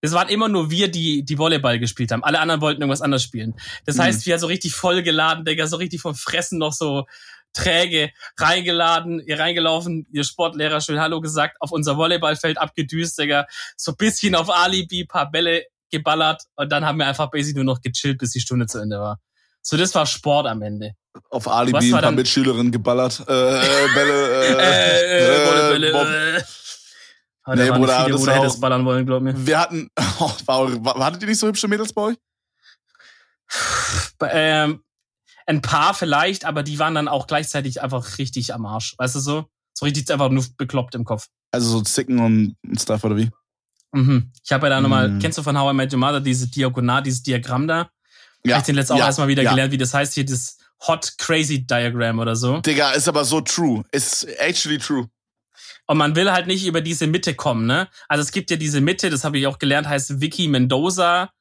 das 0.00 0.10
waren 0.10 0.28
immer 0.28 0.48
nur 0.48 0.72
wir, 0.72 0.90
die, 0.90 1.24
die 1.24 1.38
Volleyball 1.38 1.78
gespielt 1.78 2.10
haben. 2.10 2.24
Alle 2.24 2.40
anderen 2.40 2.60
wollten 2.60 2.80
irgendwas 2.80 3.02
anderes 3.02 3.22
spielen. 3.22 3.54
Das 3.86 3.96
mhm. 3.96 4.02
heißt, 4.02 4.26
wir 4.26 4.40
so 4.40 4.48
richtig 4.48 4.74
vollgeladen, 4.74 5.44
Digga, 5.44 5.68
so 5.68 5.76
richtig 5.76 6.00
vom 6.00 6.16
Fressen 6.16 6.58
noch 6.58 6.72
so 6.72 7.06
träge 7.52 8.10
reingeladen, 8.38 9.20
ihr 9.20 9.38
reingelaufen, 9.38 10.06
ihr 10.12 10.24
Sportlehrer 10.24 10.80
schön 10.80 11.00
Hallo 11.00 11.20
gesagt, 11.20 11.56
auf 11.60 11.72
unser 11.72 11.96
Volleyballfeld 11.96 12.58
abgedüst, 12.58 13.18
Digga, 13.18 13.46
so 13.76 13.94
bisschen 13.94 14.34
auf 14.34 14.50
Alibi, 14.50 15.04
paar 15.04 15.30
Bälle 15.30 15.64
geballert 15.90 16.42
und 16.56 16.70
dann 16.70 16.84
haben 16.84 16.98
wir 16.98 17.06
einfach 17.06 17.30
basically 17.30 17.64
nur 17.64 17.74
noch 17.74 17.80
gechillt, 17.80 18.18
bis 18.18 18.30
die 18.30 18.40
Stunde 18.40 18.66
zu 18.66 18.78
Ende 18.78 18.98
war. 18.98 19.18
So, 19.62 19.76
das 19.76 19.94
war 19.94 20.06
Sport 20.06 20.46
am 20.46 20.62
Ende. 20.62 20.92
Auf 21.28 21.48
Alibi 21.48 21.92
ein 21.92 22.00
paar 22.00 22.12
Mitschülerinnen 22.12 22.70
geballert, 22.70 23.24
äh, 23.28 23.32
äh 23.32 23.94
Bälle, 23.94 24.42
äh, 24.42 25.16
äh, 25.16 25.66
äh, 25.66 25.70
Bälle. 25.72 26.44
Oh, 27.46 27.54
nee, 27.54 27.70
Bruder, 27.70 28.04
viele, 28.04 28.12
das 28.12 28.26
wo 28.26 28.42
das 28.42 28.60
ballern 28.60 28.84
wollen, 28.84 29.06
glaub 29.06 29.22
mir. 29.22 29.34
Wir 29.46 29.58
hatten, 29.58 29.90
oh, 30.20 30.30
war, 30.46 30.84
war, 30.84 31.04
hattet 31.04 31.22
ihr 31.22 31.28
nicht 31.28 31.38
so 31.38 31.48
hübsche 31.48 31.68
Mädels 31.68 31.92
bei 31.92 32.02
euch? 32.02 32.16
ähm, 34.22 34.84
ein 35.50 35.62
paar 35.62 35.94
vielleicht, 35.94 36.44
aber 36.44 36.62
die 36.62 36.78
waren 36.78 36.94
dann 36.94 37.08
auch 37.08 37.26
gleichzeitig 37.26 37.82
einfach 37.82 38.18
richtig 38.18 38.54
am 38.54 38.64
Arsch. 38.66 38.94
Weißt 38.98 39.16
du 39.16 39.20
so? 39.20 39.46
So 39.74 39.84
richtig 39.84 40.10
einfach 40.10 40.30
nur 40.30 40.44
bekloppt 40.56 40.94
im 40.94 41.04
Kopf. 41.04 41.26
Also 41.50 41.70
so 41.70 41.82
Zicken 41.82 42.20
und, 42.20 42.56
Stuff 42.80 43.02
oder 43.02 43.16
wie? 43.16 43.30
Mhm. 43.92 44.32
Ich 44.44 44.52
habe 44.52 44.66
ja 44.66 44.70
da 44.70 44.80
nochmal, 44.80 45.08
mhm. 45.08 45.18
kennst 45.18 45.38
du 45.38 45.42
von 45.42 45.58
How 45.58 45.72
I 45.72 45.74
Met 45.74 45.92
Your 45.92 45.98
Mother 45.98 46.20
diese 46.20 46.48
Diagonal, 46.48 47.02
dieses 47.02 47.22
Diagramm 47.22 47.66
da? 47.66 47.90
Ja. 48.44 48.54
Habe 48.54 48.60
ich 48.60 48.66
den 48.66 48.76
letzten 48.76 48.96
ja. 48.96 49.02
auch 49.02 49.06
erstmal 49.06 49.26
wieder 49.26 49.42
ja. 49.42 49.50
gelernt, 49.50 49.72
wie 49.72 49.78
das 49.78 49.92
heißt 49.92 50.14
hier, 50.14 50.24
das 50.24 50.56
Hot 50.86 51.14
Crazy 51.18 51.66
Diagram 51.66 52.20
oder 52.20 52.36
so. 52.36 52.60
Digga, 52.60 52.92
ist 52.92 53.08
aber 53.08 53.24
so 53.24 53.40
true. 53.40 53.82
Ist 53.90 54.24
actually 54.38 54.78
true. 54.78 55.08
Und 55.86 55.98
man 55.98 56.14
will 56.14 56.30
halt 56.30 56.46
nicht 56.46 56.64
über 56.64 56.80
diese 56.80 57.08
Mitte 57.08 57.34
kommen, 57.34 57.66
ne? 57.66 57.88
Also 58.08 58.22
es 58.22 58.30
gibt 58.30 58.52
ja 58.52 58.56
diese 58.56 58.80
Mitte, 58.80 59.10
das 59.10 59.24
habe 59.24 59.38
ich 59.38 59.48
auch 59.48 59.58
gelernt, 59.58 59.88
heißt 59.88 60.20
Vicky 60.20 60.46
Mendoza 60.46 61.32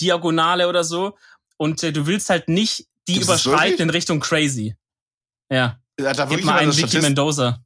Diagonale 0.00 0.68
oder 0.68 0.82
so. 0.82 1.16
Und 1.56 1.84
äh, 1.84 1.92
du 1.92 2.08
willst 2.08 2.30
halt 2.30 2.48
nicht 2.48 2.88
die 3.08 3.20
überschreiten 3.20 3.80
in 3.80 3.90
Richtung 3.90 4.20
crazy. 4.20 4.76
Ja. 5.50 5.80
ja 5.98 6.12
da 6.12 6.26
Gib 6.26 6.44
mal 6.44 6.58
einen 6.58 6.76
Vicky 6.76 7.00
Mendoza. 7.00 7.64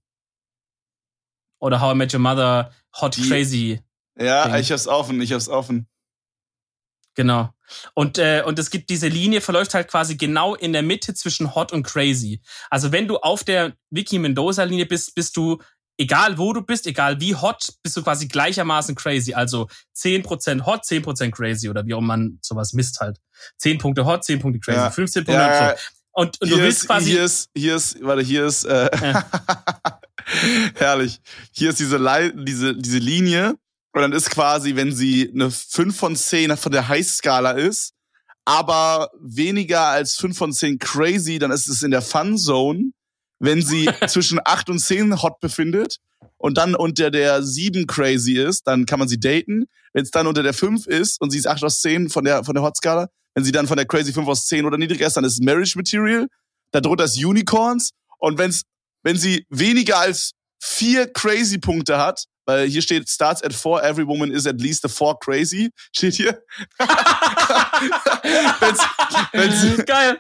Oder 1.60 1.80
How 1.80 1.94
I 1.94 1.96
Met 1.96 2.14
Your 2.14 2.20
Mother 2.20 2.72
Hot 3.00 3.16
die, 3.16 3.28
Crazy. 3.28 3.80
Ja, 4.18 4.48
Ding. 4.48 4.56
ich 4.56 4.72
hab's 4.72 4.86
offen, 4.86 5.20
ich 5.20 5.32
hab's 5.32 5.48
offen. 5.48 5.88
Genau. 7.14 7.50
Und, 7.94 8.18
äh, 8.18 8.42
und 8.46 8.58
es 8.58 8.70
gibt 8.70 8.90
diese 8.90 9.08
Linie, 9.08 9.40
verläuft 9.40 9.74
halt 9.74 9.88
quasi 9.88 10.16
genau 10.16 10.54
in 10.54 10.72
der 10.72 10.82
Mitte 10.82 11.14
zwischen 11.14 11.54
Hot 11.54 11.72
und 11.72 11.82
Crazy. 11.82 12.40
Also 12.70 12.92
wenn 12.92 13.08
du 13.08 13.18
auf 13.18 13.44
der 13.44 13.76
Vicky 13.90 14.18
Mendoza-Linie 14.18 14.86
bist, 14.86 15.14
bist 15.14 15.36
du, 15.36 15.60
egal 15.98 16.38
wo 16.38 16.52
du 16.52 16.62
bist, 16.62 16.86
egal 16.86 17.20
wie 17.20 17.34
hot, 17.34 17.74
bist 17.82 17.96
du 17.96 18.02
quasi 18.02 18.28
gleichermaßen 18.28 18.94
crazy. 18.94 19.34
Also 19.34 19.68
10% 19.96 20.64
hot, 20.64 20.84
10% 20.84 21.30
crazy 21.30 21.68
oder 21.68 21.84
wie 21.84 21.94
auch 21.94 22.00
man 22.00 22.38
sowas 22.40 22.72
misst 22.72 23.00
halt. 23.00 23.18
10 23.58 23.78
Punkte 23.78 24.04
hot, 24.04 24.24
10 24.24 24.38
Punkte 24.38 24.60
crazy, 24.60 24.78
ja. 24.78 24.90
15 24.90 25.24
Punkte 25.24 25.42
ja, 25.42 25.70
so. 25.70 25.74
Und, 26.12 26.40
und 26.40 26.50
du 26.50 26.58
willst 26.58 26.82
ist, 26.82 26.86
quasi. 26.86 27.10
Hier 27.10 27.24
ist, 27.24 27.50
hier 27.54 27.76
ist, 27.76 28.02
warte, 28.02 28.22
hier 28.22 28.46
ist, 28.46 28.64
äh, 28.64 28.90
ja. 29.00 29.24
herrlich. 30.74 31.20
Hier 31.52 31.70
ist 31.70 31.80
diese, 31.80 31.96
Lei 31.96 32.30
diese, 32.30 32.74
diese 32.74 32.98
Linie. 32.98 33.56
Und 33.92 34.02
dann 34.02 34.12
ist 34.12 34.30
quasi, 34.30 34.76
wenn 34.76 34.92
sie 34.92 35.30
eine 35.32 35.50
5 35.50 35.96
von 35.96 36.16
10 36.16 36.56
von 36.56 36.72
der 36.72 36.88
High-Skala 36.88 37.52
ist, 37.52 37.94
aber 38.44 39.10
weniger 39.20 39.86
als 39.86 40.16
5 40.16 40.36
von 40.36 40.52
10 40.52 40.78
crazy, 40.78 41.38
dann 41.38 41.50
ist 41.50 41.68
es 41.68 41.82
in 41.82 41.90
der 41.90 42.02
Fun-Zone. 42.02 42.92
Wenn 43.38 43.62
sie 43.62 43.88
zwischen 44.08 44.40
8 44.44 44.70
und 44.70 44.78
10 44.78 45.22
hot 45.22 45.40
befindet 45.40 45.98
und 46.36 46.58
dann 46.58 46.74
unter 46.74 47.10
der 47.10 47.42
7 47.42 47.86
crazy 47.86 48.34
ist, 48.34 48.66
dann 48.66 48.86
kann 48.86 48.98
man 48.98 49.08
sie 49.08 49.20
daten. 49.20 49.64
Wenn 49.92 50.02
es 50.02 50.10
dann 50.10 50.26
unter 50.26 50.42
der 50.42 50.54
5 50.54 50.86
ist 50.86 51.20
und 51.20 51.30
sie 51.30 51.38
ist 51.38 51.46
8 51.46 51.64
aus 51.64 51.80
10 51.80 52.08
von 52.08 52.24
der, 52.24 52.44
von 52.44 52.54
der 52.54 52.62
Hot-Skala, 52.62 53.08
wenn 53.34 53.44
sie 53.44 53.52
dann 53.52 53.66
von 53.66 53.76
der 53.76 53.86
Crazy 53.86 54.12
5 54.12 54.26
aus 54.26 54.46
10 54.46 54.64
oder 54.64 54.78
niedriger 54.78 55.06
ist, 55.06 55.16
dann 55.16 55.24
ist 55.24 55.42
Marriage 55.42 55.74
Material. 55.76 56.26
Darunter 56.72 57.04
ist 57.04 57.22
Unicorns. 57.22 57.90
Und 58.18 58.36
wenn's, 58.36 58.62
wenn 59.02 59.16
sie 59.16 59.46
weniger 59.48 59.98
als 59.98 60.32
vier 60.60 61.06
Crazy-Punkte 61.06 61.98
hat, 61.98 62.24
weil 62.48 62.66
hier 62.66 62.80
steht, 62.80 63.06
starts 63.10 63.42
at 63.42 63.52
four, 63.52 63.84
every 63.84 64.06
woman 64.06 64.32
is 64.32 64.46
at 64.46 64.58
least 64.58 64.82
a 64.86 64.88
four 64.88 65.18
crazy, 65.18 65.70
steht 65.94 66.14
hier. 66.14 66.42
wenn's, 68.58 68.80
wenn's, 69.32 69.84
Geil. 69.84 70.18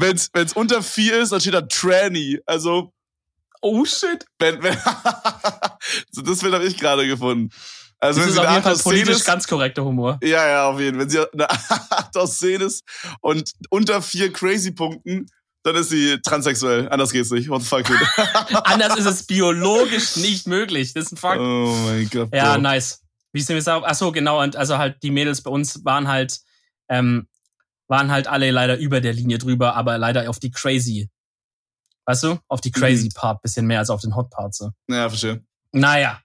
Wenn's, 0.00 0.28
wenn's 0.32 0.54
unter 0.54 0.82
vier 0.82 1.20
ist, 1.20 1.30
dann 1.30 1.40
steht 1.40 1.54
da 1.54 1.62
Tranny. 1.62 2.40
Also. 2.46 2.92
Oh 3.60 3.84
shit. 3.84 4.26
Wenn, 4.40 4.60
wenn 4.60 4.74
das 6.24 6.40
Bild 6.40 6.52
habe 6.52 6.64
ich 6.64 6.76
gerade 6.76 7.06
gefunden. 7.06 7.50
Also 8.00 8.20
das 8.20 8.26
wenn 8.26 8.28
ist 8.28 8.34
sie 8.34 8.46
auf 8.46 8.50
jeden 8.52 8.62
Fall 8.64 8.76
politisch 8.78 9.16
ist, 9.16 9.24
ganz 9.24 9.46
korrekter 9.46 9.84
Humor. 9.84 10.18
Ja, 10.20 10.48
ja, 10.48 10.68
auf 10.68 10.80
jeden 10.80 10.96
Fall. 10.96 11.02
Wenn 11.02 11.10
sie 11.10 11.32
eine 11.32 11.48
8 11.90 12.16
aus 12.16 12.40
10 12.40 12.60
ist 12.60 12.84
und 13.20 13.52
unter 13.70 14.02
vier 14.02 14.32
Crazy-Punkten, 14.32 15.30
dann 15.62 15.76
ist 15.76 15.90
sie 15.90 16.18
transsexuell. 16.22 16.88
Anders 16.88 17.10
geht's 17.10 17.30
nicht. 17.30 17.48
What 17.48 17.62
the 17.62 17.68
fuck, 17.68 17.84
dude? 17.84 18.00
Anders 18.64 18.96
ist 18.96 19.06
es 19.06 19.26
biologisch 19.26 20.16
nicht 20.16 20.46
möglich. 20.46 20.94
Das 20.94 21.06
ist 21.06 21.12
ein 21.12 21.16
Fakt. 21.16 21.40
Oh 21.40 21.74
mein 21.84 22.08
Gott. 22.10 22.34
Ja, 22.34 22.54
Bro. 22.54 22.62
nice. 22.62 23.02
Wie 23.32 23.40
sind 23.40 23.50
wir 23.50 23.56
jetzt 23.56 23.68
auf? 23.68 23.82
Ach 23.84 23.94
so, 23.94 24.12
genau. 24.12 24.42
Und 24.42 24.56
also 24.56 24.78
halt 24.78 25.02
die 25.02 25.10
Mädels 25.10 25.42
bei 25.42 25.50
uns 25.50 25.84
waren 25.84 26.08
halt, 26.08 26.40
ähm, 26.88 27.28
waren 27.88 28.10
halt 28.10 28.26
alle 28.26 28.50
leider 28.50 28.78
über 28.78 29.00
der 29.00 29.12
Linie 29.12 29.38
drüber, 29.38 29.74
aber 29.74 29.98
leider 29.98 30.28
auf 30.30 30.38
die 30.38 30.50
crazy. 30.50 31.10
Weißt 32.06 32.22
du? 32.22 32.38
Auf 32.48 32.60
die 32.60 32.70
crazy 32.70 33.06
mhm. 33.06 33.12
Part 33.14 33.42
bisschen 33.42 33.66
mehr 33.66 33.80
als 33.80 33.90
auf 33.90 34.00
den 34.00 34.16
Hot 34.16 34.30
Part 34.30 34.54
so. 34.54 34.70
Ja, 34.88 35.08
verstehe. 35.08 35.44
Naja, 35.72 36.20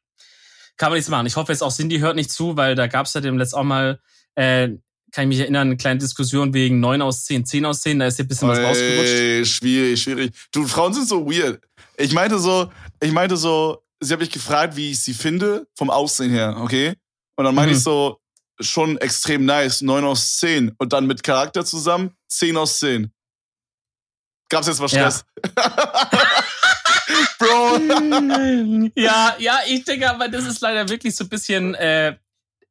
kann 0.78 0.90
man 0.90 0.98
nichts 0.98 1.10
machen. 1.10 1.26
Ich 1.26 1.36
hoffe 1.36 1.52
jetzt 1.52 1.62
auch 1.62 1.74
Cindy 1.74 2.00
hört 2.00 2.16
nicht 2.16 2.32
zu, 2.32 2.56
weil 2.56 2.76
da 2.76 2.88
gab 2.88 3.06
es 3.06 3.14
ja 3.14 3.22
dem 3.22 3.38
letzten 3.38 3.58
auch 3.58 3.64
mal, 3.64 4.00
äh, 4.36 4.70
kann 5.14 5.26
ich 5.26 5.30
mich 5.30 5.40
erinnern, 5.40 5.68
eine 5.68 5.78
kleine 5.78 6.00
Diskussion 6.00 6.54
wegen 6.54 6.80
9 6.80 7.02
aus 7.02 7.24
10, 7.26 7.46
10 7.46 7.66
aus 7.66 7.82
10, 7.82 8.00
da 8.00 8.08
ist 8.08 8.16
hier 8.16 8.26
ein 8.26 8.28
bisschen 8.28 8.50
was 8.50 8.60
rausgerutscht. 8.60 9.48
Schwierig, 9.48 10.02
schwierig. 10.02 10.34
Du, 10.52 10.68
Frauen 10.68 10.94
sind 10.94 11.08
so 11.08 11.26
weird. 11.26 11.62
Ich 11.98 12.14
meinte 12.14 12.40
so, 12.40 12.72
ich 13.00 13.12
meinte 13.12 13.38
so, 13.38 13.84
sie 14.00 14.12
hat 14.12 14.20
mich 14.20 14.32
gefragt, 14.32 14.76
wie 14.76 14.92
ich 14.92 15.00
sie 15.00 15.14
finde, 15.14 15.68
vom 15.76 15.92
Aussehen 15.92 16.32
her, 16.32 16.58
okay? 16.60 16.96
Und 17.36 17.46
dann 17.46 17.54
meinte 17.54 17.72
mhm. 17.72 17.78
ich 17.78 17.84
so, 17.84 18.20
schon 18.60 18.98
extrem 18.98 19.46
nice, 19.46 19.82
9 19.82 20.04
aus 20.04 20.38
10. 20.38 20.74
Und 20.78 20.94
dann 20.94 21.06
mit 21.06 21.24
Charakter 21.24 21.64
zusammen, 21.64 22.16
10 22.30 22.58
aus 22.58 22.80
10. 22.80 23.12
Gab's 24.50 24.68
jetzt 24.68 24.80
mal 24.80 24.90
Stress? 24.90 25.26
Ja. 25.56 25.72
Bro. 27.38 27.78
ja, 28.96 29.36
ja, 29.38 29.60
ich 29.68 29.84
denke 29.84 30.10
aber, 30.10 30.28
das 30.28 30.46
ist 30.46 30.62
leider 30.62 30.88
wirklich 30.90 31.16
so 31.16 31.24
ein 31.24 31.30
bisschen, 31.30 31.76
äh, 31.76 32.16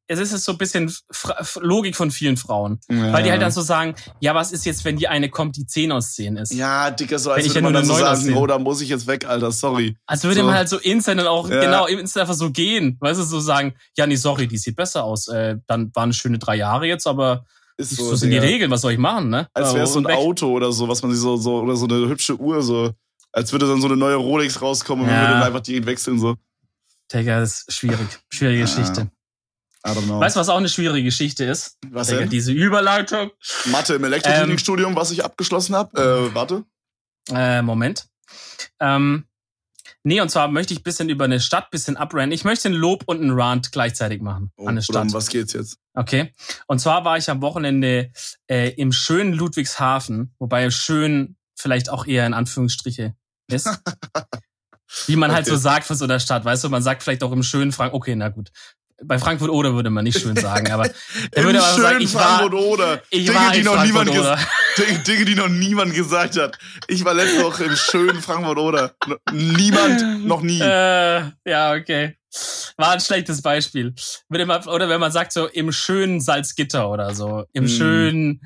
es 0.09 0.19
ist 0.19 0.45
so 0.45 0.53
ein 0.53 0.59
bisschen 0.59 0.93
Fra 1.11 1.37
Logik 1.61 1.97
von 1.97 2.11
vielen 2.11 2.37
Frauen. 2.37 2.81
Ja. 2.91 3.12
Weil 3.12 3.23
die 3.23 3.31
halt 3.31 3.41
dann 3.41 3.51
so 3.53 3.61
sagen, 3.62 3.95
ja, 4.21 4.35
was 4.35 4.53
ist 4.53 4.67
jetzt, 4.67 4.85
wenn 4.85 4.97
die 4.97 5.09
eine 5.09 5.31
kommt, 5.31 5.57
die 5.57 5.67
10 5.67 5.91
aus 5.93 6.12
10 6.15 6.37
ist? 6.37 6.53
Ja, 6.53 6.91
Dicker, 6.91 7.19
so 7.19 7.31
Wenn 7.31 7.37
als 7.37 7.47
ich 7.47 7.51
würde 7.55 7.59
ja 7.59 7.62
man 7.65 7.75
dann 7.75 7.85
so 7.85 7.95
sagen, 7.95 8.35
oh, 8.37 8.47
da 8.47 8.59
muss 8.59 8.81
ich 8.83 8.88
jetzt 8.88 9.07
weg, 9.07 9.25
Alter, 9.27 9.53
sorry. 9.53 9.97
Als 10.07 10.25
würde 10.25 10.41
So. 10.41 10.47
man 10.47 10.55
halt 10.55 10.69
so 10.69 10.79
instant 10.79 11.21
dann 11.21 11.27
auch, 11.29 11.49
Ja. 11.49 11.61
genau, 11.61 11.87
instant 11.87 12.23
einfach 12.23 12.35
so 12.35 12.51
gehen. 12.51 12.97
Weißt 13.01 13.21
du, 13.21 13.25
so 13.25 13.41
sagen, 13.41 13.75
ja, 13.97 14.07
nee, 14.07 14.17
sorry, 14.17 14.47
die 14.49 14.59
sieht 14.59 14.77
besser 14.77 15.05
aus. 15.05 15.29
Äh, 15.29 15.57
dann 15.67 15.91
waren 15.95 16.12
schöne 16.12 16.38
drei 16.38 16.57
Jahre 16.57 16.87
jetzt, 16.87 17.07
aber 17.07 17.45
Ist 17.79 17.97
so, 17.97 18.15
sind 18.17 18.31
die. 18.31 18.38
Regeln, 18.38 18.71
was 18.71 18.83
soll 18.83 18.93
ich 18.93 18.99
machen, 18.99 19.31
ne? 19.31 19.49
Als 19.55 19.73
wäre 19.73 19.85
es 19.85 19.93
so 19.95 20.01
ein 20.01 20.05
Weg. 20.07 20.17
Auto 20.17 20.51
oder 20.51 20.73
so, 20.73 20.88
was 20.88 21.01
man 21.03 21.12
sich 21.12 21.21
so, 21.21 21.37
so, 21.37 21.61
oder 21.61 21.77
so 21.77 21.87
eine 21.87 22.09
hübsche 22.09 22.37
Uhr, 22.38 22.62
so. 22.62 22.91
Als 23.33 23.51
würde 23.53 23.67
dann 23.67 23.81
so 23.81 23.87
eine 23.87 23.97
neue 23.97 24.17
Rolex 24.17 24.61
rauskommen 24.61 25.05
und 25.07 25.11
man 25.11 25.21
würde 25.21 25.33
dann 25.35 25.43
einfach 25.45 25.61
direkt 25.61 25.87
wechseln, 25.87 26.19
so. 26.19 26.35
Digga, 27.12 27.41
das 27.41 27.65
ist 27.67 27.73
schwierig. 27.75 28.07
Schwierige 28.31 28.61
Ja. 28.61 28.67
Geschichte. 28.67 29.11
I 29.85 29.90
don't 29.90 30.05
know. 30.07 30.21
Weißt 30.21 30.37
du, 30.37 30.40
was 30.40 30.49
auch 30.49 30.57
eine 30.59 30.68
schwierige 30.68 31.05
Geschichte 31.05 31.45
ist? 31.45 31.79
was 31.90 32.09
denn? 32.09 32.29
diese 32.29 32.53
Überleitung. 32.53 33.31
Mathe 33.66 33.95
im 33.95 34.05
Elektrotechnikstudium, 34.05 34.95
was 34.95 35.11
ich 35.11 35.25
abgeschlossen 35.25 35.75
habe. 35.75 36.29
Äh, 36.31 36.35
warte. 36.35 36.64
Äh, 37.31 37.62
Moment. 37.62 38.07
Ähm, 38.81 39.25
nee, 40.05 40.21
und 40.21 40.29
zwar 40.31 40.49
möchte 40.49 40.73
ich 40.75 40.81
ein 40.81 40.85
bisschen 40.85 41.09
über 41.09 41.25
eine 41.25 41.40
Stadt 41.40 41.71
bisschen 41.71 41.97
abrennen. 41.97 42.33
Ich 42.33 42.45
möchte 42.45 42.68
einen 42.68 42.77
Lob 42.77 43.03
und 43.07 43.21
einen 43.21 43.33
Rant 43.33 43.73
gleichzeitig 43.73 44.23
machen 44.23 44.53
Oh, 44.57 44.62
an 44.64 44.71
eine 44.71 44.83
Stadt. 44.83 45.03
um 45.07 45.12
was 45.12 45.29
geht's 45.29 45.53
jetzt? 45.53 45.79
Okay. 45.95 46.33
Und 46.68 46.79
zwar 46.79 47.05
war 47.05 47.18
ich 47.18 47.29
am 47.29 47.42
Wochenende 47.42 48.11
äh, 48.49 48.71
im 48.71 48.92
schönen 48.92 49.33
Ludwigshafen, 49.33 50.35
wobei 50.38 50.71
schön 50.71 51.37
vielleicht 51.57 51.90
auch 51.90 52.07
eher 52.07 52.27
in 52.27 52.35
Anführungsstriche 52.35 53.14
ist. 53.49 53.68
Wie 55.07 55.16
man 55.16 55.33
halt 55.33 55.47
Okay. 55.47 55.57
so 55.57 55.61
sagt 55.61 55.87
von 55.87 55.97
so 55.97 56.05
einer 56.05 56.21
Stadt, 56.21 56.45
weißt 56.45 56.64
du, 56.64 56.68
man 56.68 56.83
sagt 56.83 57.03
vielleicht 57.03 57.23
auch 57.23 57.33
im 57.33 57.42
schönen 57.42 57.73
Frank, 57.73 57.95
okay, 57.95 58.14
na 58.14 58.29
gut. 58.29 58.51
Bei 59.05 59.19
Frankfurt 59.19 59.51
oder 59.51 59.75
würde 59.75 59.91
man 59.91 60.05
nicht 60.05 60.19
schön 60.21 60.37
sagen, 60.37 60.71
aber 60.71 60.85
er 61.33 61.38
Im 61.38 61.45
würde 61.45 61.62
aber 61.62 61.73
sagen, 61.75 61.88
schönen 61.95 62.01
ich 62.03 62.15
war, 62.15 62.38
Frankfurt 62.38 62.55
oder. 62.55 63.03
ich 63.11 63.27
Dinge, 63.27 63.38
war 63.38 63.53
die 63.53 63.62
noch 63.62 63.83
niemand 63.85 64.11
oder. 64.11 64.38
Dinge, 64.79 64.99
Dinge, 65.01 65.25
die 65.25 65.35
noch 65.35 65.49
niemand 65.49 65.95
gesagt 65.95 66.37
hat. 66.38 66.59
Ich 66.88 67.05
war 67.05 67.15
letzte 67.15 67.43
Woche 67.45 67.65
im 67.65 67.77
schönen 67.77 68.23
Frankfurt 68.23 68.59
oder. 68.59 68.95
Niemand, 69.33 70.25
noch 70.27 70.43
nie. 70.43 70.61
Äh, 70.61 71.23
ja, 71.45 71.73
okay. 71.75 72.17
War 72.79 72.93
ein 72.93 73.01
schlechtes 73.01 73.43
Beispiel. 73.43 73.95
Oder 74.31 74.88
wenn 74.88 75.01
man 75.01 75.12
sagt 75.12 75.33
so 75.33 75.47
im 75.49 75.71
schönen 75.73 76.21
Salzgitter 76.21 76.88
oder 76.88 77.15
so, 77.15 77.45
im 77.53 77.65
Hm. 77.65 77.69
schönen 77.69 78.41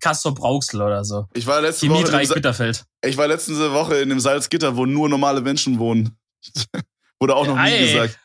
Castor 0.00 0.34
Brauxel 0.34 0.80
oder 0.82 1.04
so. 1.04 1.26
Ich 1.34 1.46
war 1.46 1.60
letzte 1.60 1.88
Woche, 1.90 2.10
dem 2.10 2.24
Sa- 2.24 2.34
Bitterfeld. 2.34 2.84
ich 3.04 3.16
war 3.18 3.28
letzte 3.28 3.72
Woche 3.72 3.96
in 3.96 4.08
dem 4.08 4.18
Salzgitter, 4.18 4.74
wo 4.76 4.86
nur 4.86 5.08
normale 5.08 5.40
Menschen 5.42 5.78
wohnen. 5.78 6.16
Wurde 7.20 7.36
auch 7.36 7.46
noch 7.46 7.54
nie 7.56 7.60
Ei. 7.70 7.86
gesagt. 7.86 8.18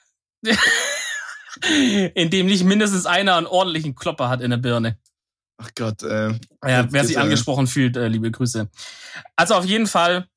In 2.13 2.29
dem 2.29 2.47
nicht 2.47 2.63
mindestens 2.63 3.05
einer 3.05 3.35
einen 3.35 3.47
ordentlichen 3.47 3.95
Klopper 3.95 4.29
hat 4.29 4.41
in 4.41 4.49
der 4.49 4.57
Birne. 4.57 4.97
Ach 5.57 5.69
Gott, 5.75 6.03
äh. 6.03 6.29
Ja, 6.29 6.37
wer 6.63 6.83
sich 6.83 6.91
Salzgitter. 6.91 7.21
angesprochen 7.21 7.67
fühlt, 7.67 7.95
äh, 7.95 8.07
liebe 8.07 8.29
Grüße. 8.29 8.69
Also 9.35 9.55
auf 9.55 9.65
jeden 9.65 9.87
Fall 9.87 10.27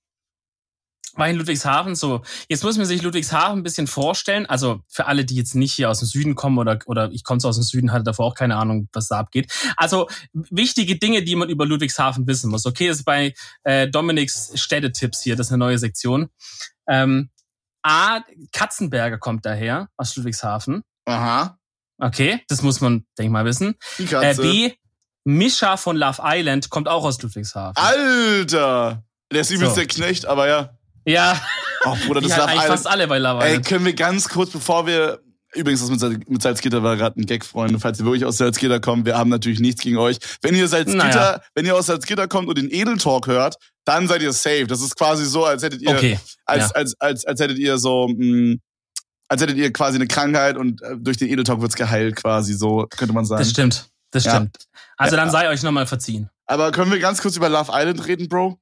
war 1.19 1.27
ich 1.27 1.33
in 1.33 1.39
Ludwigshafen 1.39 1.97
so. 1.97 2.23
Jetzt 2.49 2.63
muss 2.63 2.77
man 2.77 2.87
sich 2.87 3.03
Ludwigshafen 3.03 3.59
ein 3.59 3.63
bisschen 3.65 3.89
vorstellen. 3.89 4.47
Also 4.47 4.83
für 4.87 5.07
alle, 5.07 5.25
die 5.25 5.35
jetzt 5.35 5.57
nicht 5.57 5.73
hier 5.73 5.91
aus 5.91 5.99
dem 5.99 6.07
Süden 6.07 6.37
kommen 6.37 6.59
oder, 6.59 6.79
oder 6.87 7.11
ich 7.11 7.25
komme 7.25 7.41
so 7.41 7.49
aus 7.49 7.57
dem 7.57 7.65
Süden, 7.65 7.93
hatte 7.93 8.05
davor 8.05 8.27
auch 8.27 8.35
keine 8.35 8.57
Ahnung, 8.57 8.89
was 8.93 9.09
da 9.09 9.19
abgeht. 9.19 9.53
Also 9.77 10.09
wichtige 10.33 10.97
Dinge, 10.97 11.25
die 11.25 11.35
man 11.35 11.49
über 11.49 11.67
Ludwigshafen 11.67 12.27
wissen 12.29 12.51
muss. 12.51 12.65
Okay, 12.67 12.87
das 12.87 12.99
ist 12.99 13.05
bei 13.05 13.35
äh, 13.65 13.89
Dominiks 13.89 14.53
Städtetipps 14.55 15.23
hier, 15.23 15.35
das 15.35 15.49
ist 15.49 15.53
eine 15.53 15.59
neue 15.59 15.79
Sektion. 15.79 16.29
Ähm, 16.87 17.31
A, 17.83 18.21
Katzenberger 18.53 19.19
kommt 19.19 19.45
daher 19.45 19.89
aus 19.97 20.15
Ludwigshafen. 20.17 20.85
Aha. 21.09 21.59
Okay, 22.01 22.41
das 22.49 22.63
muss 22.63 22.81
man, 22.81 23.05
denk 23.19 23.27
ich 23.27 23.31
mal, 23.33 23.45
wissen. 23.45 23.75
Die 23.99 24.05
Äh, 24.05 24.07
Katze. 24.07 24.43
B, 24.43 24.73
Mischa 25.25 25.77
von 25.77 25.97
Love 25.97 26.23
Island 26.25 26.71
kommt 26.71 26.89
auch 26.89 27.05
aus 27.05 27.21
Ludwigshafen. 27.21 27.75
Alter! 27.77 29.03
Der 29.33 29.41
ist 29.43 29.51
übelst 29.51 29.75
So. 29.75 29.81
der 29.81 29.87
Knecht, 29.89 30.27
aber 30.27 30.49
ja. 30.49 30.71
Ja, 31.07 31.41
Oh, 31.85 31.97
Bruder, 32.07 32.21
das 32.21 32.31
darf 32.31 32.47
eigentlich 32.49 32.61
alles. 32.63 32.71
fast 32.83 32.87
alle 32.89 33.07
bei 33.07 33.19
Love 33.19 33.43
Ey, 33.45 33.51
Island. 33.51 33.67
können 33.67 33.85
wir 33.85 33.93
ganz 33.95 34.29
kurz, 34.29 34.51
bevor 34.51 34.87
wir. 34.87 35.21
Übrigens, 35.55 35.81
das 35.81 35.89
mit, 36.11 36.29
mit 36.29 36.43
Salzgitter 36.43 36.83
war 36.83 36.97
gerade 36.97 37.19
ein 37.21 37.25
Gag, 37.25 37.45
Freunde. 37.45 37.79
Falls 37.81 37.99
ihr 37.99 38.05
wirklich 38.05 38.25
aus 38.27 38.37
Salzgitter 38.37 38.81
kommt, 38.81 39.07
wir 39.07 39.17
haben 39.17 39.31
natürlich 39.31 39.61
nichts 39.61 39.81
gegen 39.81 39.97
euch. 39.97 40.19
Wenn 40.43 40.55
ihr 40.55 40.69
Salzgitter, 40.69 40.99
Naja. 40.99 41.41
wenn 41.55 41.65
ihr 41.65 41.75
aus 41.75 41.87
Salzgitter 41.87 42.29
kommt 42.29 42.49
und 42.49 42.59
den 42.59 42.71
Edeltalk 42.71 43.27
hört, 43.29 43.57
dann 43.87 44.09
seid 44.09 44.21
ihr 44.23 44.33
safe. 44.33 44.67
Das 44.67 44.83
ist 44.83 44.95
quasi 44.97 45.25
so, 45.25 45.45
als 45.47 45.63
hättet 45.63 45.81
ihr, 45.81 45.89
Okay, 45.91 46.19
als, 46.45 46.65
ja. 46.69 46.75
als, 46.75 47.01
als, 47.01 47.25
als 47.25 47.41
hättet 47.41 47.59
ihr 47.59 47.79
so, 47.79 48.09
mh, 48.09 48.57
als 49.29 49.43
hättet 49.43 49.57
ihr 49.57 49.73
quasi 49.73 49.97
eine 49.97 50.07
Krankheit 50.07 50.57
und 50.57 50.83
äh, 50.83 50.97
durch 50.99 51.17
den 51.19 51.29
Edeltalk 51.29 51.61
wird's 51.61 51.77
geheilt, 51.77 52.17
quasi, 52.17 52.55
so 52.55 52.87
könnte 52.97 53.15
man 53.15 53.25
sagen. 53.25 53.41
das 53.41 53.51
stimmt. 53.51 53.87
Das 54.11 54.25
Ja. 54.25 54.37
stimmt. 54.37 54.57
Also 54.97 55.17
Ja. 55.17 55.23
dann 55.23 55.31
sei 55.31 55.49
euch 55.49 55.63
nochmal 55.63 55.87
verziehen. 55.87 56.31
Aber 56.47 56.73
können 56.73 56.91
wir 56.91 56.99
ganz 56.99 57.21
kurz 57.21 57.37
über 57.37 57.49
Love 57.49 57.71
Island 57.75 58.07
reden, 58.07 58.29
Bro? 58.29 58.59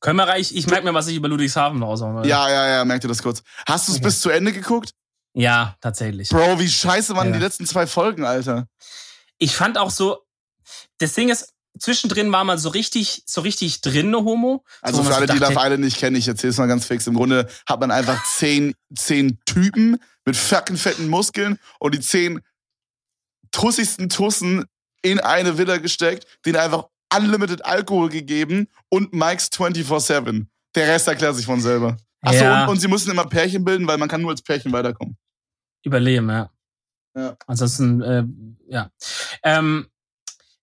Können 0.00 0.16
wir 0.18 0.28
reich, 0.28 0.54
ich 0.54 0.66
merke 0.66 0.84
mir, 0.84 0.94
was 0.94 1.06
ich 1.08 1.16
über 1.16 1.28
Ludwigshafen 1.28 1.82
raushauen. 1.82 2.24
Ja, 2.24 2.48
ja, 2.48 2.68
ja, 2.68 2.84
merkt 2.84 3.04
ihr 3.04 3.08
das 3.08 3.22
kurz. 3.22 3.42
Hast 3.66 3.88
du 3.88 3.92
es 3.92 3.98
Okay. 3.98 4.06
bis 4.06 4.20
zu 4.20 4.30
Ende 4.30 4.52
geguckt? 4.52 4.92
Ja, 5.34 5.76
tatsächlich. 5.80 6.28
Bro, 6.30 6.58
wie 6.58 6.68
scheiße 6.68 7.14
waren 7.16 7.28
Ja. 7.28 7.32
die 7.34 7.38
letzten 7.40 7.66
zwei 7.66 7.86
Folgen, 7.86 8.24
Alter. 8.24 8.66
Ich 9.38 9.54
fand 9.56 9.78
auch 9.78 9.90
so, 9.90 10.18
das 10.98 11.14
Ding 11.14 11.28
ist, 11.28 11.52
zwischendrin 11.78 12.30
war 12.32 12.44
man 12.44 12.58
so 12.58 12.68
richtig, 12.68 13.22
so 13.26 13.40
richtig 13.40 13.80
drin, 13.80 14.10
ne 14.10 14.18
Homo. 14.18 14.64
Also 14.82 15.02
für 15.02 15.14
alle, 15.14 15.26
so 15.26 15.34
die 15.34 15.38
Love 15.38 15.54
Island 15.54 15.80
nicht 15.80 15.98
kennen, 15.98 16.16
ich 16.16 16.28
erzähl's 16.28 16.58
mal 16.58 16.66
ganz 16.66 16.86
fix. 16.86 17.06
Im 17.06 17.14
Grunde 17.14 17.48
hat 17.66 17.80
man 17.80 17.90
einfach 17.90 18.22
zehn, 18.24 18.74
zehn 18.94 19.38
Typen 19.44 19.98
mit 20.24 20.36
fucking 20.36 20.76
fetten 20.76 21.08
Muskeln 21.08 21.58
und 21.78 21.94
die 21.94 22.00
zehn 22.00 22.40
tussigsten 23.50 24.08
Tussen 24.08 24.64
in 25.02 25.20
eine 25.20 25.58
Villa 25.58 25.78
gesteckt, 25.78 26.26
denen 26.44 26.56
einfach 26.56 26.86
unlimited 27.14 27.64
Alkohol 27.64 28.08
gegeben 28.10 28.68
und 28.90 29.12
Mike's 29.12 29.48
24-7. 29.52 30.46
Der 30.74 30.88
Rest 30.88 31.08
erklärt 31.08 31.36
sich 31.36 31.46
von 31.46 31.60
selber. 31.60 31.96
Achso, 32.20 32.44
Ja. 32.44 32.64
und, 32.64 32.70
und 32.70 32.80
sie 32.80 32.88
müssen 32.88 33.10
immer 33.10 33.24
Pärchen 33.26 33.64
bilden, 33.64 33.86
weil 33.86 33.96
man 33.98 34.08
kann 34.08 34.20
nur 34.20 34.30
als 34.30 34.42
Pärchen 34.42 34.72
weiterkommen. 34.72 35.16
Überleben, 35.84 36.28
ja. 36.28 36.50
Ja. 37.16 37.36
Ansonsten, 37.46 38.02
äh, 38.02 38.24
ja. 38.68 38.90
Ähm, 39.42 39.88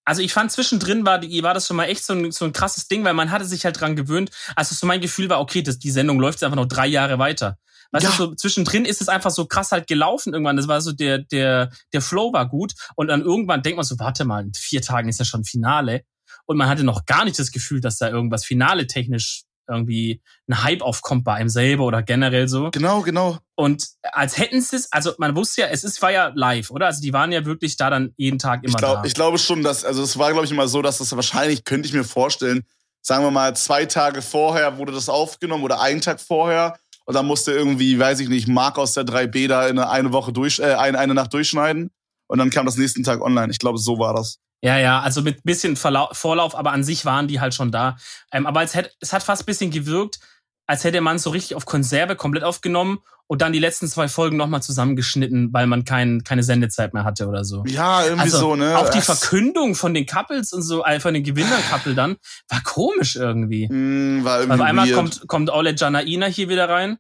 also 0.06 0.22
ich 0.22 0.32
fand 0.34 0.52
zwischendrin 0.52 1.06
war, 1.06 1.20
die, 1.20 1.44
war 1.44 1.54
das 1.54 1.68
schon 1.68 1.78
mal 1.78 1.86
echt 1.86 2.06
so 2.06 2.14
ein, 2.14 2.32
so 2.32 2.46
ein 2.46 2.54
krasses 2.54 2.88
Ding, 2.88 3.04
weil 3.04 3.14
man 3.16 3.32
hatte 3.32 3.46
sich 3.46 3.66
halt 3.66 3.80
dran 3.80 3.96
gewöhnt. 3.96 4.30
Also 4.56 4.76
so 4.76 4.86
mein 4.86 5.02
Gefühl 5.02 5.30
war, 5.30 5.42
okay, 5.42 5.64
das, 5.64 5.80
die 5.80 5.92
Sendung 5.92 6.20
läuft 6.20 6.38
jetzt 6.38 6.44
einfach 6.44 6.56
noch 6.56 6.68
drei 6.68 6.88
Jahre 6.88 7.18
weiter. 7.20 7.58
Weißt 7.92 8.04
Ja. 8.04 8.12
du, 8.12 8.16
so 8.16 8.36
zwischendrin 8.36 8.86
ist 8.86 9.02
es 9.02 9.10
einfach 9.10 9.32
so 9.32 9.46
krass 9.46 9.72
halt 9.72 9.88
gelaufen 9.88 10.34
irgendwann. 10.34 10.58
Das 10.58 10.68
war 10.68 10.80
so, 10.82 10.92
der, 10.92 11.20
der, 11.20 11.72
der 11.94 12.02
Flow 12.02 12.34
war 12.34 12.48
gut. 12.48 12.74
Und 12.96 13.08
dann 13.08 13.22
irgendwann 13.22 13.64
denkt 13.64 13.78
man 13.78 13.86
so, 13.86 13.98
warte 14.00 14.26
mal, 14.26 14.44
in 14.44 14.54
vier 14.54 14.82
Tagen 14.82 15.10
ist 15.10 15.20
ja 15.20 15.26
schon 15.26 15.44
Finale. 15.44 16.04
Und 16.46 16.58
man 16.58 16.70
hatte 16.70 16.84
noch 16.84 17.06
gar 17.06 17.26
nicht 17.26 17.40
das 17.40 17.52
Gefühl, 17.52 17.82
dass 17.82 17.98
da 17.98 18.10
irgendwas 18.10 18.46
Finale 18.46 18.86
technisch 18.86 19.45
irgendwie 19.68 20.22
ein 20.48 20.64
Hype 20.64 20.82
aufkommt 20.82 21.24
bei 21.24 21.34
einem 21.34 21.50
selber 21.50 21.86
oder 21.86 22.04
generell 22.04 22.48
so. 22.48 22.72
Genau, 22.72 23.02
genau. 23.02 23.38
Und 23.56 23.88
als 24.04 24.38
hätten 24.38 24.62
sie 24.62 24.76
es, 24.76 24.92
also 24.92 25.14
man 25.18 25.36
wusste 25.36 25.62
ja, 25.62 25.68
es 25.68 25.84
ist, 25.84 26.02
war 26.02 26.12
ja 26.12 26.32
live, 26.36 26.72
oder? 26.72 26.88
Also 26.88 27.02
die 27.02 27.14
waren 27.14 27.32
ja 27.32 27.46
wirklich 27.46 27.78
da 27.78 27.90
dann 27.90 28.14
jeden 28.18 28.40
Tag 28.40 28.64
immer 28.64 28.74
Ich, 28.74 28.78
glaub, 28.78 29.04
da. 29.04 29.04
ich 29.06 29.14
glaube 29.14 29.38
schon, 29.38 29.64
dass, 29.64 29.86
also 29.86 30.04
es 30.04 30.18
war, 30.18 30.32
glaube 30.32 30.46
ich, 30.46 30.52
immer 30.52 30.68
so, 30.68 30.82
dass 30.82 30.98
das 30.98 31.16
wahrscheinlich, 31.16 31.64
könnte 31.64 31.88
ich 31.88 31.94
mir 31.94 32.04
vorstellen, 32.04 32.64
sagen 33.02 33.24
wir 33.24 33.32
mal, 33.32 33.56
zwei 33.56 33.86
Tage 33.86 34.22
vorher 34.22 34.78
wurde 34.78 34.92
das 34.92 35.10
aufgenommen 35.10 35.64
oder 35.64 35.80
einen 35.80 36.02
Tag 36.02 36.20
vorher. 36.20 36.78
Und 37.06 37.14
dann 37.14 37.28
musste 37.28 37.52
irgendwie, 37.52 38.00
weiß 38.00 38.20
ich 38.20 38.30
nicht, 38.30 38.48
Mark 38.48 38.80
aus 38.80 38.94
der 38.94 39.06
3B 39.06 39.48
da 39.48 39.68
in 39.68 39.78
eine, 39.78 40.12
Woche 40.12 40.34
durch, 40.34 40.60
äh, 40.60 40.74
eine, 40.74 40.98
eine 40.98 41.14
Nacht 41.14 41.32
durchschneiden. 41.34 41.92
Und 42.28 42.40
dann 42.40 42.50
kam 42.50 42.66
das 42.66 42.78
nächsten 42.78 43.04
Tag 43.04 43.22
online. 43.22 43.52
Ich 43.52 43.60
glaube, 43.60 43.78
so 43.78 44.00
war 44.00 44.16
das. 44.16 44.40
Ja, 44.66 44.80
ja, 44.80 45.00
also 45.02 45.22
mit 45.22 45.44
bisschen 45.44 45.76
Verlau 45.76 46.10
Vorlauf, 46.12 46.56
aber 46.56 46.72
an 46.72 46.84
sich 46.84 47.06
waren 47.06 47.28
die 47.28 47.40
halt 47.40 47.54
schon 47.54 47.72
da. 47.72 47.98
Ähm, 48.32 48.48
aber 48.48 48.64
es 48.64 48.74
hat, 48.74 48.90
es 49.00 49.14
hat 49.14 49.22
fast 49.22 49.44
ein 49.44 49.46
bisschen 49.46 49.70
gewirkt, 49.70 50.20
als 50.66 50.84
hätte 50.84 51.02
man 51.02 51.18
es 51.18 51.24
so 51.24 51.30
richtig 51.30 51.56
auf 51.56 51.66
Konserve 51.66 52.16
komplett 52.16 52.44
aufgenommen 52.44 52.98
und 53.28 53.44
dann 53.44 53.54
die 53.54 53.60
letzten 53.60 53.88
zwei 53.88 54.08
Folgen 54.08 54.38
nochmal 54.38 54.64
zusammengeschnitten, 54.64 55.54
weil 55.54 55.68
man 55.68 55.86
kein, 55.86 56.24
keine 56.24 56.42
Sendezeit 56.42 56.96
mehr 56.96 57.04
hatte 57.04 57.28
oder 57.28 57.44
so. 57.44 57.64
Ja, 57.68 58.04
irgendwie 58.04 58.24
Also 58.24 58.40
so, 58.40 58.56
ne? 58.56 58.76
auch 58.78 58.90
die 58.90 59.02
Verkündung 59.02 59.76
von 59.76 59.94
den 59.94 60.08
Couples 60.08 60.52
und 60.52 60.64
so, 60.64 60.84
von 61.00 61.14
den 61.14 61.24
Gewinner-Couple 61.24 61.94
dann, 61.94 62.18
war 62.50 62.62
komisch 62.64 63.16
irgendwie. 63.16 63.68
Mm, 63.68 64.24
war 64.24 64.40
irgendwie 64.40 64.62
Auf 64.62 64.68
einmal 64.68 64.88
weird. 64.88 64.96
kommt, 64.96 65.28
kommt 65.28 65.52
Ole 65.52 65.76
Janaina 65.76 66.26
hier 66.26 66.50
wieder 66.50 66.68
rein. 66.70 66.98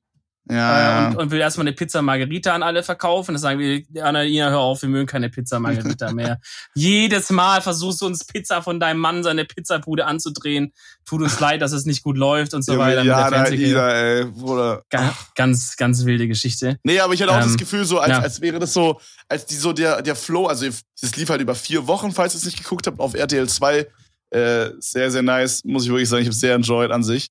Ja, 0.50 0.56
äh, 0.56 0.84
ja. 1.04 1.08
und, 1.10 1.18
und 1.18 1.32
will 1.32 1.40
erstmal 1.40 1.66
eine 1.68 1.76
Pizza 1.76 2.02
Margarita 2.02 2.54
an 2.54 2.64
alle 2.64 2.84
verkaufen. 2.84 3.34
Das 3.34 3.42
sagen 3.42 3.60
wir, 3.60 3.84
Annalena, 4.04 4.50
hör 4.50 4.60
auf, 4.60 4.82
wir 4.82 4.90
mögen 4.90 5.08
keine 5.08 5.30
Pizza 5.30 5.60
Margarita 5.60 6.12
mehr. 6.14 6.40
Jedes 6.76 7.30
Mal 7.32 7.62
versuchst 7.62 8.02
du 8.02 8.06
uns 8.06 8.24
Pizza 8.26 8.62
von 8.62 8.80
deinem 8.80 9.00
Mann 9.00 9.24
seine 9.24 9.46
Pizzabude 9.46 10.06
anzudrehen. 10.06 10.72
Tut 11.06 11.22
uns 11.22 11.40
leid, 11.40 11.62
dass 11.62 11.72
es 11.72 11.86
nicht 11.86 12.04
gut 12.04 12.18
läuft 12.18 12.54
und 12.54 12.64
so 12.64 12.78
weiter. 12.78 13.04
mit 13.04 13.12
der 13.12 13.18
ja, 13.20 13.30
da, 13.30 13.36
Fernsehkarriere. 13.36 13.72
Ida, 13.72 13.92
ey, 13.92 14.26
Bruder. 14.26 14.84
Ga- 14.90 15.16
Ganz, 15.36 15.76
ganz 15.78 16.06
wilde 16.06 16.28
Geschichte. 16.28 16.78
Nee, 16.84 17.00
aber 17.00 17.14
ich 17.14 17.22
hatte 17.22 17.32
auch 17.32 17.38
Ähm, 17.38 17.44
das 17.44 17.58
Gefühl, 17.58 17.86
so 17.86 18.00
als, 18.00 18.12
ja. 18.12 18.20
als 18.20 18.42
wäre 18.42 18.60
das 18.60 18.74
so, 18.74 19.00
als 19.28 19.46
die 19.46 19.56
so 19.56 19.74
der, 19.74 20.02
der 20.02 20.16
Flow, 20.16 20.48
also 20.48 20.66
das 21.02 21.16
lief 21.16 21.30
halt 21.30 21.42
über 21.42 21.56
vier 21.56 21.88
Wochen, 21.88 22.12
falls 22.12 22.34
ihr 22.34 22.38
es 22.40 22.46
nicht 22.46 22.58
geguckt 22.58 22.88
habt, 22.88 23.00
auf 23.00 23.14
RTL 23.14 23.48
2. 23.50 23.86
Äh, 24.32 24.70
sehr, 24.80 25.12
sehr 25.12 25.22
nice, 25.22 25.64
muss 25.64 25.84
ich 25.86 25.90
wirklich 25.90 26.10
sagen. 26.10 26.22
Ich 26.24 26.28
habe 26.28 26.36
sehr 26.36 26.56
enjoyed 26.56 26.92
an 26.92 27.04
sich. 27.04 27.30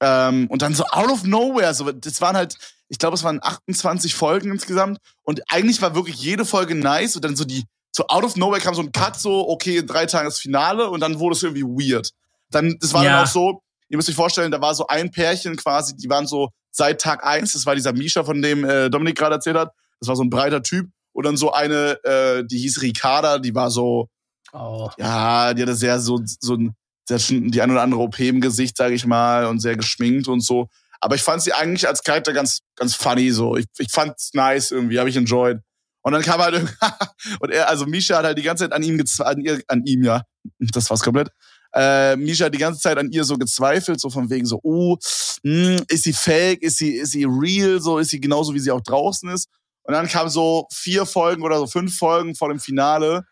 Ähm, 0.00 0.46
und 0.48 0.62
dann 0.62 0.74
so 0.74 0.84
out 0.84 1.10
of 1.10 1.24
nowhere, 1.24 1.74
so, 1.74 1.90
das 1.90 2.20
waren 2.20 2.36
halt, 2.36 2.56
ich 2.88 2.98
glaube, 2.98 3.14
es 3.16 3.24
waren 3.24 3.40
28 3.42 4.14
Folgen 4.14 4.50
insgesamt. 4.50 4.98
Und 5.22 5.42
eigentlich 5.50 5.82
war 5.82 5.94
wirklich 5.94 6.16
jede 6.16 6.44
Folge 6.44 6.74
nice. 6.74 7.16
Und 7.16 7.24
dann 7.24 7.36
so 7.36 7.44
die, 7.44 7.64
so 7.92 8.06
out 8.06 8.24
of 8.24 8.36
nowhere 8.36 8.60
kam 8.60 8.74
so 8.74 8.82
ein 8.82 8.92
Cut, 8.92 9.18
so, 9.18 9.48
okay, 9.48 9.78
in 9.78 9.86
drei 9.86 10.06
Tagen 10.06 10.26
das 10.26 10.38
Finale. 10.38 10.88
Und 10.90 11.00
dann 11.00 11.18
wurde 11.18 11.34
es 11.36 11.42
irgendwie 11.42 11.64
weird. 11.64 12.10
Dann, 12.50 12.76
das 12.80 12.92
war 12.94 13.04
Ja. 13.04 13.12
dann 13.16 13.24
auch 13.24 13.30
so, 13.30 13.62
ihr 13.88 13.96
müsst 13.96 14.08
euch 14.08 14.14
vorstellen, 14.14 14.50
da 14.50 14.60
war 14.60 14.74
so 14.74 14.86
ein 14.86 15.10
Pärchen 15.10 15.56
quasi, 15.56 15.96
die 15.96 16.08
waren 16.08 16.26
so 16.26 16.50
seit 16.70 17.00
Tag 17.00 17.24
eins. 17.24 17.54
das 17.54 17.66
war 17.66 17.74
dieser 17.74 17.92
Misha, 17.92 18.22
von 18.24 18.40
dem 18.40 18.64
äh, 18.64 18.88
Dominik 18.90 19.16
gerade 19.18 19.34
erzählt 19.36 19.56
hat. 19.56 19.72
Das 20.00 20.08
war 20.08 20.16
so 20.16 20.22
ein 20.22 20.30
breiter 20.30 20.62
Typ. 20.62 20.88
Und 21.12 21.26
dann 21.26 21.36
so 21.36 21.52
eine, 21.52 21.98
äh, 22.04 22.44
die 22.46 22.58
hieß 22.58 22.80
Ricarda, 22.82 23.38
die 23.38 23.54
war 23.54 23.70
so, 23.70 24.08
Oh. 24.52 24.88
ja, 24.96 25.52
die 25.52 25.60
hatte 25.62 25.74
sehr 25.74 25.98
so, 26.00 26.20
so 26.24 26.54
ein, 26.54 26.74
sehr 27.08 27.18
schon 27.18 27.50
die 27.50 27.60
ein 27.62 27.70
oder 27.70 27.82
andere 27.82 28.00
OP 28.02 28.20
im 28.20 28.40
Gesicht, 28.40 28.76
sage 28.76 28.94
ich 28.94 29.06
mal, 29.06 29.46
und 29.46 29.60
sehr 29.60 29.76
geschminkt 29.76 30.28
und 30.28 30.40
so. 30.40 30.68
Aber 31.00 31.14
ich 31.14 31.22
fand 31.22 31.42
sie 31.42 31.52
eigentlich 31.52 31.88
als 31.88 32.02
Charakter 32.02 32.32
ganz, 32.32 32.60
ganz 32.76 32.94
funny 32.94 33.30
so. 33.30 33.56
Ich, 33.56 33.66
ich 33.78 33.90
fand's 33.90 34.30
nice 34.34 34.70
irgendwie, 34.70 34.98
habe 34.98 35.08
ich 35.08 35.16
enjoyed. 35.16 35.58
Und 36.02 36.12
dann 36.12 36.22
kam 36.22 36.40
halt 36.40 36.54
und 37.40 37.50
er, 37.50 37.68
also 37.68 37.86
Misha 37.86 38.18
hat 38.18 38.24
halt 38.24 38.38
die 38.38 38.42
ganze 38.42 38.64
Zeit 38.64 38.72
an 38.72 38.82
ihm 38.82 39.02
an, 39.20 39.40
ihr- 39.40 39.62
an 39.68 39.82
ihm, 39.84 40.04
ja. 40.04 40.22
Das 40.58 40.88
war's 40.90 41.00
komplett. 41.02 41.30
Äh, 41.74 42.16
Misha 42.16 42.46
hat 42.46 42.54
die 42.54 42.58
ganze 42.58 42.80
Zeit 42.80 42.98
an 42.98 43.10
ihr 43.10 43.24
so 43.24 43.36
gezweifelt, 43.36 44.00
so 44.00 44.10
von 44.10 44.28
wegen 44.30 44.46
so, 44.46 44.60
oh, 44.62 44.96
hm, 45.44 45.82
ist 45.88 46.04
sie 46.04 46.12
fake, 46.12 46.62
ist 46.62 46.78
sie, 46.78 46.94
ist 46.96 47.12
sie 47.12 47.24
real, 47.24 47.80
so 47.80 47.98
ist 47.98 48.10
sie 48.10 48.20
genauso, 48.20 48.54
wie 48.54 48.58
sie 48.60 48.70
auch 48.70 48.80
draußen 48.80 49.28
ist. 49.30 49.48
Und 49.82 49.94
dann 49.94 50.08
kam 50.08 50.28
so 50.28 50.66
vier 50.72 51.06
Folgen 51.06 51.42
oder 51.42 51.58
so 51.58 51.66
fünf 51.66 51.96
Folgen 51.96 52.34
vor 52.34 52.48
dem 52.48 52.58
Finale, 52.60 53.24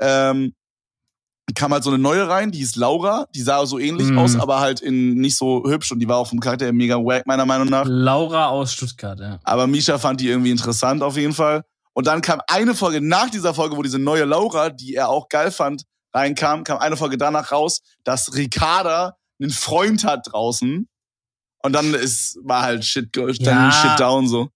ähm, 0.00 0.54
kam 1.54 1.72
halt 1.72 1.84
so 1.84 1.90
eine 1.90 1.98
neue 1.98 2.28
rein, 2.28 2.50
die 2.50 2.58
hieß 2.58 2.76
Laura, 2.76 3.26
die 3.34 3.42
sah 3.42 3.64
so 3.66 3.78
ähnlich 3.78 4.08
Mhm. 4.08 4.18
aus, 4.18 4.36
aber 4.36 4.60
halt 4.60 4.80
in 4.80 5.14
nicht 5.14 5.36
so 5.36 5.62
hübsch 5.64 5.90
und 5.92 5.98
die 6.00 6.08
war 6.08 6.16
auch 6.18 6.28
vom 6.28 6.40
Charakter 6.40 6.72
mega 6.72 6.96
wack, 6.96 7.26
meiner 7.26 7.46
Meinung 7.46 7.68
nach. 7.68 7.84
Laura 7.86 8.48
aus 8.48 8.72
Stuttgart, 8.72 9.18
ja. 9.20 9.38
Aber 9.44 9.66
Misha 9.66 9.98
fand 9.98 10.20
die 10.20 10.28
irgendwie 10.28 10.50
interessant 10.50 11.02
auf 11.02 11.16
jeden 11.16 11.32
Fall. 11.34 11.64
Und 11.92 12.06
dann 12.06 12.20
kam 12.22 12.40
eine 12.46 12.74
Folge 12.74 13.00
nach 13.00 13.30
dieser 13.30 13.52
Folge, 13.54 13.76
wo 13.76 13.82
diese 13.82 13.98
neue 13.98 14.24
Laura, 14.24 14.70
die 14.70 14.94
er 14.94 15.08
auch 15.08 15.28
geil 15.28 15.50
fand, 15.50 15.84
reinkam, 16.14 16.64
kam 16.64 16.78
eine 16.78 16.96
Folge 16.96 17.18
danach 17.18 17.52
raus, 17.52 17.80
dass 18.04 18.34
Ricarda 18.34 19.16
einen 19.40 19.50
Freund 19.50 20.04
hat 20.04 20.26
draußen. 20.32 20.88
Und 21.62 21.72
dann 21.72 21.92
ist, 21.94 22.38
war 22.42 22.62
halt 22.62 22.84
shit, 22.84 23.14
dann 23.14 23.30
Ja. 23.38 23.70
shit 23.72 23.98
down 24.00 24.26
so. 24.28 24.48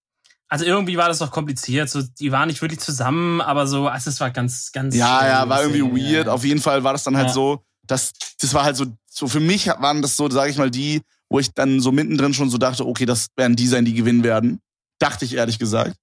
Also 0.47 0.63
irgendwie 0.65 0.95
war 0.97 1.07
das 1.07 1.19
doch 1.19 1.31
kompliziert. 1.31 1.89
So, 1.89 2.01
die 2.01 2.31
waren 2.31 2.47
nicht 2.47 2.61
wirklich 2.61 2.79
zusammen, 2.79 3.41
aber 3.41 3.65
so, 3.67 3.87
also 3.87 4.09
es 4.09 4.19
war 4.19 4.29
ganz, 4.31 4.71
ganz. 4.71 4.95
Ja, 4.95 5.25
ja, 5.27 5.49
war 5.49 5.63
irgendwie 5.63 5.81
weird. 6.13 6.27
ja. 6.27 6.31
Auf 6.33 6.43
jeden 6.43 6.61
Fall 6.61 6.83
war 6.83 6.93
das 6.93 7.03
dann 7.03 7.17
halt 7.17 7.27
Ja. 7.29 7.33
so, 7.33 7.63
dass 7.87 8.13
das 8.39 8.53
war 8.53 8.63
halt 8.63 8.75
so, 8.75 8.85
so 9.09 9.27
für 9.27 9.39
mich 9.39 9.67
waren 9.67 10.01
das 10.01 10.15
so, 10.15 10.29
sage 10.29 10.51
ich 10.51 10.57
mal, 10.57 10.69
die, 10.69 11.01
wo 11.29 11.39
ich 11.39 11.51
dann 11.53 11.79
so 11.79 11.91
mittendrin 11.91 12.33
schon 12.33 12.49
so 12.49 12.57
dachte, 12.57 12.85
okay, 12.85 13.05
das 13.05 13.27
werden 13.35 13.55
die 13.55 13.67
sein, 13.67 13.85
die 13.85 13.93
gewinnen 13.93 14.23
werden. 14.23 14.59
Dachte 14.99 15.25
ich 15.25 15.33
ehrlich 15.33 15.57
gesagt. 15.59 15.95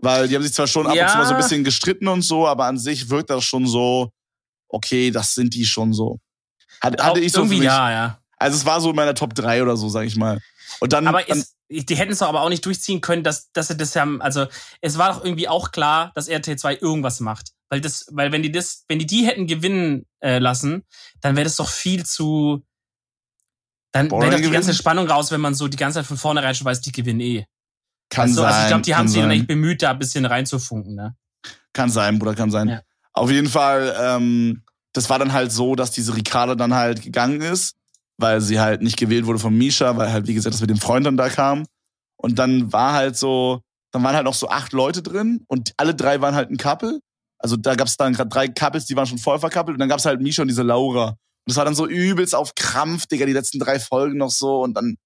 Weil 0.00 0.28
die 0.28 0.36
haben 0.36 0.42
sich 0.44 0.52
zwar 0.54 0.68
schon 0.68 0.86
ab 0.86 0.92
und 0.92 0.98
Ja. 0.98 1.08
zu 1.08 1.18
mal 1.18 1.24
so 1.26 1.34
ein 1.34 1.38
bisschen 1.40 1.64
gestritten 1.64 2.06
und 2.06 2.22
so, 2.22 2.46
aber 2.46 2.66
an 2.66 2.78
sich 2.78 3.10
wirkt 3.10 3.30
das 3.30 3.44
schon 3.44 3.66
so, 3.66 4.10
okay, 4.68 5.10
das 5.10 5.34
sind 5.34 5.54
die 5.54 5.64
schon 5.64 5.92
so. 5.92 6.18
Hat, 6.80 7.00
Auch 7.00 7.06
hatte 7.06 7.20
ich 7.20 7.32
so 7.32 7.40
irgendwie 7.40 7.56
mich. 7.58 7.64
ja, 7.66 7.90
ja. 7.90 8.18
Also 8.36 8.56
es 8.56 8.64
war 8.64 8.80
so 8.80 8.90
in 8.90 8.96
meiner 8.96 9.14
Top 9.14 9.34
3 9.34 9.62
oder 9.64 9.76
so, 9.76 9.88
sag 9.88 10.04
ich 10.06 10.14
mal. 10.14 10.40
Und 10.78 10.92
dann, 10.92 11.08
Aber 11.08 11.22
dann 11.24 11.42
die 11.70 11.96
hätten 11.96 12.12
es 12.12 12.18
doch 12.18 12.28
aber 12.28 12.42
auch 12.42 12.48
nicht 12.48 12.64
durchziehen 12.64 13.00
können, 13.00 13.22
dass, 13.22 13.52
dass 13.52 13.68
sie 13.68 13.76
das 13.76 13.94
ja, 13.94 14.06
also 14.20 14.46
es 14.80 14.98
war 14.98 15.12
doch 15.12 15.24
irgendwie 15.24 15.48
auch 15.48 15.70
klar, 15.70 16.12
dass 16.14 16.28
RTL 16.28 16.56
2 16.56 16.78
irgendwas 16.78 17.20
macht. 17.20 17.52
Weil 17.68 17.80
das, 17.80 18.06
weil 18.10 18.32
wenn 18.32 18.42
die 18.42 18.50
das, 18.50 18.84
wenn 18.88 18.98
die 18.98 19.06
die 19.06 19.26
hätten 19.26 19.46
gewinnen 19.46 20.06
äh, 20.20 20.38
lassen, 20.38 20.84
dann 21.20 21.36
wäre 21.36 21.44
das 21.44 21.56
doch 21.56 21.68
viel 21.68 22.06
zu, 22.06 22.64
dann 23.92 24.10
wäre 24.10 24.30
doch 24.30 24.40
die 24.40 24.50
ganze? 24.50 24.74
Spannung 24.74 25.06
raus, 25.08 25.30
wenn 25.30 25.40
man 25.40 25.54
so 25.54 25.68
die 25.68 25.76
ganze 25.76 25.98
Zeit 25.98 26.06
von 26.06 26.16
vornherein 26.16 26.54
schon 26.54 26.64
weiß, 26.64 26.80
die 26.80 26.92
gewinnen 26.92 27.20
eh. 27.20 27.46
kann 28.08 28.30
also, 28.30 28.42
sein. 28.42 28.46
also 28.46 28.60
ich 28.62 28.68
glaube, 28.68 28.82
die 28.82 28.94
haben 28.94 29.08
sich 29.08 29.22
echt 29.22 29.46
bemüht, 29.46 29.82
da 29.82 29.90
ein 29.90 29.98
bisschen 29.98 30.24
reinzufunken, 30.24 30.94
ne? 30.94 31.16
Kann 31.74 31.90
sein, 31.90 32.18
Bruder, 32.18 32.34
kann 32.34 32.50
sein. 32.50 32.68
Ja. 32.68 32.82
Auf 33.12 33.30
jeden 33.30 33.48
Fall, 33.48 33.94
ähm, 34.00 34.62
das 34.92 35.10
war 35.10 35.18
dann 35.18 35.32
halt 35.32 35.52
so, 35.52 35.74
dass 35.74 35.90
diese 35.90 36.16
Ricarda 36.16 36.54
dann 36.54 36.74
halt 36.74 37.02
gegangen 37.02 37.42
ist, 37.42 37.76
weil 38.18 38.40
sie 38.40 38.60
halt 38.60 38.82
nicht 38.82 38.96
gewählt 38.98 39.26
wurde 39.26 39.38
von 39.38 39.56
Misha, 39.56 39.96
weil 39.96 40.12
halt, 40.12 40.26
wie 40.26 40.34
gesagt, 40.34 40.54
das 40.54 40.60
mit 40.60 40.70
dem 40.70 40.78
Freund 40.78 41.06
dann 41.06 41.16
da 41.16 41.28
kam. 41.28 41.64
Und 42.16 42.38
dann 42.38 42.72
war 42.72 42.92
halt 42.92 43.16
so, 43.16 43.60
dann 43.92 44.02
waren 44.02 44.14
halt 44.16 44.24
noch 44.24 44.34
so 44.34 44.48
acht 44.48 44.72
Leute 44.72 45.02
drin 45.02 45.44
und 45.48 45.72
alle 45.76 45.94
drei 45.94 46.20
waren 46.20 46.34
halt 46.34 46.50
ein 46.50 46.56
Couple. 46.56 47.00
Also 47.38 47.56
da 47.56 47.76
gab 47.76 47.86
es 47.86 47.96
dann 47.96 48.12
gerade 48.12 48.28
drei 48.28 48.48
Couples, 48.48 48.86
die 48.86 48.96
waren 48.96 49.06
schon 49.06 49.18
voll 49.18 49.38
verkappelt 49.38 49.76
und 49.76 49.78
dann 49.78 49.88
gab 49.88 50.00
es 50.00 50.04
halt 50.04 50.20
Misha 50.20 50.42
und 50.42 50.48
diese 50.48 50.64
Laura. 50.64 51.10
Und 51.10 51.16
das 51.46 51.56
war 51.56 51.64
dann 51.64 51.76
so 51.76 51.86
übelst 51.86 52.34
auf 52.34 52.54
Krampf, 52.56 53.06
Digga, 53.06 53.24
die 53.24 53.32
letzten 53.32 53.60
drei 53.60 53.78
Folgen 53.78 54.18
noch 54.18 54.30
so 54.30 54.60
und 54.62 54.74
dann 54.74 54.96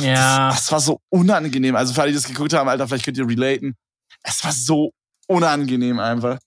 Ja. 0.00 0.48
das, 0.50 0.58
das 0.58 0.72
war 0.72 0.80
so 0.80 1.00
unangenehm. 1.10 1.74
Also 1.74 1.94
für 1.94 2.02
alle, 2.02 2.10
die 2.10 2.16
das 2.16 2.26
geguckt 2.26 2.52
haben, 2.52 2.68
Alter, 2.68 2.86
vielleicht 2.86 3.04
könnt 3.06 3.16
ihr 3.16 3.26
relaten. 3.26 3.74
Es 4.22 4.44
war 4.44 4.52
so 4.52 4.92
unangenehm 5.26 5.98
einfach. 5.98 6.38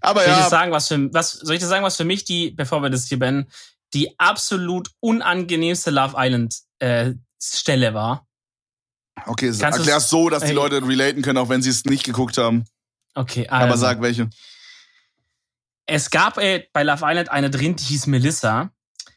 Aber 0.00 0.20
Soll 0.20 0.30
ich 0.30 0.36
dir 0.36 0.42
ja, 0.42 0.48
sagen, 0.48 0.72
was 0.72 0.88
für, 0.88 1.12
was, 1.12 1.32
soll 1.32 1.54
ich 1.54 1.60
dir 1.60 1.66
sagen, 1.66 1.84
was 1.84 1.96
für 1.96 2.04
mich 2.04 2.24
die, 2.24 2.52
bevor 2.52 2.82
wir 2.82 2.88
das 2.90 3.06
hier 3.06 3.18
beenden, 3.18 3.50
die 3.94 4.18
absolut 4.18 4.90
unangenehmste 5.00 5.90
Love 5.90 6.14
Island 6.16 6.56
äh, 6.78 7.14
Stelle 7.40 7.94
war? 7.94 8.26
okay, 9.26 9.52
Kannst 9.58 9.78
erklär's 9.78 10.10
so, 10.10 10.28
dass 10.28 10.44
die. 10.44 10.52
Leute 10.52 10.86
relaten 10.86 11.22
können, 11.22 11.38
auch 11.38 11.48
wenn 11.48 11.62
sie 11.62 11.70
es 11.70 11.84
nicht 11.84 12.04
geguckt 12.04 12.38
haben. 12.38 12.64
Okay, 13.14 13.48
also, 13.48 13.66
Aber 13.66 13.76
sag 13.76 14.00
welche. 14.00 14.28
es 15.86 16.10
gab 16.10 16.38
äh, 16.38 16.68
bei 16.72 16.82
Love 16.82 17.04
Island 17.04 17.30
eine 17.30 17.50
drin, 17.50 17.76
die 17.76 17.84
hieß 17.84 18.06
Melissa. 18.06 18.70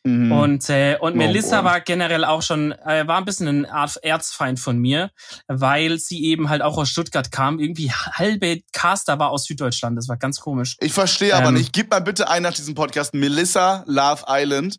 Mhm. 0.04 0.32
Und, 0.32 0.70
äh, 0.70 0.98
und 1.00 1.14
Oh, 1.14 1.16
Melissa 1.16 1.62
boy. 1.62 1.72
war 1.72 1.82
generell 1.82 2.26
auch 2.26 2.42
schon, 2.42 2.72
äh, 2.72 3.08
war 3.08 3.18
ein 3.18 3.26
bisschen 3.26 3.48
ein 3.48 3.66
Art 3.68 3.98
Erzfeind 4.04 4.60
von 4.60 4.80
mir, 4.80 5.12
weil 5.48 6.00
sie 6.00 6.24
eben 6.26 6.50
halt 6.50 6.64
auch 6.64 6.78
aus 6.78 6.90
Stuttgart 6.90 7.32
kam. 7.32 7.60
Irgendwie 7.60 7.92
halbe 7.92 8.62
Caster 8.74 9.20
war 9.20 9.30
aus 9.30 9.46
Süddeutschland. 9.46 9.98
Das 9.98 10.08
war 10.08 10.18
ganz 10.18 10.40
komisch. 10.40 10.76
ich 10.80 10.92
verstehe 10.94 11.36
aber 11.36 11.50
ähm, 11.50 11.56
nicht. 11.56 11.72
Gib 11.72 11.92
mal 11.92 12.00
bitte 12.02 12.30
ein 12.30 12.42
nach 12.42 12.54
diesem 12.54 12.74
Podcast 12.74 13.14
Melissa 13.14 13.84
Love 13.86 14.24
Island. 14.28 14.78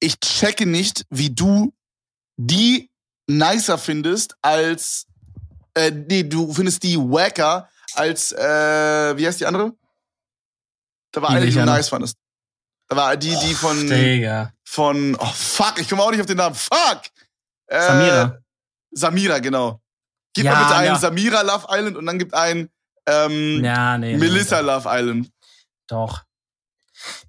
Ich 0.00 0.18
checke 0.18 0.66
nicht, 0.66 1.04
wie 1.10 1.30
du 1.30 1.72
die 2.36 2.90
nicer 3.28 3.78
findest 3.78 4.34
als 4.42 5.06
äh, 5.74 5.92
nee, 5.92 6.24
du 6.24 6.52
findest 6.52 6.82
die 6.82 6.96
wacker 6.98 7.68
als 7.94 8.32
äh, 8.32 9.16
wie 9.16 9.26
heißt 9.26 9.38
die 9.38 9.46
andere? 9.46 9.74
Da 11.12 11.22
war 11.22 11.30
eine, 11.30 11.46
die 11.46 11.52
du 11.52 11.64
nice 11.64 11.88
fandest. 11.88 12.16
War 12.92 13.16
die, 13.16 13.36
die 13.36 13.54
von 13.54 13.86
Digga. 13.86 14.52
von, 14.64 15.16
oh 15.18 15.32
fuck, 15.32 15.74
ich 15.78 15.88
komme 15.88 16.02
auch 16.02 16.10
nicht 16.10 16.20
auf 16.20 16.26
den 16.26 16.36
Namen, 16.38 16.54
fuck! 16.56 17.02
Äh, 17.66 17.80
Samira. 17.80 18.38
Samira, 18.90 19.38
genau. 19.38 19.80
Gib 20.34 20.44
Ja, 20.44 20.52
mal 20.54 20.62
bitte 20.64 20.76
einen 20.76 20.86
ja. 20.86 20.98
Samira 20.98 21.42
Love 21.42 21.66
Island 21.70 21.96
und 21.96 22.06
dann 22.06 22.18
gibt 22.18 22.34
ein 22.34 22.68
ähm, 23.06 23.64
Ja, 23.64 23.96
nee. 23.96 24.12
nee, 24.12 24.18
Melissa 24.18 24.60
nee, 24.60 24.66
Love 24.66 24.88
Island. 24.90 25.30
Doch. 25.86 26.24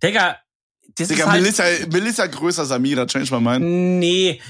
Digga, 0.02 0.38
das 0.96 1.08
Digga, 1.08 1.24
ist 1.26 1.30
halt, 1.30 1.42
Melissa, 1.42 1.64
Melissa 1.92 2.26
größer 2.28 2.66
Samira, 2.66 3.06
change 3.06 3.34
my 3.34 3.40
mind. 3.42 3.62
Nee, 4.00 4.42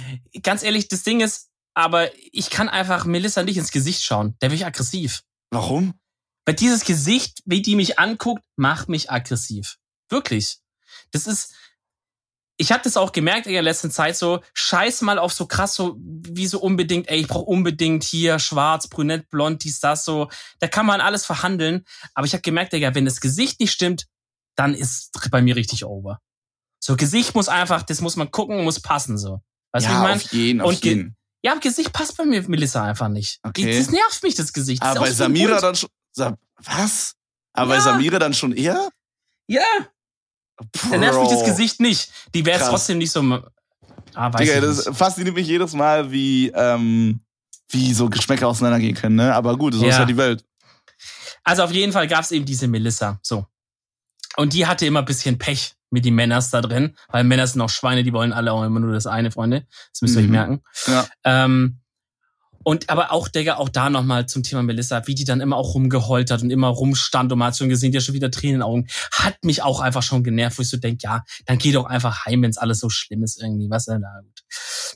ganz 0.41 0.64
ehrlich, 0.64 0.88
das 0.88 1.03
Ding 1.03 1.20
ist, 1.22 1.49
aber 1.74 2.09
ich 2.32 2.49
kann 2.49 2.70
einfach 2.70 3.05
Melissa 3.05 3.43
nicht 3.43 3.57
ins 3.57 3.72
Gesicht 3.72 4.03
schauen. 4.03 4.36
Der 4.41 4.51
wird 4.51 4.64
aggressiv. 4.64 5.24
Warum? 5.51 5.93
Weil 6.45 6.55
dieses 6.55 6.84
Gesicht, 6.86 7.41
wie 7.45 7.62
die 7.62 7.76
mich 7.76 7.99
anguckt, 7.99 8.43
macht 8.55 8.89
mich 8.89 9.12
aggressiv. 9.12 9.78
Wirklich. 10.09 10.57
Das 11.12 11.28
ist. 11.28 11.53
Ich 12.57 12.72
habe 12.72 12.84
das 12.84 12.95
auch 12.95 13.12
gemerkt 13.12 13.47
in 13.47 13.53
der 13.53 13.64
letzten 13.64 13.89
Zeit 13.89 14.16
so, 14.16 14.41
scheiß 14.53 15.01
mal 15.01 15.18
auf 15.18 15.34
so 15.34 15.47
krass 15.47 15.74
so, 15.74 15.95
wie 15.99 16.45
so 16.45 16.59
unbedingt, 16.59 17.09
ey, 17.09 17.22
ich 17.22 17.28
brauche 17.28 17.45
unbedingt 17.45 18.03
hier 18.03 18.38
schwarz, 18.38 18.88
brünett, 18.88 19.30
blond, 19.30 19.64
dies, 19.64 19.80
das, 19.80 20.05
so. 20.05 20.30
Da 20.59 20.68
kann 20.68 20.86
man 20.86 21.01
alles 21.01 21.26
verhandeln. 21.26 21.86
Aber 22.14 22.28
ich 22.28 22.34
habe 22.34 22.43
gemerkt, 22.43 22.74
Digga, 22.74 22.93
wenn 22.93 23.05
das 23.05 23.20
Gesicht 23.20 23.59
nicht 23.59 23.72
stimmt, 23.72 24.05
dann 24.55 24.76
ist 24.76 25.09
bei 25.32 25.41
mir 25.41 25.55
richtig 25.55 25.86
over. 25.86 26.20
So, 26.84 26.95
Gesicht 26.95 27.34
muss 27.34 27.49
einfach, 27.49 27.82
das 27.82 27.99
muss 28.01 28.16
man 28.16 28.30
gucken, 28.30 28.64
muss 28.64 28.80
passen, 28.80 29.18
so. 29.18 29.41
Weißt 29.72 29.88
du, 29.88 29.91
ja, 29.91 29.95
wie 29.95 29.97
ich 29.97 30.03
mein? 30.03 30.16
auf 30.18 30.32
jeden, 30.34 30.62
auf 30.62 30.70
Und 30.70 30.82
ge- 30.82 30.93
jeden. 30.95 31.18
Ja, 31.43 31.55
Gesicht 31.55 31.91
passt 31.93 32.16
bei 32.18 32.26
mir 32.26 32.47
Melissa 32.47 32.84
einfach 32.84 33.07
nicht. 33.07 33.39
Okay. 33.41 33.76
Das 33.76 33.89
nervt 33.89 34.22
mich, 34.22 34.36
das 34.36 34.53
Gesicht. 34.53 34.84
Das 34.84 34.89
Aber 34.89 34.99
bei 34.99 35.12
Samira 35.12 35.59
dann 35.59 35.74
schon. 35.76 35.89
Was? 36.57 37.16
Aber 37.53 37.70
bei 37.70 37.76
Ja. 37.76 37.82
Samira 37.82 38.20
dann 38.20 38.36
schon 38.36 38.51
eher? 38.51 38.89
Ja, 39.47 39.64
Bro. 40.58 40.89
dann 40.91 40.99
nervt 40.99 41.20
mich 41.20 41.30
das 41.30 41.43
Gesicht 41.45 41.80
nicht. 41.80 42.12
Die 42.34 42.45
wäre 42.45 42.60
trotzdem 42.68 42.97
nicht 42.97 43.12
so. 43.12 43.22
Ah, 44.14 44.32
weiß 44.34 44.41
Digga, 44.41 44.56
ich 44.56 44.62
das 44.62 44.86
nicht. 44.86 44.97
fasziniert 44.97 45.36
mich 45.36 45.47
jedes 45.47 45.74
Mal, 45.74 46.12
wie, 46.12 46.49
ähm, 46.54 47.22
wie 47.70 47.93
so 47.93 48.10
Geschmäcker 48.10 48.47
auseinandergehen 48.47 48.93
können, 48.95 49.16
ne? 49.16 49.34
Aber 49.34 49.58
gut, 49.58 49.74
so 49.74 49.86
ist 49.86 49.93
Ja. 49.93 49.99
ja 49.99 50.06
die 50.06 50.18
Welt. 50.18 50.43
Also 51.43 51.64
auf 51.64 51.72
jeden 51.72 51.91
Fall 51.93 52.08
gab 52.08 52.22
es 52.22 52.32
eben 52.32 52.45
diese 52.45 52.68
Melissa. 52.68 53.20
So. 53.24 53.45
Und 54.38 54.54
die 54.54 54.68
hatte 54.68 54.86
immer 54.86 54.99
ein 54.99 55.06
bisschen 55.06 55.38
Pech 55.38 55.74
mit 55.89 56.06
den 56.06 56.16
Männers 56.16 56.49
da 56.52 56.62
drin, 56.62 56.95
weil 57.10 57.24
Männer 57.24 57.45
sind 57.47 57.60
auch 57.62 57.70
Schweine, 57.70 58.04
die 58.04 58.14
wollen 58.14 58.32
alle 58.32 58.54
auch 58.54 58.64
immer 58.64 58.80
nur 58.80 58.93
das 58.93 59.08
eine, 59.08 59.32
Freunde. 59.32 59.66
Das 59.91 60.02
müsst 60.02 60.16
ihr 60.16 60.20
euch 60.22 60.26
Mhm. 60.28 60.32
merken. 60.32 60.62
Ja. 60.88 61.06
Ähm, 61.26 61.81
Und 62.64 62.89
aber 62.89 63.12
auch, 63.12 63.28
Digga, 63.28 63.55
auch 63.55 63.70
da 63.70 63.89
nochmal 63.89 64.28
zum 64.28 64.43
Thema 64.43 64.64
Melissa, 64.64 65.05
wie 65.07 65.16
die 65.16 65.24
dann 65.24 65.41
immer 65.41 65.57
auch 65.57 65.74
rumgeheult 65.74 66.32
hat 66.32 66.41
und 66.41 66.51
immer 66.51 66.68
rumstand 66.68 67.32
und 67.32 67.39
man 67.39 67.47
hat 67.47 67.57
schon 67.57 67.70
gesehen, 67.70 67.91
die 67.91 67.97
hat 67.97 68.03
schon 68.03 68.16
wieder 68.16 68.32
Tränen 68.32 68.55
in 68.55 68.59
den 68.59 68.68
Augen, 68.68 68.88
hat 69.12 69.43
mich 69.43 69.64
auch 69.64 69.80
einfach 69.80 70.03
schon 70.03 70.24
genervt, 70.24 70.57
wo 70.57 70.62
ich 70.62 70.70
so 70.70 70.78
denk, 70.78 71.03
ja, 71.03 71.24
dann 71.45 71.57
geh 71.57 71.72
doch 71.72 71.86
einfach 71.86 72.26
heim, 72.26 72.43
wenn's 72.43 72.57
alles 72.57 72.80
so 72.80 72.89
schlimm 72.89 73.24
ist 73.24 73.41
irgendwie, 73.41 73.70
was 73.70 73.86
denn 73.86 74.01
da 74.01 74.20
gut. 74.22 74.41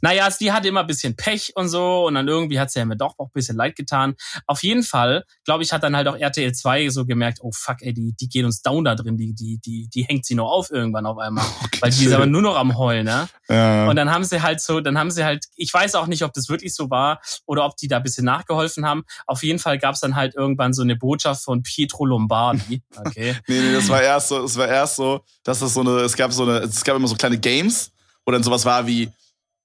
Naja, 0.02 0.30
die 0.40 0.52
hatte 0.52 0.68
immer 0.68 0.82
ein 0.82 0.88
bisschen 0.88 1.16
Pech 1.16 1.54
und 1.56 1.70
so 1.70 2.06
und 2.08 2.16
dann 2.16 2.28
irgendwie 2.28 2.60
hat 2.60 2.72
sie 2.72 2.80
ja 2.80 2.86
mir 2.86 2.98
doch 2.98 3.16
auch 3.18 3.28
ein 3.28 3.34
bisschen 3.34 3.56
leid 3.56 3.76
getan. 3.76 4.16
Auf 4.46 4.64
jeden 4.64 4.84
Fall, 4.84 5.24
glaube 5.46 5.64
ich, 5.64 5.72
hat 5.72 5.84
dann 5.84 5.96
halt 5.96 6.08
auch 6.08 6.18
RTL 6.18 6.54
2 6.54 6.90
so 6.90 7.06
gemerkt, 7.06 7.40
oh 7.42 7.52
fuck, 7.54 7.78
ey, 7.82 7.94
die, 7.94 8.14
die 8.20 8.30
geht 8.30 8.46
uns 8.46 8.62
down 8.62 8.84
da 8.84 8.96
drin, 8.96 9.18
die, 9.18 9.34
die, 9.34 9.60
die, 9.60 9.90
die 9.90 10.04
hängt 10.04 10.26
sie 10.26 10.36
nur 10.36 10.52
auf 10.52 10.72
irgendwann 10.72 11.06
auf 11.06 11.18
einmal. 11.18 11.46
Okay, 11.66 11.82
weil 11.82 11.92
die 11.92 12.06
ist 12.06 12.14
aber 12.14 12.26
nur 12.26 12.42
noch 12.42 12.58
am 12.58 12.78
Heulen, 12.78 13.06
ne? 13.06 13.28
Ja. 13.50 13.90
Und 13.90 13.96
dann 13.96 14.12
haben 14.12 14.24
sie 14.24 14.42
halt 14.42 14.62
so, 14.62 14.82
dann 14.82 14.98
haben 14.98 15.10
sie 15.10 15.24
halt, 15.26 15.46
ich 15.56 15.74
weiß 15.74 15.96
auch 15.96 16.06
nicht, 16.06 16.24
ob 16.24 16.34
das 16.34 16.48
wirklich 16.48 16.76
so 16.76 16.90
war 16.90 17.22
oder 17.56 17.66
ob 17.66 17.78
die 17.78 17.88
da 17.88 17.98
ein 17.98 18.04
bisschen 18.04 18.26
nachgeholfen 18.26 18.86
haben. 18.86 19.04
Auf 19.26 19.44
jeden 19.44 19.60
Fall 19.60 19.78
gab 19.80 19.96
es 19.96 20.02
dann 20.02 20.16
halt 20.16 20.36
irgendwann 20.36 20.74
so 20.74 20.82
eine 20.82 20.96
Botschaft 20.96 21.44
von 21.44 21.64
Pietro 21.64 22.06
Lombardi. 22.06 22.82
Okay. 22.98 23.36
nee, 23.48 23.60
nee, 23.60 23.74
das 23.74 23.88
war 23.90 24.02
erst 24.02 24.30
so, 24.30 24.44
es 24.44 24.58
war 24.58 24.68
erst 24.68 24.96
so, 24.96 25.22
dass 25.44 25.62
es 25.62 25.74
so 25.74 25.82
eine, 25.82 25.98
es 26.02 26.16
gab 26.16 26.32
so 26.32 26.44
eine, 26.44 26.60
es 26.60 26.84
gab 26.84 26.96
immer 26.96 27.08
so 27.08 27.16
kleine 27.16 27.38
Games, 27.38 27.92
wo 28.26 28.32
dann 28.32 28.42
sowas 28.42 28.66
war 28.66 28.88
wie, 28.88 29.10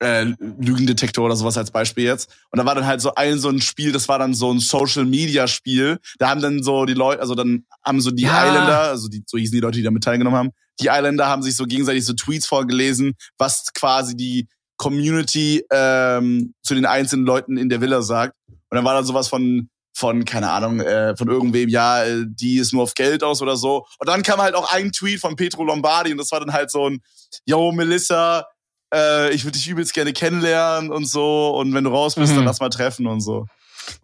äh, 0.01 0.24
Lügendetektor 0.38 1.24
oder 1.24 1.36
sowas 1.36 1.57
als 1.57 1.70
Beispiel 1.70 2.05
jetzt. 2.05 2.30
Und 2.51 2.59
da 2.59 2.64
war 2.64 2.74
dann 2.74 2.86
halt 2.86 3.01
so 3.01 3.14
ein 3.14 3.38
so 3.38 3.49
ein 3.49 3.61
Spiel, 3.61 3.93
das 3.93 4.09
war 4.09 4.18
dann 4.18 4.34
so 4.34 4.53
ein 4.53 4.59
Social 4.59 5.05
Media 5.05 5.47
Spiel. 5.47 5.99
Da 6.18 6.28
haben 6.28 6.41
dann 6.41 6.62
so 6.62 6.84
die 6.86 6.95
Leute, 6.95 7.20
also 7.20 7.34
dann 7.34 7.64
haben 7.84 8.01
so 8.01 8.11
die 8.11 8.22
ja. 8.24 8.47
Islander, 8.47 8.80
also 8.80 9.09
die, 9.09 9.22
so 9.26 9.38
hießen 9.38 9.55
die 9.55 9.61
Leute, 9.61 9.78
die 9.78 9.84
damit 9.84 10.03
teilgenommen 10.03 10.38
haben, 10.38 10.51
die 10.80 10.86
Islander 10.86 11.26
haben 11.26 11.43
sich 11.43 11.57
so 11.57 11.64
gegenseitig 11.64 12.05
so 12.05 12.14
Tweets 12.14 12.47
vorgelesen, 12.47 13.14
was 13.38 13.72
quasi 13.74 14.16
die 14.16 14.49
Community 14.81 15.62
ähm, 15.70 16.55
zu 16.62 16.74
den 16.74 16.87
einzelnen 16.87 17.26
Leuten 17.26 17.59
in 17.59 17.68
der 17.68 17.83
Villa 17.83 18.01
sagt. 18.01 18.35
Und 18.49 18.76
dann 18.76 18.85
war 18.85 18.95
dann 18.95 19.05
sowas 19.05 19.28
von 19.28 19.68
von, 19.93 20.24
keine 20.24 20.51
Ahnung, 20.51 20.81
äh, 20.81 21.14
von 21.16 21.28
irgendwem, 21.28 21.68
ja, 21.68 22.05
äh, 22.05 22.24
die 22.26 22.57
ist 22.57 22.72
nur 22.72 22.85
auf 22.85 22.95
Geld 22.95 23.22
aus 23.22 23.43
oder 23.43 23.57
so. 23.57 23.85
Und 23.99 24.09
dann 24.09 24.22
kam 24.22 24.41
halt 24.41 24.55
auch 24.55 24.72
ein 24.72 24.93
Tweet 24.93 25.20
von 25.20 25.37
Petro 25.37 25.64
Lombardi 25.64 26.12
und 26.12 26.18
das 26.18 26.33
war 26.33 26.41
dann 26.41 26.55
halt 26.55 26.70
so 26.70 26.89
ein, 26.89 27.03
yo, 27.45 27.72
Melissa, 27.72 28.47
äh, 28.95 29.31
ich 29.35 29.45
würde 29.45 29.59
dich 29.59 29.68
übelst 29.68 29.93
gerne 29.93 30.14
kennenlernen 30.14 30.91
und 30.91 31.05
so. 31.05 31.51
Und 31.51 31.74
wenn 31.74 31.85
du 31.85 31.91
raus 31.91 32.14
bist, 32.14 32.33
mhm. 32.33 32.37
dann 32.37 32.45
lass 32.47 32.61
mal 32.61 32.70
treffen 32.70 33.07
und 33.07 33.20
so. 33.20 33.47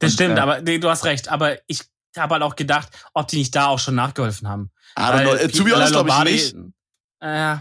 Das 0.01 0.11
und, 0.11 0.15
stimmt, 0.15 0.37
äh, 0.37 0.41
aber 0.43 0.61
nee, 0.61 0.79
du 0.79 0.91
hast 0.91 1.05
recht. 1.07 1.29
Aber 1.29 1.57
ich 1.67 1.81
habe 2.19 2.35
halt 2.35 2.43
auch 2.43 2.57
gedacht, 2.57 2.89
ob 3.15 3.29
die 3.29 3.39
nicht 3.39 3.55
da 3.55 3.69
auch 3.69 3.79
schon 3.79 3.95
nachgeholfen 3.95 4.49
haben. 4.49 4.71
I 4.99 5.03
don't 5.03 5.23
know. 5.23 5.49
To 5.49 5.65
be 5.65 5.75
honest, 5.75 5.93
glaube 5.93 6.11
ich 6.11 6.53
nicht. 6.53 6.57
Äh, 7.21 7.57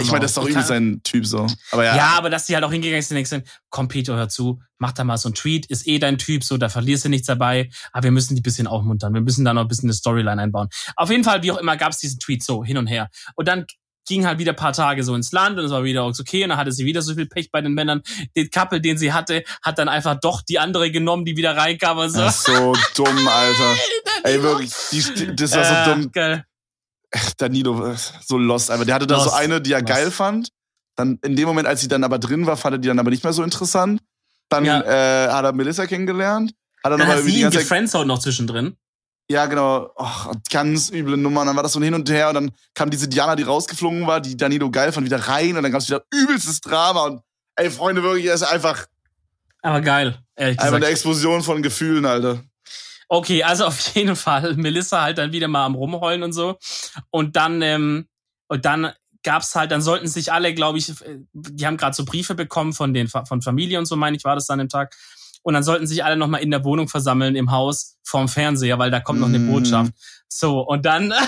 ich 0.00 0.10
meine, 0.10 0.20
das 0.20 0.30
ist 0.30 0.36
doch 0.36 0.44
irgendwie 0.44 0.62
sein 0.62 1.00
Typ 1.02 1.26
so. 1.26 1.46
Aber 1.72 1.84
ja. 1.84 1.96
ja, 1.96 2.14
aber 2.16 2.30
dass 2.30 2.46
die 2.46 2.54
halt 2.54 2.64
auch 2.64 2.70
hingegangen 2.72 3.02
sind 3.02 3.18
und 3.18 3.26
sind, 3.26 3.48
komm 3.68 3.88
Peter, 3.88 4.14
hör 4.14 4.28
zu, 4.28 4.60
mach 4.78 4.92
da 4.92 5.04
mal 5.04 5.16
so 5.16 5.28
ein 5.28 5.34
Tweet, 5.34 5.66
ist 5.66 5.86
eh 5.88 5.98
dein 5.98 6.18
Typ, 6.18 6.44
so, 6.44 6.56
da 6.56 6.68
verlierst 6.68 7.04
du 7.04 7.08
nichts 7.08 7.26
dabei, 7.26 7.68
aber 7.92 8.04
wir 8.04 8.10
müssen 8.12 8.36
die 8.36 8.42
bisschen 8.42 8.66
aufmuntern, 8.66 9.12
wir 9.12 9.20
müssen 9.20 9.44
da 9.44 9.52
noch 9.52 9.62
ein 9.62 9.68
bisschen 9.68 9.88
eine 9.88 9.94
Storyline 9.94 10.40
einbauen. 10.40 10.68
Auf 10.96 11.10
jeden 11.10 11.24
Fall, 11.24 11.42
wie 11.42 11.52
auch 11.52 11.58
immer, 11.58 11.76
gab 11.76 11.92
es 11.92 11.98
diesen 11.98 12.20
Tweet 12.20 12.42
so 12.44 12.64
hin 12.64 12.78
und 12.78 12.86
her. 12.86 13.08
Und 13.34 13.48
dann 13.48 13.66
ging 14.06 14.26
halt 14.26 14.38
wieder 14.38 14.52
paar 14.52 14.72
Tage 14.72 15.04
so 15.04 15.14
ins 15.14 15.32
Land 15.32 15.58
und 15.58 15.64
es 15.64 15.70
war 15.70 15.84
wieder 15.84 16.04
okay 16.06 16.42
und 16.42 16.50
dann 16.50 16.58
hatte 16.58 16.72
sie 16.72 16.84
wieder 16.84 17.02
so 17.02 17.14
viel 17.14 17.26
Pech 17.26 17.50
bei 17.50 17.60
den 17.60 17.72
Männern. 17.72 18.02
Den 18.36 18.50
Couple, 18.50 18.80
den 18.80 18.98
sie 18.98 19.12
hatte, 19.12 19.44
hat 19.62 19.78
dann 19.78 19.88
einfach 19.88 20.18
doch 20.20 20.42
die 20.42 20.58
andere 20.58 20.90
genommen, 20.90 21.24
die 21.24 21.36
wieder 21.36 21.56
reinkam 21.56 21.98
und 21.98 22.10
so. 22.10 22.20
Das 22.20 22.38
ist 22.38 22.46
so 22.46 22.74
dumm, 22.96 23.28
Alter. 23.28 23.76
Ey, 24.24 24.42
wirklich, 24.42 24.72
die, 24.90 25.36
das 25.36 25.52
war 25.52 25.62
äh, 25.62 25.84
so 25.84 25.94
dumm. 25.94 26.12
Geil. 26.12 26.44
Danilo, 27.36 27.94
so 28.24 28.38
lost 28.38 28.70
einfach. 28.70 28.86
Der 28.86 28.94
hatte 28.94 29.06
da 29.06 29.16
lost. 29.16 29.30
so 29.30 29.34
eine, 29.34 29.60
die 29.60 29.72
er 29.72 29.80
lost. 29.80 29.92
geil 29.92 30.10
fand. 30.10 30.48
Dann 30.96 31.18
in 31.22 31.36
dem 31.36 31.46
Moment, 31.46 31.66
als 31.66 31.80
sie 31.80 31.88
dann 31.88 32.04
aber 32.04 32.18
drin 32.18 32.46
war, 32.46 32.56
fand 32.56 32.76
er 32.76 32.78
die 32.78 32.88
dann 32.88 32.98
aber 32.98 33.10
nicht 33.10 33.24
mehr 33.24 33.32
so 33.32 33.42
interessant. 33.42 34.00
Dann 34.48 34.64
ja. 34.64 34.82
äh, 34.82 35.28
hat 35.30 35.44
er 35.44 35.52
Melissa 35.52 35.86
kennengelernt. 35.86 36.52
Hat 36.84 36.92
er 36.92 36.98
dann 36.98 37.08
mal 37.08 37.22
sie 37.22 37.32
die 37.32 37.40
ganze 37.40 38.04
noch 38.04 38.18
zwischendrin. 38.18 38.76
Ja, 39.30 39.46
genau. 39.46 39.90
Och, 39.96 40.32
ganz 40.50 40.90
üble 40.90 41.16
Nummer. 41.16 41.40
Und 41.40 41.46
dann 41.46 41.56
war 41.56 41.62
das 41.62 41.72
so 41.72 41.80
ein 41.80 41.84
Hin 41.84 41.94
und 41.94 42.10
Her 42.10 42.28
und 42.28 42.34
dann 42.34 42.50
kam 42.74 42.90
diese 42.90 43.08
Diana, 43.08 43.36
die 43.36 43.44
rausgeflogen 43.44 44.06
war, 44.06 44.20
die 44.20 44.36
Danilo 44.36 44.70
geil 44.70 44.92
fand, 44.92 45.06
wieder 45.06 45.16
rein 45.26 45.56
und 45.56 45.62
dann 45.62 45.72
gab 45.72 45.80
es 45.80 45.88
wieder 45.88 46.02
übelstes 46.12 46.60
Drama 46.60 47.04
und 47.04 47.22
ey, 47.56 47.70
Freunde, 47.70 48.02
wirklich, 48.02 48.26
er 48.26 48.34
ist 48.34 48.42
einfach. 48.42 48.86
Aber 49.62 49.80
geil, 49.80 50.18
ehrlich 50.36 50.58
gesagt. 50.58 50.74
Einfach 50.74 50.86
eine 50.86 50.92
Explosion 50.92 51.42
von 51.42 51.62
Gefühlen, 51.62 52.04
Alter. 52.04 52.42
Okay, 53.12 53.42
also 53.42 53.66
auf 53.66 53.94
jeden 53.94 54.16
Fall. 54.16 54.54
Melissa 54.56 55.02
halt 55.02 55.18
dann 55.18 55.32
wieder 55.32 55.46
mal 55.46 55.66
am 55.66 55.74
Rumheulen 55.74 56.22
und 56.22 56.32
so. 56.32 56.56
Und 57.10 57.36
dann, 57.36 57.60
ähm, 57.60 58.08
und 58.48 58.64
dann 58.64 58.90
gab's 59.22 59.54
halt, 59.54 59.70
dann 59.70 59.82
sollten 59.82 60.08
sich 60.08 60.32
alle, 60.32 60.54
glaube 60.54 60.78
ich, 60.78 60.88
äh, 60.88 61.18
die 61.34 61.66
haben 61.66 61.76
gerade 61.76 61.94
so 61.94 62.06
Briefe 62.06 62.34
bekommen 62.34 62.72
von 62.72 62.94
den 62.94 63.08
von 63.08 63.42
Familie 63.42 63.78
und 63.78 63.84
so, 63.84 63.96
meine 63.96 64.16
ich, 64.16 64.24
war 64.24 64.34
das 64.34 64.46
dann 64.46 64.60
im 64.60 64.70
Tag. 64.70 64.96
Und 65.42 65.52
dann 65.52 65.62
sollten 65.62 65.86
sich 65.86 66.02
alle 66.02 66.16
nochmal 66.16 66.40
in 66.40 66.50
der 66.50 66.64
Wohnung 66.64 66.88
versammeln, 66.88 67.36
im 67.36 67.50
Haus, 67.50 67.98
vorm 68.02 68.28
Fernseher, 68.28 68.78
weil 68.78 68.90
da 68.90 69.00
kommt 69.00 69.20
noch 69.20 69.28
eine 69.28 69.40
mm. 69.40 69.52
Botschaft. 69.52 69.92
So, 70.28 70.60
und 70.60 70.86
dann, 70.86 71.10
das 71.10 71.18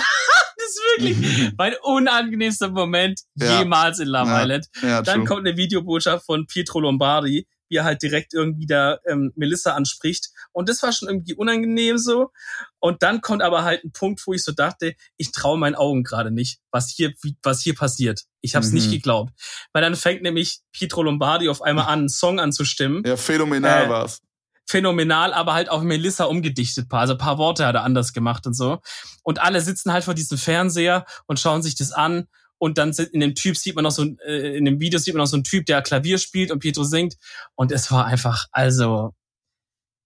ist 0.57 0.81
wirklich 0.97 1.53
mein 1.57 1.73
unangenehmster 1.83 2.69
Moment 2.69 3.21
ja. 3.35 3.59
jemals 3.59 3.99
in 3.99 4.07
Love 4.07 4.31
ja. 4.31 4.41
Island. 4.41 4.67
Ja, 4.81 5.01
dann 5.03 5.17
true. 5.17 5.25
kommt 5.25 5.47
eine 5.47 5.55
Videobotschaft 5.55 6.25
von 6.25 6.47
Pietro 6.47 6.79
Lombardi, 6.79 7.45
wie 7.69 7.77
er 7.77 7.83
halt 7.83 8.01
direkt 8.01 8.33
irgendwie 8.33 8.65
da 8.65 8.99
ähm, 9.05 9.31
Melissa 9.35 9.73
anspricht. 9.73 10.29
Und 10.51 10.69
das 10.69 10.81
war 10.83 10.91
schon 10.91 11.09
irgendwie 11.09 11.33
unangenehm 11.33 11.97
so. 11.97 12.31
Und 12.79 13.03
dann 13.03 13.21
kommt 13.21 13.41
aber 13.41 13.63
halt 13.63 13.83
ein 13.83 13.91
Punkt, 13.91 14.25
wo 14.25 14.33
ich 14.33 14.43
so 14.43 14.51
dachte, 14.51 14.95
ich 15.17 15.31
traue 15.31 15.57
meinen 15.57 15.75
Augen 15.75 16.03
gerade 16.03 16.31
nicht, 16.31 16.59
was 16.71 16.89
hier, 16.89 17.13
was 17.43 17.61
hier 17.61 17.75
passiert. 17.75 18.21
Ich 18.41 18.55
habe 18.55 18.65
es 18.65 18.71
mhm. 18.71 18.77
nicht 18.77 18.91
geglaubt. 18.91 19.33
Weil 19.73 19.81
dann 19.81 19.95
fängt 19.95 20.21
nämlich 20.21 20.59
Pietro 20.71 21.03
Lombardi 21.03 21.49
auf 21.49 21.61
einmal 21.61 21.85
an, 21.85 21.99
einen 21.99 22.09
Song 22.09 22.39
anzustimmen. 22.39 23.03
Ja, 23.05 23.17
phänomenal 23.17 23.85
äh, 23.85 23.89
war's. 23.89 24.21
Phänomenal, 24.67 25.31
aber 25.31 25.53
halt 25.53 25.69
auf 25.69 25.83
Melissa 25.83 26.25
umgedichtet. 26.25 26.87
Also 26.91 27.13
ein 27.13 27.19
paar 27.19 27.37
Worte 27.37 27.67
hat 27.67 27.75
er 27.75 27.83
anders 27.83 28.13
gemacht 28.13 28.47
und 28.47 28.55
so. 28.55 28.79
Und 29.21 29.39
alle 29.39 29.61
sitzen 29.61 29.93
halt 29.93 30.03
vor 30.03 30.15
diesem 30.15 30.39
Fernseher 30.39 31.05
und 31.27 31.39
schauen 31.39 31.61
sich 31.61 31.75
das 31.75 31.91
an 31.91 32.27
und 32.65 32.79
dann 32.79 32.91
in 33.11 33.19
dem 33.19 33.35
Typ 33.35 33.55
sieht 33.55 33.75
man 33.75 33.83
noch 33.83 33.91
so 33.91 34.03
äh, 34.25 34.57
in 34.57 34.65
dem 34.65 34.79
Video 34.79 34.97
sieht 34.97 35.13
man 35.13 35.19
noch 35.19 35.27
so 35.27 35.37
einen 35.37 35.43
Typ, 35.43 35.67
der 35.67 35.83
Klavier 35.83 36.17
spielt 36.17 36.49
und 36.49 36.59
Pietro 36.59 36.83
singt 36.83 37.15
und 37.53 37.71
es 37.71 37.91
war 37.91 38.05
einfach 38.05 38.47
also 38.51 39.13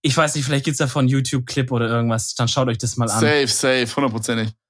ich 0.02 0.14
weiß 0.16 0.34
nicht, 0.34 0.44
vielleicht 0.44 0.66
gibt's 0.66 0.78
da 0.78 0.86
von 0.86 1.08
YouTube 1.08 1.46
Clip 1.46 1.72
oder 1.72 1.88
irgendwas, 1.88 2.34
dann 2.34 2.48
schaut 2.48 2.68
euch 2.68 2.78
das 2.78 2.96
mal 2.96 3.10
an. 3.10 3.20
Safe, 3.20 3.46
safe, 3.46 3.96
hundertprozentig. 3.96 4.52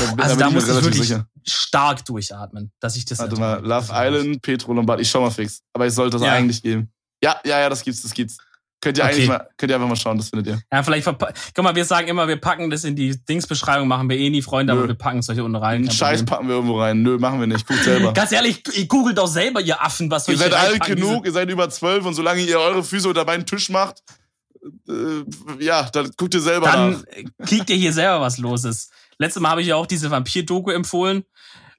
Also 0.00 0.34
da, 0.34 0.46
da 0.46 0.50
muss 0.50 0.68
ich 0.68 0.74
wirklich 0.74 1.08
sicher. 1.08 1.28
stark 1.46 2.04
durchatmen, 2.04 2.72
dass 2.80 2.96
ich 2.96 3.04
das 3.04 3.20
Warte 3.20 3.36
mal, 3.36 3.64
Love 3.64 3.92
Island, 3.92 4.42
Petro 4.42 4.72
Lombardi, 4.72 5.02
ich 5.02 5.10
schau 5.10 5.20
mal 5.20 5.30
fix, 5.30 5.62
aber 5.72 5.86
ich 5.86 5.94
sollte 5.94 6.16
das 6.16 6.26
ja. 6.26 6.32
eigentlich 6.32 6.60
geben. 6.60 6.92
Ja, 7.22 7.40
ja, 7.44 7.60
ja, 7.60 7.68
das 7.68 7.84
gibt's, 7.84 8.02
das 8.02 8.12
gibt's. 8.12 8.38
Könnt 8.82 8.96
ihr 8.96 9.04
okay. 9.04 9.12
eigentlich 9.12 9.28
mal, 9.28 9.46
könnt 9.58 9.70
ihr 9.70 9.76
einfach 9.76 9.88
mal 9.88 9.96
schauen, 9.96 10.16
das 10.16 10.30
findet 10.30 10.46
ihr. 10.46 10.62
Ja, 10.72 10.82
vielleicht, 10.82 11.04
guck 11.04 11.64
mal, 11.64 11.74
wir 11.74 11.84
sagen 11.84 12.08
immer, 12.08 12.26
wir 12.28 12.36
packen 12.36 12.70
das 12.70 12.84
in 12.84 12.96
die 12.96 13.22
Dingsbeschreibung, 13.26 13.86
machen 13.86 14.08
wir 14.08 14.16
eh 14.16 14.30
nie, 14.30 14.40
Freunde, 14.40 14.72
Nö. 14.72 14.78
aber 14.78 14.88
wir 14.88 14.94
packen 14.94 15.18
es 15.18 15.28
euch 15.28 15.38
unten 15.38 15.56
rein. 15.56 15.82
Einen 15.82 15.90
Scheiß 15.90 16.24
packen 16.24 16.48
wir 16.48 16.54
irgendwo 16.54 16.80
rein. 16.80 17.02
Nö, 17.02 17.18
machen 17.18 17.40
wir 17.40 17.46
nicht. 17.46 17.66
Guckt 17.66 17.84
selber. 17.84 18.12
Ganz 18.14 18.32
ehrlich, 18.32 18.62
ihr 18.74 18.86
googelt 18.86 19.18
doch 19.18 19.26
selber, 19.26 19.60
ihr 19.60 19.82
Affen, 19.82 20.10
was 20.10 20.24
soll 20.24 20.34
ihr 20.34 20.40
Ihr 20.40 20.50
seid 20.50 20.54
alt 20.54 20.84
genug, 20.86 21.26
ihr 21.26 21.32
seid 21.32 21.50
über 21.50 21.68
zwölf 21.68 22.06
und 22.06 22.14
solange 22.14 22.40
ihr 22.40 22.58
eure 22.58 22.82
Füße 22.82 23.06
unter 23.06 23.26
meinen 23.26 23.44
Tisch 23.44 23.68
macht, 23.68 24.02
äh, 24.88 25.62
ja, 25.62 25.90
dann 25.90 26.10
guckt 26.16 26.32
ihr 26.32 26.40
selber 26.40 26.66
dann 26.66 26.92
nach. 26.92 27.02
Dann 27.02 27.46
kriegt 27.46 27.68
ihr 27.68 27.76
hier 27.76 27.92
selber, 27.92 28.22
was 28.22 28.38
los 28.38 28.64
ist. 28.64 28.92
Letztes 29.18 29.42
Mal 29.42 29.50
habe 29.50 29.60
ich 29.60 29.68
ja 29.68 29.76
auch 29.76 29.86
diese 29.86 30.10
Vampir-Doku 30.10 30.70
empfohlen, 30.70 31.24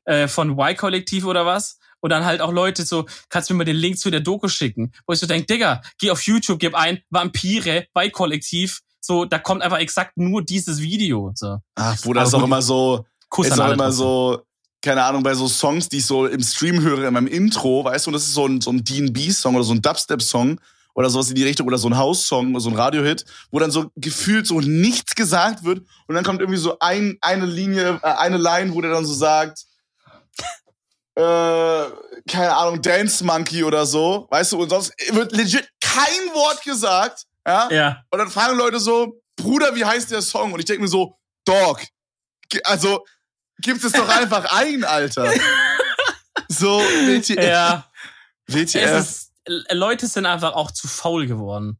äh, 0.05 0.27
von 0.27 0.51
Y-Kollektiv 0.51 1.25
oder 1.25 1.47
was 1.47 1.79
und 2.01 2.09
dann 2.09 2.25
halt 2.25 2.41
auch 2.41 2.51
Leute 2.51 2.83
so, 2.83 3.05
kannst 3.29 3.49
du 3.49 3.53
mir 3.53 3.59
mal 3.59 3.63
den 3.63 3.77
Link 3.77 3.97
zu 3.97 4.11
der 4.11 4.19
Doku 4.19 4.47
schicken? 4.47 4.91
Wo 5.07 5.13
ich 5.13 5.19
so 5.19 5.27
denke, 5.27 5.45
Digga, 5.45 5.81
geh 5.97 6.11
auf 6.11 6.21
YouTube, 6.23 6.59
gib 6.59 6.75
ein 6.75 6.99
Vampire 7.09 7.87
bei 7.93 8.09
Kollektiv. 8.09 8.81
So, 8.99 9.25
da 9.25 9.39
kommt 9.39 9.61
einfach 9.61 9.79
exakt 9.79 10.17
nur 10.17 10.43
dieses 10.43 10.81
Video. 10.81 11.31
So. 11.35 11.57
Ach, 11.75 11.97
wo 12.03 12.13
das 12.13 12.33
auch 12.33 12.43
immer 12.43 12.61
so, 12.61 13.05
Kuss 13.29 13.47
ist 13.47 13.59
auch 13.59 13.71
immer 13.71 13.91
so, 13.91 14.43
keine 14.81 15.03
Ahnung, 15.03 15.23
bei 15.23 15.33
so 15.33 15.47
Songs, 15.47 15.89
die 15.89 15.97
ich 15.97 16.05
so 16.05 16.25
im 16.25 16.41
Stream 16.41 16.81
höre, 16.81 17.07
in 17.07 17.13
meinem 17.13 17.27
Intro, 17.27 17.83
weißt 17.83 18.05
du, 18.05 18.09
und 18.09 18.13
das 18.13 18.23
ist 18.23 18.33
so 18.33 18.47
ein, 18.47 18.61
so 18.61 18.71
ein 18.71 18.83
D&B-Song 18.83 19.55
oder 19.55 19.63
so 19.63 19.73
ein 19.73 19.81
Dubstep-Song 19.81 20.59
oder 20.93 21.09
sowas 21.09 21.29
in 21.29 21.35
die 21.35 21.43
Richtung 21.43 21.67
oder 21.67 21.77
so 21.77 21.87
ein 21.87 21.97
House-Song, 21.97 22.59
so 22.59 22.69
ein 22.69 22.75
Radiohit, 22.75 23.25
wo 23.51 23.59
dann 23.59 23.71
so 23.71 23.91
gefühlt 23.95 24.47
so 24.47 24.59
nichts 24.59 25.15
gesagt 25.15 25.63
wird 25.63 25.83
und 26.07 26.15
dann 26.15 26.23
kommt 26.23 26.41
irgendwie 26.41 26.59
so 26.59 26.77
ein, 26.79 27.17
eine 27.21 27.45
Linie, 27.45 27.99
äh, 28.03 28.07
eine 28.07 28.37
Line, 28.37 28.73
wo 28.73 28.81
der 28.81 28.91
dann 28.91 29.05
so 29.05 29.13
sagt, 29.13 29.65
äh, 31.15 31.85
keine 32.29 32.55
Ahnung, 32.55 32.81
Dance 32.81 33.23
Monkey 33.23 33.63
oder 33.63 33.85
so, 33.85 34.27
weißt 34.29 34.53
du, 34.53 34.61
und 34.61 34.69
sonst 34.69 34.93
wird 35.11 35.31
legit 35.31 35.67
kein 35.81 36.33
Wort 36.33 36.63
gesagt, 36.63 37.25
ja? 37.45 37.69
Ja. 37.71 38.03
Und 38.09 38.19
dann 38.19 38.29
fragen 38.29 38.57
Leute 38.57 38.79
so, 38.79 39.21
Bruder, 39.35 39.75
wie 39.75 39.85
heißt 39.85 40.11
der 40.11 40.21
Song? 40.21 40.53
Und 40.53 40.59
ich 40.59 40.65
denke 40.65 40.83
mir 40.83 40.87
so, 40.87 41.17
Dog. 41.45 41.81
Also, 42.63 43.03
gibt 43.59 43.83
es 43.83 43.91
doch 43.91 44.07
einfach 44.17 44.45
ein, 44.51 44.83
Alter. 44.83 45.33
So, 46.47 46.79
WTF. 46.79 47.43
Ja. 47.43 47.89
WTF. 48.47 48.99
Ist, 48.99 49.31
Leute 49.71 50.07
sind 50.07 50.25
einfach 50.25 50.53
auch 50.53 50.71
zu 50.71 50.87
faul 50.87 51.25
geworden. 51.25 51.79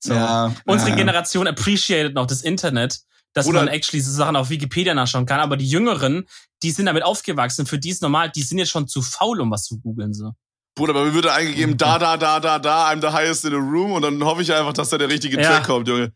So. 0.00 0.14
Ja, 0.14 0.54
Unsere 0.64 0.90
ja. 0.90 0.96
Generation 0.96 1.46
appreciated 1.46 2.14
noch 2.14 2.26
das 2.26 2.42
Internet 2.42 3.00
dass 3.34 3.46
Oder 3.46 3.60
man 3.60 3.68
actually 3.68 4.00
so 4.02 4.10
Sachen 4.12 4.36
auf 4.36 4.50
Wikipedia 4.50 4.94
nachschauen 4.94 5.26
kann. 5.26 5.40
Aber 5.40 5.56
die 5.56 5.68
Jüngeren, 5.68 6.26
die 6.62 6.70
sind 6.70 6.86
damit 6.86 7.02
aufgewachsen, 7.02 7.66
für 7.66 7.78
die 7.78 7.90
ist 7.90 8.02
normal, 8.02 8.30
die 8.30 8.42
sind 8.42 8.58
jetzt 8.58 8.70
schon 8.70 8.88
zu 8.88 9.02
faul, 9.02 9.40
um 9.40 9.50
was 9.50 9.64
zu 9.64 9.78
googeln. 9.80 10.12
So. 10.12 10.32
Bruder, 10.74 10.94
bei 10.94 11.04
mir 11.04 11.14
wird 11.14 11.26
eingegeben, 11.26 11.76
da, 11.76 11.98
da, 11.98 12.16
da, 12.16 12.40
da, 12.40 12.58
da, 12.58 12.88
I'm 12.88 13.00
the 13.00 13.08
highest 13.08 13.44
in 13.44 13.50
the 13.50 13.56
room 13.56 13.92
und 13.92 14.02
dann 14.02 14.22
hoffe 14.24 14.42
ich 14.42 14.52
einfach, 14.52 14.72
dass 14.72 14.90
da 14.90 14.98
der 14.98 15.08
richtige 15.08 15.40
Ja. 15.40 15.48
Track 15.50 15.66
kommt, 15.66 15.88
Junge. 15.88 16.12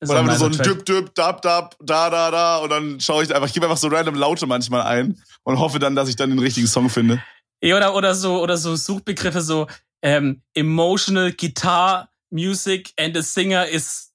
Ist 0.00 0.10
Und 0.10 0.16
dann 0.16 0.36
so 0.36 0.46
ein. 0.46 0.52
Düpp, 0.52 0.84
Düpp, 0.84 1.14
Dab, 1.14 1.42
Dab, 1.42 1.76
da, 1.80 2.10
da, 2.10 2.30
da 2.32 2.56
und 2.58 2.70
dann 2.70 2.98
schaue 3.00 3.22
ich 3.22 3.32
einfach, 3.32 3.46
ich 3.46 3.54
gebe 3.54 3.66
einfach 3.66 3.78
so 3.78 3.86
random 3.86 4.16
Laute 4.16 4.46
manchmal 4.46 4.82
ein 4.82 5.22
und 5.44 5.60
hoffe 5.60 5.78
dann, 5.78 5.94
dass 5.94 6.08
ich 6.08 6.16
dann 6.16 6.30
den 6.30 6.40
richtigen 6.40 6.66
Song 6.66 6.90
finde. 6.90 7.22
Ja, 7.62 7.76
Oder, 7.76 7.94
oder 7.94 8.14
so, 8.14 8.42
oder 8.42 8.56
so 8.56 8.74
Suchbegriffe 8.74 9.40
so, 9.40 9.68
ähm, 10.02 10.42
emotional 10.54 11.32
guitar 11.32 12.08
music 12.30 12.92
and 12.98 13.14
the 13.16 13.22
singer 13.22 13.68
is 13.68 14.11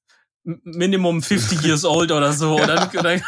minimum 0.63 1.21
50 1.21 1.61
years 1.63 1.85
old 1.85 2.11
oder 2.11 2.33
so. 2.33 2.55
Oder, 2.55 2.89
oder, 2.97 3.21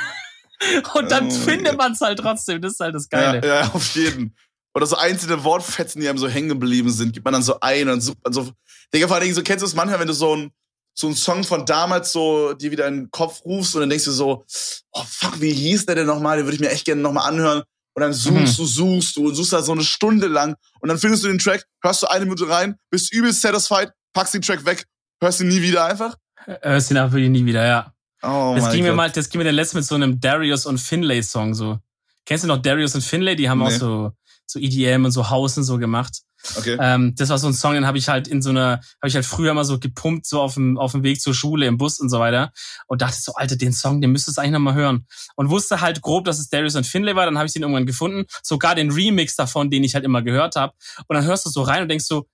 und 0.94 1.12
dann 1.12 1.28
Oh, 1.28 1.32
findet 1.32 1.74
ja. 1.74 1.78
man 1.78 1.94
es 1.94 2.02
halt 2.02 2.20
trotzdem. 2.20 2.62
Das 2.62 2.74
ist 2.74 2.80
halt 2.80 2.96
das 2.96 3.10
Geile. 3.10 3.46
Ja, 3.46 3.62
ja, 3.62 3.72
auf 3.74 3.96
jeden. 3.96 4.36
Oder 4.74 4.86
so 4.86 4.96
einzelne 4.96 5.44
Wortfetzen, 5.44 6.02
die 6.02 6.08
einem 6.08 6.18
so 6.18 6.28
hängen 6.28 6.50
geblieben 6.50 6.92
sind, 6.92 7.14
gibt 7.14 7.26
man 7.26 7.34
dann 7.34 7.44
so 7.44 7.60
ein 7.60 7.84
und 7.84 7.88
dann 7.88 8.02
sucht 8.02 8.18
man 8.24 8.34
so. 8.34 8.52
Digga, 8.94 9.08
vor 9.08 9.16
allen 9.16 9.24
Dingen, 9.24 9.36
so 9.36 9.44
kennst 9.44 9.62
du 9.62 9.68
es 9.68 9.76
manchmal, 9.76 10.00
wenn 10.00 10.08
du 10.08 10.14
so 10.14 10.36
ein 10.36 10.52
so 11.00 11.08
einen 11.08 11.16
Song 11.16 11.44
von 11.46 11.66
damals 11.66 12.12
so 12.12 12.54
dir 12.54 12.72
wieder 12.72 12.88
in 12.88 12.96
den 12.96 13.12
Kopf 13.12 13.46
rufst 13.46 13.74
und 13.76 13.82
dann 13.82 13.90
denkst 13.90 14.06
du 14.06 14.12
so, 14.12 14.44
oh 14.92 15.04
fuck, 15.08 15.40
wie 15.40 15.54
hieß 15.54 15.86
der 15.86 15.96
denn 15.96 16.08
nochmal? 16.08 16.38
Den 16.38 16.46
würde 16.46 16.56
ich 16.56 16.62
mir 16.62 16.70
echt 16.72 16.86
gerne 16.86 17.02
nochmal 17.02 17.28
anhören. 17.30 17.64
Und 17.94 18.02
dann 18.02 18.14
suchst 18.14 18.60
du, 18.60 18.66
suchst 18.66 19.16
du 19.16 19.28
und 19.28 19.36
suchst 19.36 19.54
da 19.54 19.62
so 19.62 19.72
eine 19.72 19.84
Stunde 19.84 20.28
lang 20.28 20.56
und 20.82 20.90
dann 20.90 20.98
findest 20.98 21.24
du 21.24 21.28
den 21.28 21.40
Track, 21.40 21.66
hörst 21.82 22.04
du 22.04 22.08
eine 22.08 22.26
Minute 22.26 22.48
rein, 22.50 22.76
bist 22.92 23.14
übelst 23.14 23.42
satisfied, 23.42 23.92
packst 24.14 24.34
den 24.34 24.42
Track 24.42 24.66
weg, 24.66 24.86
hörst 25.22 25.40
ihn 25.42 25.48
nie 25.48 25.62
wieder 25.62 25.86
einfach. 25.86 26.16
Hörst 26.62 26.92
ihn 26.92 26.98
aber 26.98 27.12
wirklich 27.12 27.30
nie 27.30 27.46
wieder, 27.46 27.66
ja. 27.66 27.94
Oh 28.22 28.54
Das 28.56 28.72
ging 28.72 28.84
mir 28.84 28.94
mal, 28.94 29.10
das 29.10 29.30
ging 29.30 29.40
mir 29.40 29.46
dann 29.46 29.56
letztens 29.56 29.82
mit 29.82 29.86
so 29.86 29.96
einem 29.96 30.20
Darius 30.20 30.66
und 30.66 30.78
Finlay 30.80 31.22
Song 31.22 31.54
so. 31.54 31.80
Kennst 32.26 32.44
du 32.44 32.48
noch 32.48 32.62
Darius 32.62 32.96
und 32.96 33.02
Finlay? 33.04 33.36
Die 33.36 33.50
haben 33.50 33.62
auch 33.62 33.70
Nee. 33.70 33.78
so, 33.78 34.12
so 34.46 34.60
EDM 34.60 35.06
und 35.06 35.12
so 35.12 35.30
House 35.30 35.58
und 35.58 35.64
so 35.64 35.78
gemacht. 35.78 36.22
Okay. 36.56 36.78
Ähm, 36.80 37.16
das 37.16 37.30
war 37.30 37.38
so 37.38 37.48
ein 37.48 37.54
Song, 37.54 37.74
den 37.74 37.86
habe 37.86 37.98
ich 37.98 38.08
halt 38.08 38.28
in 38.28 38.42
so 38.42 38.50
einer, 38.50 38.80
habe 39.02 39.08
ich 39.08 39.16
halt 39.16 39.26
früher 39.26 39.54
mal 39.54 39.66
so 39.66 39.78
gepumpt, 39.78 40.26
so 40.26 40.42
auf 40.42 40.54
dem, 40.54 40.78
auf 40.78 40.94
dem 40.94 41.04
Weg 41.04 41.20
zur 41.22 41.34
Schule, 41.34 41.66
im 41.66 41.78
Bus 41.78 42.00
und 42.00 42.10
so 42.10 42.20
weiter. 42.20 42.52
Und 42.88 43.02
dachte 43.02 43.18
so, 43.20 43.34
Alter, 43.34 43.58
den 43.58 43.74
Song, 43.74 44.00
den 44.00 44.12
müsstest 44.12 44.38
du 44.38 44.42
eigentlich 44.42 44.54
nochmal 44.54 44.74
hören. 44.76 45.06
Und 45.36 45.50
wusste 45.50 45.82
halt 45.82 46.02
grob, 46.02 46.26
dass 46.26 46.40
es 46.40 46.50
Darius 46.50 46.76
und 46.76 46.88
Finlay 46.88 47.16
war. 47.16 47.26
Dann 47.26 47.38
habe 47.38 47.48
ich 47.48 47.54
den 47.54 47.64
irgendwann 47.64 47.86
gefunden. 47.86 48.26
Sogar 48.42 48.74
den 48.76 48.92
Remix 48.92 49.36
davon, 49.36 49.70
den 49.70 49.84
ich 49.84 49.96
halt 49.96 50.06
immer 50.06 50.22
gehört 50.22 50.56
habe. 50.56 50.74
Und 51.08 51.16
dann 51.16 51.26
hörst 51.26 51.46
du 51.46 51.50
so 51.50 51.62
rein 51.62 51.82
und 51.84 51.90
denkst 51.90 52.06
so, 52.06 52.26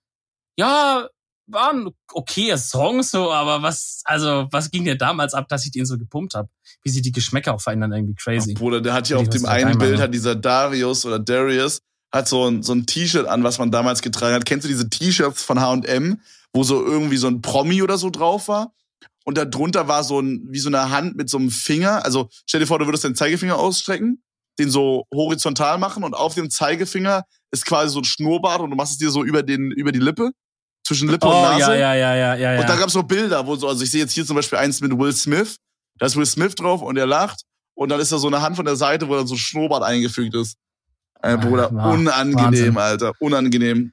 ja, 0.55 1.07
war 1.47 1.71
ein 1.71 1.89
okayer 2.13 2.57
Song, 2.57 3.03
so, 3.03 3.31
aber 3.31 3.61
was, 3.61 4.01
also, 4.05 4.47
was 4.51 4.71
ging 4.71 4.83
dir 4.85 4.97
damals 4.97 5.33
ab, 5.33 5.47
dass 5.47 5.65
ich 5.65 5.71
den 5.71 5.85
so 5.85 5.97
gepumpt 5.97 6.33
habe? 6.33 6.49
Wie 6.83 6.89
sich 6.89 7.01
die 7.01 7.11
Geschmäcker 7.11 7.53
auch 7.53 7.61
verändern, 7.61 7.91
irgendwie 7.93 8.15
crazy. 8.15 8.53
Bruder, 8.53 8.81
der 8.81 8.93
hat 8.93 9.09
Ich 9.09 9.15
auf 9.15 9.29
dem 9.29 9.45
einen 9.45 9.77
Bild, 9.77 9.97
ne? 9.97 10.01
hat 10.01 10.13
dieser 10.13 10.35
Darius 10.35 11.05
oder 11.05 11.19
Darius, 11.19 11.81
hat 12.11 12.27
so 12.27 12.47
ein, 12.47 12.63
so 12.63 12.73
ein 12.73 12.85
T-Shirt 12.85 13.27
an, 13.27 13.43
was 13.43 13.59
man 13.59 13.71
damals 13.71 14.01
getragen 14.01 14.33
hat. 14.35 14.45
Kennst 14.45 14.65
du 14.65 14.69
diese 14.69 14.89
T-Shirts 14.89 15.43
von 15.43 15.59
H&M, 15.59 16.21
wo 16.53 16.63
so 16.63 16.83
irgendwie 16.83 17.17
so 17.17 17.27
ein 17.27 17.41
Promi 17.41 17.81
oder 17.81 17.97
so 17.97 18.09
drauf 18.09 18.47
war? 18.47 18.73
Und 19.25 19.37
da 19.37 19.45
drunter 19.45 19.87
war 19.87 20.03
so 20.03 20.19
ein, 20.19 20.45
wie 20.49 20.59
so 20.59 20.69
eine 20.69 20.89
Hand 20.91 21.15
mit 21.15 21.29
so 21.29 21.37
einem 21.37 21.49
Finger. 21.49 22.05
Also 22.05 22.29
stell 22.45 22.59
dir 22.59 22.67
vor, 22.67 22.79
du 22.79 22.85
würdest 22.85 23.03
deinen 23.03 23.15
Zeigefinger 23.15 23.57
ausstrecken, 23.57 24.23
den 24.59 24.69
so 24.69 25.05
horizontal 25.13 25.77
machen 25.77 26.03
und 26.03 26.13
auf 26.13 26.35
dem 26.35 26.49
Zeigefinger 26.49 27.25
ist 27.51 27.65
quasi 27.65 27.91
so 27.91 27.99
ein 27.99 28.05
Schnurrbart 28.05 28.61
und 28.61 28.69
du 28.69 28.75
machst 28.75 28.93
es 28.93 28.97
dir 28.99 29.09
so 29.09 29.23
über 29.23 29.43
den, 29.43 29.71
über 29.71 29.91
die 29.91 29.99
Lippe, 29.99 30.31
zwischen 30.85 31.09
Lippe 31.09 31.25
und 31.27 31.33
Oh, 31.33 31.41
Nase. 31.41 31.59
ja, 31.59 31.93
ja, 31.93 31.93
ja, 31.95 32.15
ja, 32.15 32.35
ja, 32.53 32.59
Und 32.61 32.69
da 32.69 32.75
ja. 32.75 32.79
gab's 32.79 32.93
so 32.93 33.03
Bilder, 33.03 33.45
wo 33.45 33.55
so, 33.55 33.67
also 33.67 33.83
ich 33.83 33.91
sehe 33.91 34.01
jetzt 34.01 34.13
hier 34.13 34.25
zum 34.25 34.35
Beispiel 34.35 34.59
eins 34.59 34.79
mit 34.81 34.97
Will 34.97 35.11
Smith. 35.13 35.57
Da 35.97 36.05
ist 36.05 36.15
Will 36.15 36.25
Smith 36.25 36.55
drauf 36.55 36.81
und 36.81 36.97
er 36.97 37.05
lacht. 37.07 37.41
Und 37.73 37.89
dann 37.89 37.99
ist 37.99 38.11
da 38.11 38.17
so 38.17 38.27
eine 38.27 38.41
Hand 38.41 38.55
von 38.55 38.65
der 38.65 38.75
Seite, 38.75 39.07
wo 39.09 39.15
dann 39.15 39.27
so 39.27 39.35
ein 39.35 39.37
Schnurrbart 39.39 39.83
eingefügt 39.83 40.33
ist. 40.35 40.55
Äh, 41.21 41.37
Bruder, 41.37 41.71
Ah, 41.75 41.91
unangenehm, 41.91 42.35
Wahnsinn. 42.45 42.77
Alter. 42.77 43.11
Unangenehm. 43.19 43.91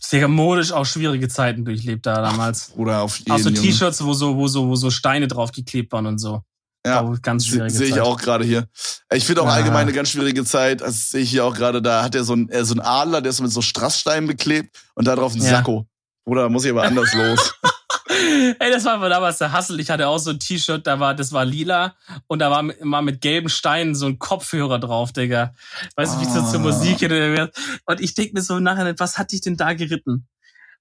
Sehr 0.00 0.28
modisch 0.28 0.72
auch 0.72 0.84
schwierige 0.86 1.28
Zeiten 1.28 1.64
durchlebt 1.64 2.06
da 2.06 2.22
damals. 2.22 2.70
Bruder, 2.70 3.02
auf 3.02 3.18
jeden 3.18 3.32
Auch 3.32 3.38
so. 3.38 3.50
T-Shirts, 3.50 4.02
wo 4.04 4.12
so, 4.14 4.36
wo 4.36 4.48
so, 4.48 4.66
wo 4.68 4.74
so 4.76 4.90
Steine 4.90 5.28
draufgeklebt 5.28 5.92
waren 5.92 6.06
und 6.06 6.18
so. 6.18 6.42
Ja, 6.86 7.14
ganz 7.22 7.46
schwierige 7.46 7.70
Sehe 7.72 7.88
ich 7.88 8.00
auch 8.00 8.16
gerade 8.20 8.44
hier. 8.44 8.68
Ich 9.12 9.24
finde 9.24 9.42
auch 9.42 9.46
Ah. 9.48 9.54
allgemein 9.54 9.82
eine 9.82 9.92
ganz 9.92 10.10
schwierige 10.10 10.44
Zeit. 10.44 10.80
Das 10.80 11.10
sehe 11.10 11.22
ich 11.22 11.30
hier 11.30 11.44
auch 11.44 11.54
gerade. 11.54 11.82
Da 11.82 12.02
hat 12.02 12.14
er 12.14 12.24
so 12.24 12.34
ein, 12.34 12.48
äh, 12.50 12.64
so 12.64 12.74
ein 12.74 12.80
Adler, 12.80 13.20
der 13.20 13.30
ist 13.30 13.40
mit 13.40 13.52
so 13.52 13.60
Strasssteinen 13.62 14.26
beklebt 14.28 14.76
und 14.94 15.06
da 15.06 15.16
drauf 15.16 15.34
ein 15.34 15.42
Ja. 15.42 15.50
Sakko. 15.50 15.86
Bruder, 16.24 16.42
da 16.44 16.48
muss 16.48 16.64
ich 16.64 16.70
aber 16.70 16.82
anders 16.84 17.12
los. 17.14 17.54
Ey, 18.58 18.70
das 18.72 18.84
war 18.84 19.08
damals 19.08 19.38
der 19.38 19.52
Hassel. 19.52 19.78
Ich 19.80 19.90
hatte 19.90 20.06
auch 20.08 20.18
so 20.18 20.30
ein 20.30 20.38
T-Shirt, 20.38 20.86
da 20.86 20.98
war, 21.00 21.14
das 21.14 21.32
war 21.32 21.44
lila 21.44 21.94
und 22.28 22.38
da 22.38 22.50
war 22.50 22.62
mal 22.82 23.02
mit 23.02 23.20
gelben 23.20 23.48
Steinen 23.48 23.94
so 23.94 24.06
ein 24.06 24.18
Kopfhörer 24.18 24.78
drauf, 24.78 25.12
Digga. 25.12 25.52
Weißt 25.96 26.14
du, 26.16 26.20
wie 26.20 26.24
so 26.24 26.40
zur 26.42 26.60
Ah. 26.60 26.62
Musik 26.62 27.00
wird. 27.00 27.54
Und 27.84 28.00
ich 28.00 28.14
denk 28.14 28.32
mir 28.32 28.42
so 28.42 28.58
nachher, 28.58 28.94
was 28.98 29.18
hat 29.18 29.32
dich 29.32 29.40
denn 29.42 29.56
da 29.56 29.72
geritten? 29.74 30.26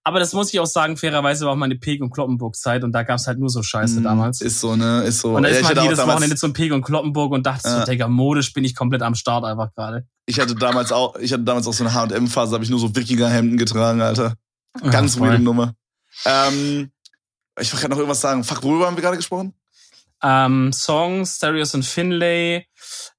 Aber 0.08 0.20
das 0.20 0.34
muss 0.34 0.54
ich 0.54 0.60
auch 0.60 0.68
sagen, 0.68 0.98
fairerweise 0.98 1.46
war 1.46 1.54
auch 1.54 1.58
meine 1.58 1.76
Peg- 1.78 2.00
und 2.02 2.12
Kloppenburg-Zeit 2.12 2.84
und 2.84 2.92
da 2.92 3.02
gab's 3.02 3.26
halt 3.26 3.40
nur 3.40 3.50
so 3.50 3.64
Scheiße 3.64 4.02
Mm, 4.02 4.04
damals. 4.04 4.40
Ist 4.40 4.60
so, 4.60 4.76
ne? 4.76 5.02
Ist 5.04 5.20
so. 5.20 5.36
Und 5.36 5.42
da 5.44 5.50
Ja, 5.50 5.56
ist 5.56 5.68
ich 5.70 5.76
man 5.76 5.84
jedes 5.84 5.98
Wochenende 6.06 6.36
zum 6.36 6.54
Peg 6.54 6.72
und 6.74 6.84
Kloppenburg 6.84 7.32
und 7.32 7.44
dachte 7.46 7.68
Ja. 7.68 7.80
so, 7.80 7.86
Digga, 7.92 8.08
modisch 8.08 8.54
bin 8.54 8.64
ich 8.64 8.76
komplett 8.76 9.02
am 9.02 9.16
Start 9.16 9.44
einfach 9.46 9.74
gerade. 9.74 10.06
Ich 10.28 10.40
hatte 10.40 10.54
damals 10.54 10.92
auch, 10.92 11.16
ich 11.18 11.34
hatte 11.34 11.44
damals 11.44 11.66
auch 11.66 11.74
so 11.74 11.84
eine 11.84 11.94
H&M-Phase, 11.96 12.54
habe 12.54 12.64
ich 12.64 12.70
nur 12.70 12.80
so 12.80 12.96
Wikinger-Hemden 12.96 13.58
getragen, 13.58 14.02
Alter. 14.02 14.36
Ganz 14.92 15.16
Ja, 15.16 15.22
weirde. 15.22 15.40
Nummer. 15.40 15.74
Ähm, 16.24 16.92
ich 17.60 17.72
wollte 17.74 17.82
gerade 17.82 17.90
noch 17.92 17.98
irgendwas 17.98 18.22
sagen. 18.22 18.44
Fuck, 18.44 18.62
worüber 18.62 18.86
haben 18.86 18.96
wir 18.98 19.02
gerade 19.04 19.18
gesprochen? 19.18 19.56
Ähm, 20.22 20.72
Songs, 20.72 21.40
Darius 21.40 21.74
und 21.74 21.84
Finlay. 21.84 22.68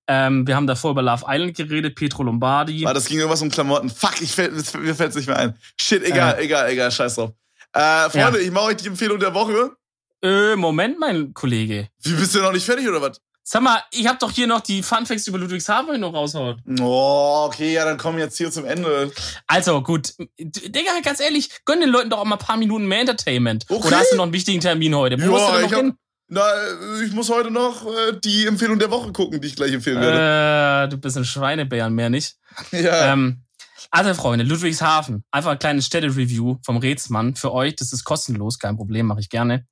Ähm, 0.09 0.47
wir 0.47 0.55
haben 0.57 0.67
davor 0.67 0.93
über 0.93 1.03
Love 1.03 1.25
Island 1.29 1.57
geredet, 1.57 1.95
Pietro 1.97 2.23
Lombardi. 2.23 2.85
War 2.85 2.95
das 2.95 3.07
ging 3.07 3.19
irgendwas 3.19 3.43
um 3.43 3.51
Klamotten. 3.51 3.91
Fuck, 3.91 4.21
ich 4.23 4.33
fällt, 4.33 4.53
mir 4.75 4.95
fällt's 4.95 5.17
nicht 5.17 5.27
mehr 5.27 5.37
ein. 5.39 5.59
Shit, 5.81 6.05
egal, 6.05 6.39
egal, 6.39 6.71
egal, 6.71 6.91
scheiß 6.91 7.17
drauf. 7.17 7.33
Äh, 7.73 8.09
Freunde, 8.11 8.41
ich 8.41 8.51
mache 8.51 8.67
euch 8.67 8.77
die 8.77 8.87
Empfehlung 8.89 9.19
der 9.19 9.35
Woche. 9.35 9.73
Äh, 10.23 10.57
Moment, 10.57 10.99
mein 10.99 11.35
Kollege. 11.35 11.89
Wie 12.03 12.13
bist 12.13 12.35
du 12.35 12.39
noch 12.41 12.53
nicht 12.53 12.65
fertig 12.65 12.89
oder 12.89 13.03
was? 13.03 13.21
Sag 13.49 13.63
mal, 13.63 13.81
ich 13.93 14.09
hab 14.09 14.19
doch 14.19 14.33
hier 14.33 14.49
noch 14.49 14.61
die 14.61 14.83
Funfacts 14.83 15.27
über 15.29 15.39
Ludwigshafen, 15.39 15.95
ich 15.95 16.01
noch 16.01 16.13
raushaut. 16.13 16.57
Oh, 16.81 17.45
okay, 17.47 17.75
ja, 17.75 17.85
dann 17.85 17.97
kommen 17.97 18.17
wir 18.19 18.25
jetzt 18.25 18.37
hier 18.37 18.51
zum 18.51 18.65
Ende. 18.65 19.13
Also, 19.47 19.83
gut. 19.83 20.15
Digga, 20.39 20.91
ganz 21.05 21.21
ehrlich, 21.21 21.51
gönn 21.65 21.81
den 21.81 21.91
Leuten 21.91 22.11
doch 22.11 22.19
auch 22.19 22.25
mal 22.25 22.37
ein 22.37 22.45
paar 22.45 22.57
Minuten 22.57 22.87
mehr 22.87 23.01
Entertainment. 23.01 23.65
Okay. 23.69 23.87
Oder 23.87 23.99
hast 23.99 24.11
du 24.13 24.17
noch 24.17 24.25
einen 24.25 24.33
wichtigen 24.33 24.61
Termin 24.61 24.97
heute? 24.97 25.17
Wo 25.19 25.23
Ja, 25.23 25.29
musst 25.31 25.47
du 25.49 25.53
denn 25.53 25.61
noch 25.63 25.69
ich 25.69 25.75
hab- 25.75 25.81
hin? 25.85 25.97
Na, 26.29 26.41
äh, 26.41 27.05
ich 27.05 27.13
muss 27.13 27.31
heute 27.31 27.51
noch 27.51 27.87
äh, 27.87 28.19
die 28.23 28.47
Empfehlung 28.47 28.79
der 28.79 28.91
Woche 28.91 29.13
gucken, 29.13 29.41
die 29.41 29.49
ich 29.49 29.57
gleich 29.57 29.73
empfehlen 29.73 30.01
werde. 30.01 30.87
Äh, 30.87 30.89
du 30.89 30.99
bist 30.99 31.17
ein 31.17 31.25
Schweinebären, 31.25 31.95
mehr 31.95 32.11
nicht. 32.11 32.37
ja. 32.73 33.13
Ähm, 33.13 33.43
also, 33.91 34.15
Freunde, 34.15 34.45
Ludwigshafen. 34.45 35.25
Einfach 35.31 35.53
ein 35.53 35.59
kleines 35.59 35.87
Städte-Review 35.87 36.57
vom 36.65 36.79
Rätsmann 36.79 37.37
für 37.37 37.53
euch. 37.53 37.77
Das 37.77 37.93
ist 37.93 38.05
kostenlos, 38.05 38.59
kein 38.59 38.77
Problem, 38.77 39.07
mache 39.07 39.21
ich 39.21 39.31
gerne. 39.31 39.67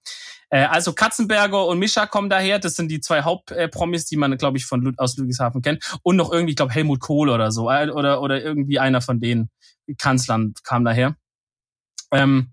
Äh, 0.50 0.66
also 0.66 0.92
Katzenberger 0.92 1.66
und 1.66 1.80
Mischa 1.80 2.06
kommen 2.06 2.30
daher. 2.30 2.60
Das 2.60 2.76
sind 2.76 2.88
die 2.88 3.00
zwei 3.00 3.22
Hauptpromis, 3.22 4.06
die 4.06 4.16
man, 4.16 4.36
glaube 4.38 4.56
ich, 4.56 4.66
von 4.66 4.82
Lud 4.82 4.98
aus 4.98 5.16
Ludwigshafen 5.16 5.62
kennt. 5.62 5.98
Und 6.04 6.14
noch 6.14 6.32
irgendwie, 6.32 6.52
ich 6.52 6.56
glaube, 6.56 6.72
Helmut 6.72 7.00
Kohl 7.00 7.28
oder 7.28 7.50
so. 7.50 7.68
Äh, 7.68 7.90
Oder, 7.90 8.22
oder 8.22 8.40
irgendwie 8.40 8.78
einer 8.78 9.00
von 9.00 9.18
den 9.18 9.50
Kanzlern 9.98 10.54
kam 10.62 10.84
daher. 10.84 11.16
Ähm, 12.12 12.52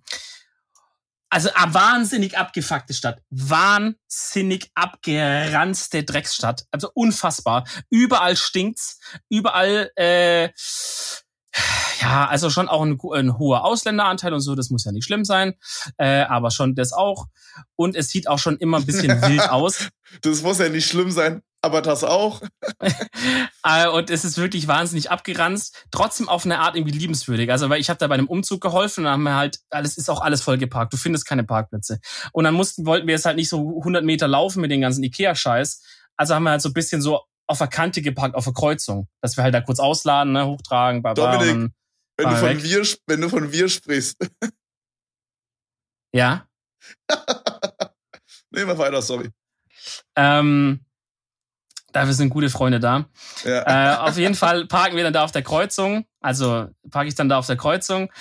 also 1.31 1.49
eine 1.55 1.73
wahnsinnig 1.73 2.37
abgefuckte 2.37 2.93
Stadt. 2.93 3.21
Wahnsinnig 3.29 4.69
abgeranzte 4.75 6.03
Drecksstadt. 6.03 6.65
Also 6.71 6.91
unfassbar. 6.93 7.65
Überall 7.89 8.35
stinkt's. 8.35 8.99
Überall, 9.29 9.91
äh, 9.95 10.49
ja, 12.01 12.27
also 12.27 12.49
schon 12.49 12.67
auch 12.67 12.81
ein, 12.81 12.99
ein 13.13 13.37
hoher 13.37 13.63
Ausländeranteil 13.63 14.33
und 14.33 14.41
so, 14.41 14.55
das 14.55 14.69
muss 14.71 14.83
ja 14.83 14.91
nicht 14.91 15.05
schlimm 15.05 15.23
sein. 15.23 15.53
Äh, 15.97 16.23
aber 16.23 16.51
schon 16.51 16.75
das 16.75 16.91
auch. 16.91 17.27
Und 17.77 17.95
es 17.95 18.09
sieht 18.09 18.27
auch 18.27 18.39
schon 18.39 18.57
immer 18.57 18.77
ein 18.77 18.85
bisschen 18.85 19.21
wild 19.21 19.49
aus. 19.49 19.87
Das 20.21 20.41
muss 20.41 20.59
ja 20.59 20.67
nicht 20.67 20.89
schlimm 20.89 21.11
sein, 21.11 21.43
aber 21.61 21.81
das 21.81 22.03
auch. 22.03 22.41
Äh, 23.63 23.87
und 23.87 24.09
es 24.09 24.25
ist 24.25 24.37
wirklich 24.37 24.67
wahnsinnig 24.67 25.11
abgeranzt, 25.11 25.85
trotzdem 25.91 26.29
auf 26.29 26.45
eine 26.45 26.59
Art 26.59 26.75
irgendwie 26.75 26.97
liebenswürdig. 26.97 27.51
Also, 27.51 27.69
weil 27.69 27.79
ich 27.79 27.89
habe 27.89 27.99
da 27.99 28.07
bei 28.07 28.15
einem 28.15 28.27
Umzug 28.27 28.61
geholfen 28.61 29.01
und 29.01 29.05
dann 29.05 29.13
haben 29.13 29.23
wir 29.23 29.35
halt, 29.35 29.59
alles 29.69 29.97
ist 29.97 30.09
auch 30.09 30.21
alles 30.21 30.41
voll 30.41 30.57
geparkt. 30.57 30.93
Du 30.93 30.97
findest 30.97 31.25
keine 31.25 31.43
Parkplätze. 31.43 31.99
Und 32.31 32.43
dann 32.43 32.53
mussten, 32.53 32.85
wollten 32.85 33.07
wir 33.07 33.13
jetzt 33.13 33.25
halt 33.25 33.35
nicht 33.35 33.49
so 33.49 33.77
100 33.79 34.03
Meter 34.03 34.27
laufen 34.27 34.61
mit 34.61 34.71
den 34.71 34.81
ganzen 34.81 35.03
Ikea-Scheiß. 35.03 35.83
Also 36.17 36.35
haben 36.35 36.43
wir 36.43 36.51
halt 36.51 36.61
so 36.61 36.69
ein 36.69 36.73
bisschen 36.73 37.01
so 37.01 37.21
auf 37.47 37.57
der 37.57 37.67
Kante 37.67 38.01
geparkt, 38.01 38.35
auf 38.35 38.45
der 38.45 38.53
Kreuzung. 38.53 39.07
Dass 39.21 39.37
wir 39.37 39.43
halt 39.43 39.53
da 39.53 39.61
kurz 39.61 39.79
ausladen, 39.79 40.33
ne, 40.33 40.45
hochtragen, 40.45 41.01
bla, 41.01 41.13
bla, 41.13 41.37
Dominik. 41.37 41.71
Wenn 42.17 42.29
du, 42.29 42.35
von 42.35 42.49
weg. 42.49 42.63
wir, 42.63 42.87
wenn 43.07 43.21
du 43.21 43.29
von 43.29 43.51
wir 43.51 43.69
sprichst. 43.69 44.17
Ja. 46.13 46.47
Nehmen 48.51 48.67
wir 48.67 48.77
weiter, 48.77 49.01
sorry. 49.01 49.29
Ähm, 50.15 50.85
dafür 51.91 52.13
sind 52.13 52.29
gute 52.29 52.49
Freunde 52.49 52.79
da. 52.79 53.05
Ja. 53.43 53.95
äh, 53.95 53.97
auf 53.97 54.17
jeden 54.17 54.35
Fall 54.35 54.65
parken 54.65 54.95
wir 54.95 55.03
dann 55.03 55.13
da 55.13 55.23
auf 55.23 55.31
der 55.31 55.43
Kreuzung. 55.43 56.05
Also 56.19 56.67
parke 56.89 57.07
ich 57.07 57.15
dann 57.15 57.29
da 57.29 57.37
auf 57.37 57.47
der 57.47 57.57
Kreuzung 57.57 58.11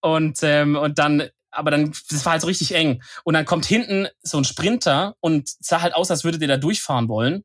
und 0.00 0.38
ähm, 0.42 0.76
und 0.76 0.98
dann 0.98 1.28
aber 1.50 1.70
dann 1.70 1.92
das 2.08 2.24
war 2.24 2.32
halt 2.32 2.42
so 2.42 2.46
richtig 2.46 2.74
eng 2.74 3.02
und 3.24 3.34
dann 3.34 3.44
kommt 3.44 3.66
hinten 3.66 4.06
so 4.22 4.38
ein 4.38 4.44
Sprinter 4.44 5.16
und 5.20 5.48
sah 5.60 5.82
halt 5.82 5.94
aus, 5.94 6.10
als 6.10 6.24
würde 6.24 6.38
der 6.38 6.48
da 6.48 6.56
durchfahren 6.56 7.08
wollen. 7.08 7.44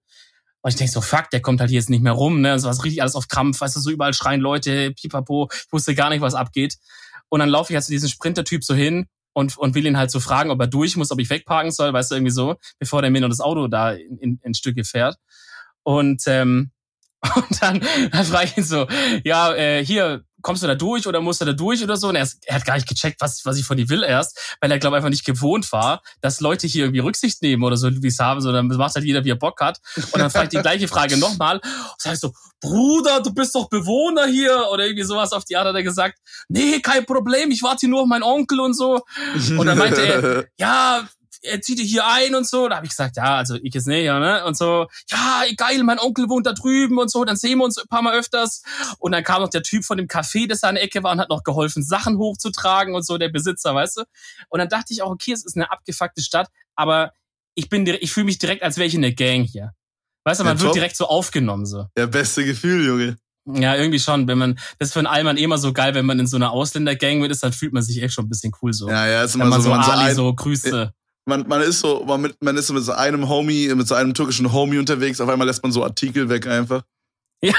Und 0.62 0.70
ich 0.70 0.78
denke 0.78 0.94
so, 0.94 1.02
fuck, 1.02 1.30
der 1.30 1.42
kommt 1.42 1.60
halt 1.62 1.70
jetzt 1.70 1.92
nicht 1.92 2.02
mehr 2.02 2.14
rum, 2.14 2.42
ne? 2.42 2.58
So 2.58 2.68
was 2.68 2.84
richtig 2.84 3.02
alles 3.02 3.14
auf 3.14 3.28
Krampf, 3.28 3.62
weißt 3.62 3.76
du, 3.76 3.80
so 3.80 3.92
überall 3.92 4.16
schreien 4.16 4.42
Leute, 4.42 4.92
pipapo, 4.92 5.48
ich 5.52 5.72
wusste 5.72 5.94
gar 5.94 6.10
nicht, 6.10 6.22
was 6.22 6.34
abgeht. 6.34 6.78
Und 7.30 7.40
dann 7.40 7.50
laufe 7.50 7.72
ich 7.72 7.76
halt 7.76 7.86
zu 7.86 7.92
diesem 7.92 8.10
Sprinter-Typ 8.10 8.64
so 8.64 8.74
hin 8.74 9.08
und, 9.34 9.58
und 9.58 9.76
will 9.76 9.86
ihn 9.86 9.98
halt 9.98 10.10
so 10.10 10.20
fragen, 10.20 10.50
ob 10.50 10.60
er 10.60 10.68
durch 10.68 10.96
muss, 10.96 11.12
ob 11.12 11.20
ich 11.20 11.30
wegparken 11.30 11.72
soll, 11.72 11.94
weißt 11.94 12.10
du, 12.10 12.16
irgendwie 12.16 12.32
so, 12.32 12.56
bevor 12.80 13.02
der 13.02 13.12
mir 13.12 13.22
noch 13.22 13.30
das 13.30 13.42
Auto 13.42 13.68
da 13.68 13.92
in, 13.92 14.18
in, 14.18 14.40
in 14.42 14.54
Stücke 14.54 14.84
fährt. 14.84 15.18
Und, 15.86 16.24
ähm, 16.26 16.72
und 17.36 17.62
dann, 17.62 17.82
dann 18.12 18.26
frage 18.26 18.46
ich 18.46 18.58
ihn 18.58 18.64
so, 18.64 18.88
ja, 19.24 19.54
äh, 19.54 19.86
hier, 19.86 20.24
kommst 20.42 20.62
du 20.62 20.68
da 20.68 20.76
durch 20.76 21.08
oder 21.08 21.22
musst 21.22 21.42
du 21.42 21.46
da 21.46 21.54
durch 21.54 21.84
oder 21.84 21.98
so? 21.98 22.10
Und 22.10 22.16
er, 22.16 22.28
er 22.46 22.56
hat 22.56 22.66
gar 22.66 22.76
nicht 22.76 22.88
gecheckt, 22.88 23.20
was, 23.20 23.44
was 23.46 23.58
ich 23.58 23.66
von 23.66 23.80
ihm 23.80 23.90
will 23.90 24.04
erst, 24.04 24.56
weil 24.62 24.72
er, 24.72 24.78
glaube 24.78 24.96
einfach 24.96 25.10
nicht 25.10 25.26
gewohnt 25.26 25.72
war, 25.72 26.04
dass 26.22 26.40
Leute 26.40 26.68
hier 26.68 26.86
irgendwie 26.86 27.00
Rücksicht 27.00 27.42
nehmen 27.42 27.64
oder 27.64 27.78
so, 27.78 27.90
wie 27.92 28.08
es 28.08 28.20
haben, 28.20 28.42
so, 28.42 28.52
dann 28.52 28.68
macht 28.68 28.94
halt 28.94 29.06
jeder, 29.06 29.24
wie 29.26 29.32
er 29.32 29.38
Bock 29.38 29.60
hat. 29.60 29.80
Und 29.96 30.20
dann 30.20 30.30
fragt 30.30 30.54
die 30.54 30.58
gleiche 30.58 30.88
Frage 30.88 31.18
nochmal. 31.18 31.56
Und 31.56 31.64
sag 31.98 32.16
so, 32.18 32.32
Bruder, 32.62 33.22
du 33.22 33.34
bist 33.34 33.56
doch 33.56 33.70
Bewohner 33.70 34.28
hier 34.28 34.68
oder 34.72 34.86
irgendwie 34.86 35.04
sowas 35.04 35.34
auf 35.34 35.46
die 35.46 35.58
Art 35.58 35.68
hat 35.68 35.76
er 35.76 35.84
gesagt. 35.84 36.20
Nee, 36.48 36.80
kein 36.80 37.08
Problem, 37.08 37.50
ich 37.50 37.64
warte 37.64 37.82
hier 37.82 37.90
nur 37.90 38.02
auf 38.02 38.08
meinen 38.08 38.24
Onkel 38.24 38.60
und 38.60 38.76
so. 38.76 39.02
Und 39.58 39.66
dann 39.66 39.78
meinte 39.80 40.02
er, 40.02 40.46
ja, 40.60 41.08
er 41.46 41.62
zieht 41.62 41.80
dich 41.80 41.90
hier 41.90 42.06
ein 42.08 42.36
und 42.36 42.48
so. 42.48 42.68
Da 42.68 42.78
habe 42.78 42.86
ich 42.86 42.92
gesagt, 42.92 43.18
ja, 43.18 43.38
also 43.38 43.56
ich 43.56 43.74
jetzt 43.74 43.88
nicht, 43.88 44.04
ja, 44.04 44.20
ne? 44.20 44.46
Und 44.46 44.58
so, 44.58 44.88
ja, 45.10 45.44
geil, 45.58 45.84
mein 45.84 46.00
Onkel 46.00 46.30
wohnt 46.30 46.46
da 46.46 46.54
drüben 46.54 46.98
und 46.98 47.10
so, 47.10 47.24
dann 47.24 47.38
sehen 47.38 47.60
wir 47.60 47.66
uns 47.66 47.78
ein 47.78 47.88
paar 47.88 48.02
Mal 48.02 48.18
öfters. 48.18 48.64
Und 49.00 49.12
dann 49.12 49.24
kam 49.24 49.42
noch 49.42 49.50
der 49.50 49.64
Typ 49.64 49.86
von 49.86 49.98
dem 49.98 50.08
Café, 50.08 50.48
das 50.48 50.62
da 50.62 50.70
an 50.70 50.76
der 50.76 50.84
Ecke 50.84 51.04
war 51.04 51.12
und 51.12 51.20
hat 51.20 51.30
noch 51.30 51.44
geholfen, 51.44 51.84
Sachen 51.84 52.18
hochzutragen 52.18 52.96
und 52.96 53.06
so, 53.06 53.18
der 53.18 53.30
Besitzer, 53.30 53.74
weißt 53.76 53.98
du? 53.98 54.04
Und 54.50 54.60
dann 54.60 54.70
dachte 54.70 54.94
ich 54.94 55.02
auch, 55.02 55.12
okay, 55.12 55.32
es 55.32 55.46
ist 55.46 55.56
eine 55.56 55.72
abgefuckte 55.72 56.22
Stadt, 56.22 56.50
aber 56.76 57.12
ich 57.56 57.70
bin, 57.70 57.86
ich 57.88 58.12
fühle 58.12 58.26
mich 58.26 58.38
direkt, 58.38 58.64
als 58.64 58.78
wäre 58.78 58.88
ich 58.88 58.96
in 58.96 59.02
der 59.02 59.14
Gang 59.14 59.46
hier. 59.46 59.74
Weißt 60.26 60.40
du, 60.40 60.44
man 60.44 60.58
ja, 60.58 60.64
wird 60.64 60.76
direkt 60.76 60.98
so 60.98 61.08
aufgenommen, 61.08 61.66
so. 61.66 61.86
Ja, 61.98 62.08
beste 62.08 62.44
Gefühl, 62.44 62.86
Junge. 62.86 63.18
Ja, 63.48 63.76
irgendwie 63.76 64.00
schon. 64.00 64.28
Wenn 64.28 64.40
man, 64.40 64.56
das 64.80 64.90
ist 64.90 64.94
für 64.94 65.00
einen 65.00 65.08
Allmann 65.08 65.38
immer 65.38 65.60
so 65.60 65.72
geil, 65.72 65.94
wenn 65.94 66.06
man 66.06 66.20
in 66.20 66.26
so 66.26 66.36
einer 66.36 66.52
Ausländergang 66.52 67.20
mit 67.20 67.30
ist, 67.30 67.44
dann 67.44 67.54
fühlt 67.54 67.74
man 67.74 67.84
sich 67.84 68.02
echt 68.02 68.16
schon 68.16 68.26
ein 68.26 68.30
bisschen 68.30 68.52
cool 68.62 68.74
so. 68.74 68.90
Ja, 68.90 69.08
ja, 69.08 69.24
ist 69.24 69.36
immer 69.36 69.46
wenn 69.46 69.50
man 69.52 69.62
so, 69.62 69.70
so, 69.70 69.76
Ali 69.76 70.14
so 70.14 70.34
grüße 70.34 70.92
man, 71.26 71.48
man 71.48 71.62
ist 71.62 71.80
so, 71.80 72.04
man, 72.06 72.22
mit, 72.22 72.42
man 72.42 72.56
ist 72.56 72.68
so 72.68 72.74
mit 72.74 72.84
so 72.84 72.94
einem 72.94 73.28
Homie, 73.28 73.74
mit 73.74 73.88
so 73.88 73.96
einem 73.96 74.14
türkischen 74.14 74.52
Homie 74.54 74.78
unterwegs, 74.78 75.20
auf 75.20 75.30
einmal 75.30 75.48
lässt 75.48 75.64
man 75.64 75.72
so 75.72 75.84
Artikel 75.84 76.30
weg 76.30 76.48
einfach. 76.48 76.84
Ja. 77.42 77.54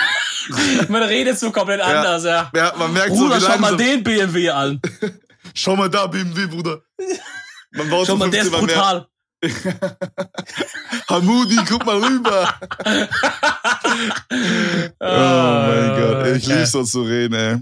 man 0.89 1.03
redet 1.03 1.39
so 1.39 1.51
komplett 1.51 1.81
ja. 1.81 1.87
anders, 1.87 2.25
ja. 2.25 2.51
Ja, 2.55 2.75
man 2.79 2.93
merkt 2.93 3.11
Bruder, 3.11 3.41
so, 3.41 3.47
wie 3.47 3.51
schau 3.51 3.59
mal 3.59 3.71
so 3.73 3.77
den 3.77 4.03
BMW 4.03 4.51
an. 4.51 4.81
schau 5.55 5.77
mal 5.77 5.91
da, 5.91 6.07
BMW, 6.07 6.47
Bruder. 6.47 6.83
Man 7.73 7.91
baut 7.91 8.07
schau 8.07 8.12
so 8.12 8.17
mal, 8.17 8.31
der 8.31 8.43
ist 8.43 8.53
brutal. 8.53 9.09
Hamudi, 11.09 11.57
guck 11.69 11.85
mal 11.85 12.03
rüber. 12.03 12.55
oh 14.99 15.09
mein 15.09 16.01
Gott, 16.01 16.37
ich 16.37 16.47
liebe 16.47 16.67
so 16.67 16.85
zu 16.85 17.03
reden, 17.03 17.35
ey. 17.35 17.59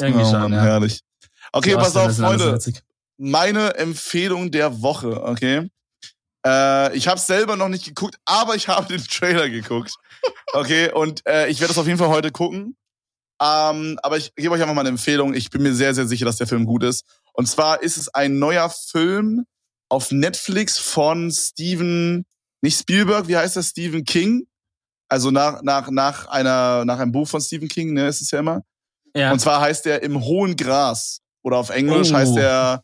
Irgendwie 0.00 0.24
oh, 0.24 0.30
schon, 0.30 0.40
Mann, 0.40 0.52
ja. 0.52 0.62
herrlich. 0.62 1.00
Okay, 1.52 1.76
pass 1.76 1.96
auf, 1.96 2.16
Freunde 2.16 2.58
meine 3.16 3.74
Empfehlung 3.74 4.50
der 4.50 4.82
Woche, 4.82 5.22
okay? 5.22 5.68
Äh, 6.46 6.96
ich 6.96 7.08
habe 7.08 7.18
selber 7.18 7.56
noch 7.56 7.68
nicht 7.68 7.84
geguckt, 7.84 8.16
aber 8.24 8.54
ich 8.54 8.68
habe 8.68 8.86
den 8.96 9.04
Trailer 9.04 9.48
geguckt. 9.48 9.94
Okay, 10.52 10.90
und 10.92 11.26
äh, 11.26 11.48
ich 11.48 11.60
werde 11.60 11.72
das 11.72 11.78
auf 11.78 11.86
jeden 11.86 11.98
Fall 11.98 12.08
heute 12.08 12.30
gucken. 12.30 12.76
Ähm, 13.42 13.98
aber 14.02 14.16
ich 14.16 14.34
gebe 14.34 14.54
euch 14.54 14.62
einfach 14.62 14.74
mal 14.74 14.82
eine 14.82 14.90
Empfehlung. 14.90 15.34
Ich 15.34 15.50
bin 15.50 15.62
mir 15.62 15.74
sehr, 15.74 15.94
sehr 15.94 16.06
sicher, 16.06 16.24
dass 16.24 16.36
der 16.36 16.46
Film 16.46 16.66
gut 16.66 16.84
ist. 16.84 17.04
Und 17.32 17.46
zwar 17.46 17.82
ist 17.82 17.96
es 17.96 18.08
ein 18.14 18.38
neuer 18.38 18.70
Film 18.70 19.44
auf 19.88 20.12
Netflix 20.12 20.78
von 20.78 21.30
Steven, 21.30 22.24
nicht 22.62 22.78
Spielberg, 22.78 23.28
wie 23.28 23.36
heißt 23.36 23.56
das? 23.56 23.68
Stephen 23.68 24.04
King. 24.04 24.46
Also 25.08 25.30
nach, 25.30 25.62
nach, 25.62 25.90
nach 25.90 26.26
einer, 26.28 26.84
nach 26.84 26.98
einem 26.98 27.12
Buch 27.12 27.28
von 27.28 27.40
Stephen 27.40 27.68
King, 27.68 27.92
ne, 27.92 28.08
ist 28.08 28.22
es 28.22 28.30
ja 28.30 28.38
immer. 28.38 28.62
Ja. 29.14 29.32
Und 29.32 29.40
zwar 29.40 29.60
heißt 29.60 29.84
der 29.84 30.02
Im 30.02 30.24
hohen 30.24 30.56
Gras. 30.56 31.20
Oder 31.42 31.58
auf 31.58 31.70
Englisch 31.70 32.10
oh. 32.10 32.14
heißt 32.14 32.36
der 32.36 32.82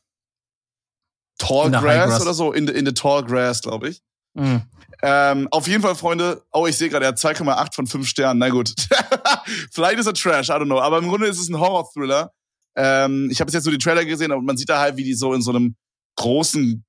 Tall 1.40 1.70
Grass 1.70 2.20
oder 2.20 2.34
so, 2.34 2.52
in 2.52 2.66
the, 2.66 2.72
in 2.72 2.86
the 2.86 2.92
Tall 2.92 3.24
Grass, 3.24 3.62
glaube 3.62 3.88
ich. 3.88 4.02
Mhm. 4.34 4.62
Ähm, 5.02 5.48
auf 5.50 5.66
jeden 5.66 5.82
Fall, 5.82 5.94
Freunde, 5.94 6.42
oh, 6.52 6.66
ich 6.66 6.76
sehe 6.76 6.90
gerade, 6.90 7.06
er 7.06 7.08
hat 7.08 7.18
2,8 7.18 7.74
von 7.74 7.86
5 7.86 8.06
Sternen. 8.06 8.38
Na 8.38 8.50
gut. 8.50 8.74
Vielleicht 9.72 9.98
ist 9.98 10.06
er 10.06 10.14
Trash, 10.14 10.48
I 10.48 10.52
don't 10.52 10.66
know. 10.66 10.80
Aber 10.80 10.98
im 10.98 11.08
Grunde 11.08 11.26
ist 11.26 11.40
es 11.40 11.48
ein 11.48 11.58
Horror-Thriller. 11.58 12.30
Ähm, 12.76 13.28
ich 13.30 13.40
habe 13.40 13.50
jetzt 13.50 13.64
so 13.64 13.70
die 13.70 13.78
Trailer 13.78 14.04
gesehen, 14.04 14.30
aber 14.30 14.42
man 14.42 14.56
sieht 14.56 14.68
da 14.68 14.78
halt, 14.78 14.96
wie 14.96 15.04
die 15.04 15.14
so 15.14 15.32
in 15.32 15.42
so 15.42 15.50
einem 15.50 15.74
großen, 16.16 16.84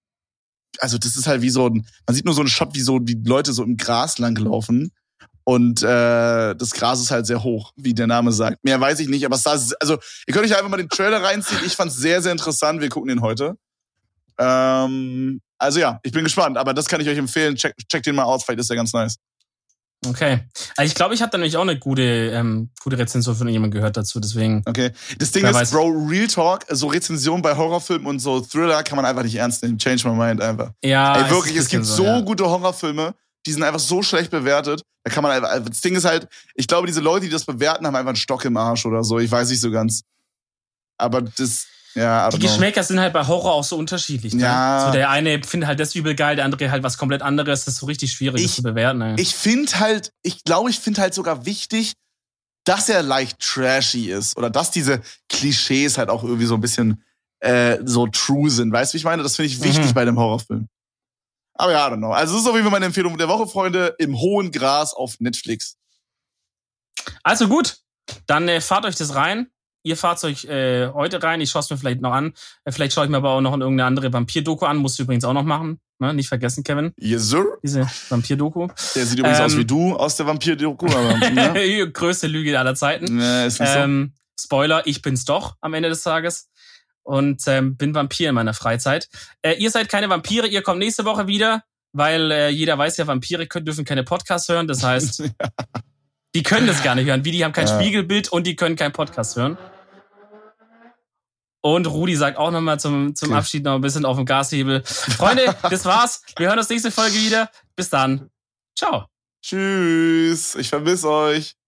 also 0.80 0.98
das 0.98 1.16
ist 1.16 1.28
halt 1.28 1.42
wie 1.42 1.50
so 1.50 1.68
ein, 1.68 1.88
man 2.06 2.16
sieht 2.16 2.26
nur 2.26 2.34
so 2.34 2.42
einen 2.42 2.50
Shot, 2.50 2.76
wie 2.76 2.82
so 2.82 3.00
die 3.00 3.22
Leute 3.26 3.54
so 3.54 3.64
im 3.64 3.78
Gras 3.78 4.20
langlaufen. 4.20 4.92
Und 5.44 5.82
äh, 5.82 6.56
das 6.56 6.72
Gras 6.72 7.02
ist 7.02 7.12
halt 7.12 7.26
sehr 7.26 7.44
hoch, 7.44 7.72
wie 7.76 7.94
der 7.94 8.08
Name 8.08 8.32
sagt. 8.32 8.64
Mehr 8.64 8.80
weiß 8.80 9.00
ich 9.00 9.08
nicht, 9.08 9.26
aber 9.26 9.36
es 9.36 9.44
sah, 9.44 9.58
also 9.80 9.98
ihr 10.28 10.34
könnt 10.34 10.46
euch 10.46 10.56
einfach 10.56 10.70
mal 10.70 10.78
den 10.78 10.90
Trailer 10.90 11.24
reinziehen. 11.24 11.62
Ich 11.66 11.76
fand's 11.76 11.96
sehr, 11.96 12.22
sehr 12.22 12.32
interessant. 12.32 12.82
Wir 12.82 12.90
gucken 12.90 13.10
den 13.10 13.22
heute. 13.22 13.56
Ähm, 14.42 15.40
also 15.60 15.80
ja, 15.80 16.00
ich 16.04 16.12
bin 16.12 16.24
gespannt, 16.24 16.58
aber 16.58 16.74
das 16.74 16.88
kann 16.88 17.00
ich 17.00 17.08
euch 17.08 17.18
empfehlen. 17.18 17.56
Check, 17.56 17.76
check 17.88 18.02
den 18.04 18.16
mal 18.16 18.24
aus, 18.24 18.44
vielleicht 18.44 18.60
ist 18.60 18.70
der 18.70 18.78
ganz 18.78 18.92
nice. 18.94 19.18
Okay. 20.08 20.40
Also 20.76 20.90
ich 20.90 20.96
glaube, 20.96 21.14
ich 21.14 21.22
habe 21.22 21.30
da 21.30 21.38
nämlich 21.38 21.58
auch 21.58 21.62
eine 21.62 21.78
gute, 21.78 22.02
ähm, 22.02 22.72
gute 22.84 22.98
Rezension 22.98 23.36
von 23.36 23.48
jemandem 23.48 23.80
gehört 23.80 23.98
dazu, 23.98 24.20
deswegen. 24.20 24.64
Okay. 24.66 24.92
Das 25.20 25.32
Ding 25.32 25.46
ist, 25.46 25.54
weiß. 25.54 25.70
Bro, 25.70 25.90
Real 26.10 26.26
Talk, 26.26 26.66
so 26.70 26.88
Rezension 26.88 27.44
bei 27.44 27.56
Horrorfilmen 27.56 28.08
und 28.08 28.18
so 28.18 28.42
Thriller 28.42 28.82
kann 28.82 28.96
man 28.96 29.06
einfach 29.06 29.22
nicht 29.22 29.36
ernst 29.36 29.62
nehmen. 29.62 29.78
Change 29.78 30.10
my 30.10 30.16
mind 30.16 30.42
einfach. 30.42 30.72
Ja. 30.84 31.24
Ey, 31.24 31.30
wirklich, 31.30 31.56
es 31.56 31.68
gibt 31.68 31.86
so, 31.86 32.04
ja. 32.04 32.22
gute 32.22 32.46
Horrorfilme, 32.46 33.14
die 33.46 33.52
sind 33.52 33.62
einfach 33.62 33.80
so 33.80 34.02
schlecht 34.02 34.32
bewertet. 34.32 34.82
Da 35.04 35.12
kann 35.12 35.22
man 35.22 35.32
einfach, 35.34 35.60
das 35.64 35.82
Ding 35.82 35.96
ist 35.96 36.06
halt, 36.06 36.28
ich 36.56 36.68
glaube, 36.68 36.88
diese 36.88 37.02
Leute, 37.02 37.26
die 37.28 37.32
das 37.32 37.46
bewerten, 37.46 37.86
haben 37.86 37.96
einfach 37.96 38.10
einen 38.10 38.16
Stock 38.16 38.44
im 38.46 38.58
Arsch 38.58 38.88
oder 38.88 39.04
so. 39.04 39.20
Ich 39.20 39.30
weiß 39.30 39.50
nicht 39.52 39.62
so 39.62 39.70
ganz. 39.70 40.02
Aber 40.98 41.22
das, 41.22 41.68
ja, 41.94 42.30
die 42.30 42.40
Geschmäcker 42.40 42.84
sind 42.84 43.00
halt 43.00 43.14
bei 43.14 43.28
Horror 43.28 43.54
auch 43.54 43.64
so 43.64 43.78
unterschiedlich. 43.78 44.34
Ne? 44.34 44.44
Ja. 44.44 44.86
So 44.86 44.92
der 44.94 45.10
eine 45.10 45.44
findet 45.44 45.68
halt 45.68 45.80
das 45.80 45.94
übel 45.94 46.16
geil, 46.16 46.36
der 46.38 46.46
andere 46.46 46.72
halt 46.72 46.84
was 46.84 46.98
komplett 46.98 47.22
anderes. 47.22 47.66
Das 47.66 47.76
ist 47.76 47.80
so 47.82 47.86
richtig 47.86 48.14
schwierig, 48.14 48.44
ich, 48.46 48.56
zu 48.56 48.64
bewerten. 48.64 49.00
Ne? 49.00 49.16
Ich 49.18 49.36
finde 49.36 49.80
halt, 49.80 50.14
ich 50.22 50.44
glaube, 50.44 50.70
ich 50.70 50.80
finde 50.80 51.02
halt 51.02 51.14
sogar 51.14 51.46
wichtig, 51.46 51.94
dass 52.64 52.88
er 52.90 53.04
leicht 53.04 53.40
trashy 53.40 54.12
ist 54.12 54.38
oder 54.38 54.50
dass 54.50 54.72
diese 54.72 55.02
Klischees 55.30 55.98
halt 55.98 56.10
auch 56.10 56.24
irgendwie 56.24 56.46
so 56.46 56.56
ein 56.56 56.62
bisschen 56.62 57.04
äh, 57.40 57.80
so 57.84 58.08
true 58.08 58.50
sind. 58.50 58.72
Weißt 58.72 58.94
du, 58.94 58.96
wie 58.96 59.00
ich 59.00 59.04
meine? 59.04 59.24
Das 59.24 59.36
finde 59.36 59.48
ich 59.48 59.62
wichtig 59.62 59.88
mhm. 59.88 59.94
bei 59.94 60.06
dem 60.06 60.18
Horrorfilm. 60.18 60.70
Aber 61.56 61.74
ja, 61.74 61.88
I 61.88 61.92
don't 61.92 61.98
know. 61.98 62.12
Also 62.12 62.34
das 62.34 62.44
ist 62.44 62.48
auf 62.48 62.56
jeden 62.56 62.66
Fall 62.66 62.72
meine 62.72 62.86
Empfehlung 62.86 63.18
der 63.18 63.28
Woche, 63.28 63.48
Freunde. 63.48 63.96
Im 64.00 64.18
hohen 64.18 64.52
Gras 64.52 64.94
auf 64.94 65.20
Netflix. 65.20 65.78
Also 67.24 67.48
gut, 67.48 67.80
dann 68.28 68.48
äh, 68.48 68.62
fahrt 68.62 68.86
euch 68.86 68.96
das 68.96 69.16
rein 69.16 69.52
ihr 69.84 69.98
Fahrzeug 69.98 70.44
äh, 70.46 70.90
heute 70.90 71.22
rein. 71.24 71.42
Ich 71.42 71.50
schaue 71.50 71.62
es 71.62 71.70
mir 71.70 71.78
vielleicht 71.78 72.02
noch 72.02 72.12
an. 72.12 72.34
Äh, 72.64 72.72
vielleicht 72.72 72.94
schaue 72.94 73.06
ich 73.06 73.12
mir 73.12 73.18
aber 73.18 73.32
auch 73.32 73.42
noch 73.42 73.52
irgendeine 73.52 73.86
andere 73.86 74.14
Vampir-Doku 74.14 74.66
an. 74.66 74.78
Musst 74.78 75.00
du 75.00 75.04
übrigens 75.04 75.24
auch 75.24 75.34
noch 75.34 75.44
machen. 75.44 75.80
Ne? 76.00 76.14
Nicht 76.14 76.30
vergessen, 76.30 76.64
Kevin. 76.64 76.94
Yes, 77.00 77.30
sir. 77.30 77.46
Diese 77.64 77.88
Vampir-Doku. 78.10 78.68
Der 78.96 79.06
sieht 79.06 79.20
übrigens 79.20 79.40
ähm, 79.40 79.46
aus 79.46 79.58
wie 79.58 79.66
du 79.66 79.96
aus 79.96 80.16
der 80.18 80.26
Vampir-Doku. 80.28 80.86
ne? 81.34 81.92
Größte 81.92 82.28
Lüge 82.28 82.58
aller 82.58 82.76
Zeiten. 82.76 83.18
Nee, 83.18 83.48
ist 83.48 83.60
nicht 83.60 83.72
ähm, 83.76 84.14
so. 84.16 84.46
Spoiler, 84.46 84.86
ich 84.88 85.02
bin's 85.02 85.26
doch 85.26 85.56
am 85.62 85.74
Ende 85.74 85.90
des 85.90 86.04
Tages. 86.04 86.50
Und 87.04 87.42
ähm, 87.48 87.78
bin 87.78 87.96
Vampir 87.96 88.30
in 88.30 88.36
meiner 88.36 88.54
Freizeit. 88.54 89.10
Äh, 89.42 89.54
ihr 89.54 89.72
seid 89.72 89.90
keine 89.90 90.10
Vampire, 90.10 90.48
ihr 90.48 90.62
kommt 90.62 90.80
nächste 90.80 91.04
Woche 91.04 91.26
wieder, 91.26 91.64
weil 91.94 92.32
äh, 92.32 92.50
jeder 92.50 92.78
weiß 92.78 92.98
ja, 92.98 93.08
Vampire 93.08 93.48
können, 93.48 93.66
dürfen 93.66 93.86
keine 93.86 94.04
Podcasts 94.04 94.48
hören. 94.50 94.68
Das 94.68 94.84
heißt, 94.84 95.20
ja. 95.42 95.50
Die 96.34 96.44
können 96.44 96.68
das 96.68 96.84
gar 96.84 96.96
nicht 96.96 97.08
hören. 97.08 97.26
Wie, 97.26 97.32
die 97.32 97.44
haben 97.44 97.52
kein 97.52 97.68
ja. 97.68 97.80
Spiegelbild 97.80 98.30
und 98.30 98.48
die 98.48 98.56
können 98.56 98.76
keinen 98.76 98.94
Podcast 98.94 99.36
hören. 99.36 99.58
Und 101.62 101.86
Rudi 101.86 102.16
sagt 102.16 102.38
auch 102.38 102.52
nochmal 102.52 102.80
zum, 102.80 103.16
zum 103.16 103.30
okay. 103.30 103.38
Abschied 103.38 103.64
noch 103.64 103.76
ein 103.76 103.82
bisschen 103.82 104.06
auf 104.06 104.18
dem 104.18 104.26
Gashebel. 104.26 104.84
Freunde, 104.84 105.56
das 105.70 105.86
war's. 105.86 106.24
Wir 106.38 106.48
hören 106.48 106.58
uns 106.58 106.70
nächste 106.70 106.92
Folge 106.92 107.16
wieder. 107.16 107.52
Bis 107.76 107.90
dann. 107.90 108.30
Ciao. 108.76 109.06
Tschüss. 109.44 110.56
Ich 110.56 110.70
vermisse 110.70 111.10
euch. 111.10 111.61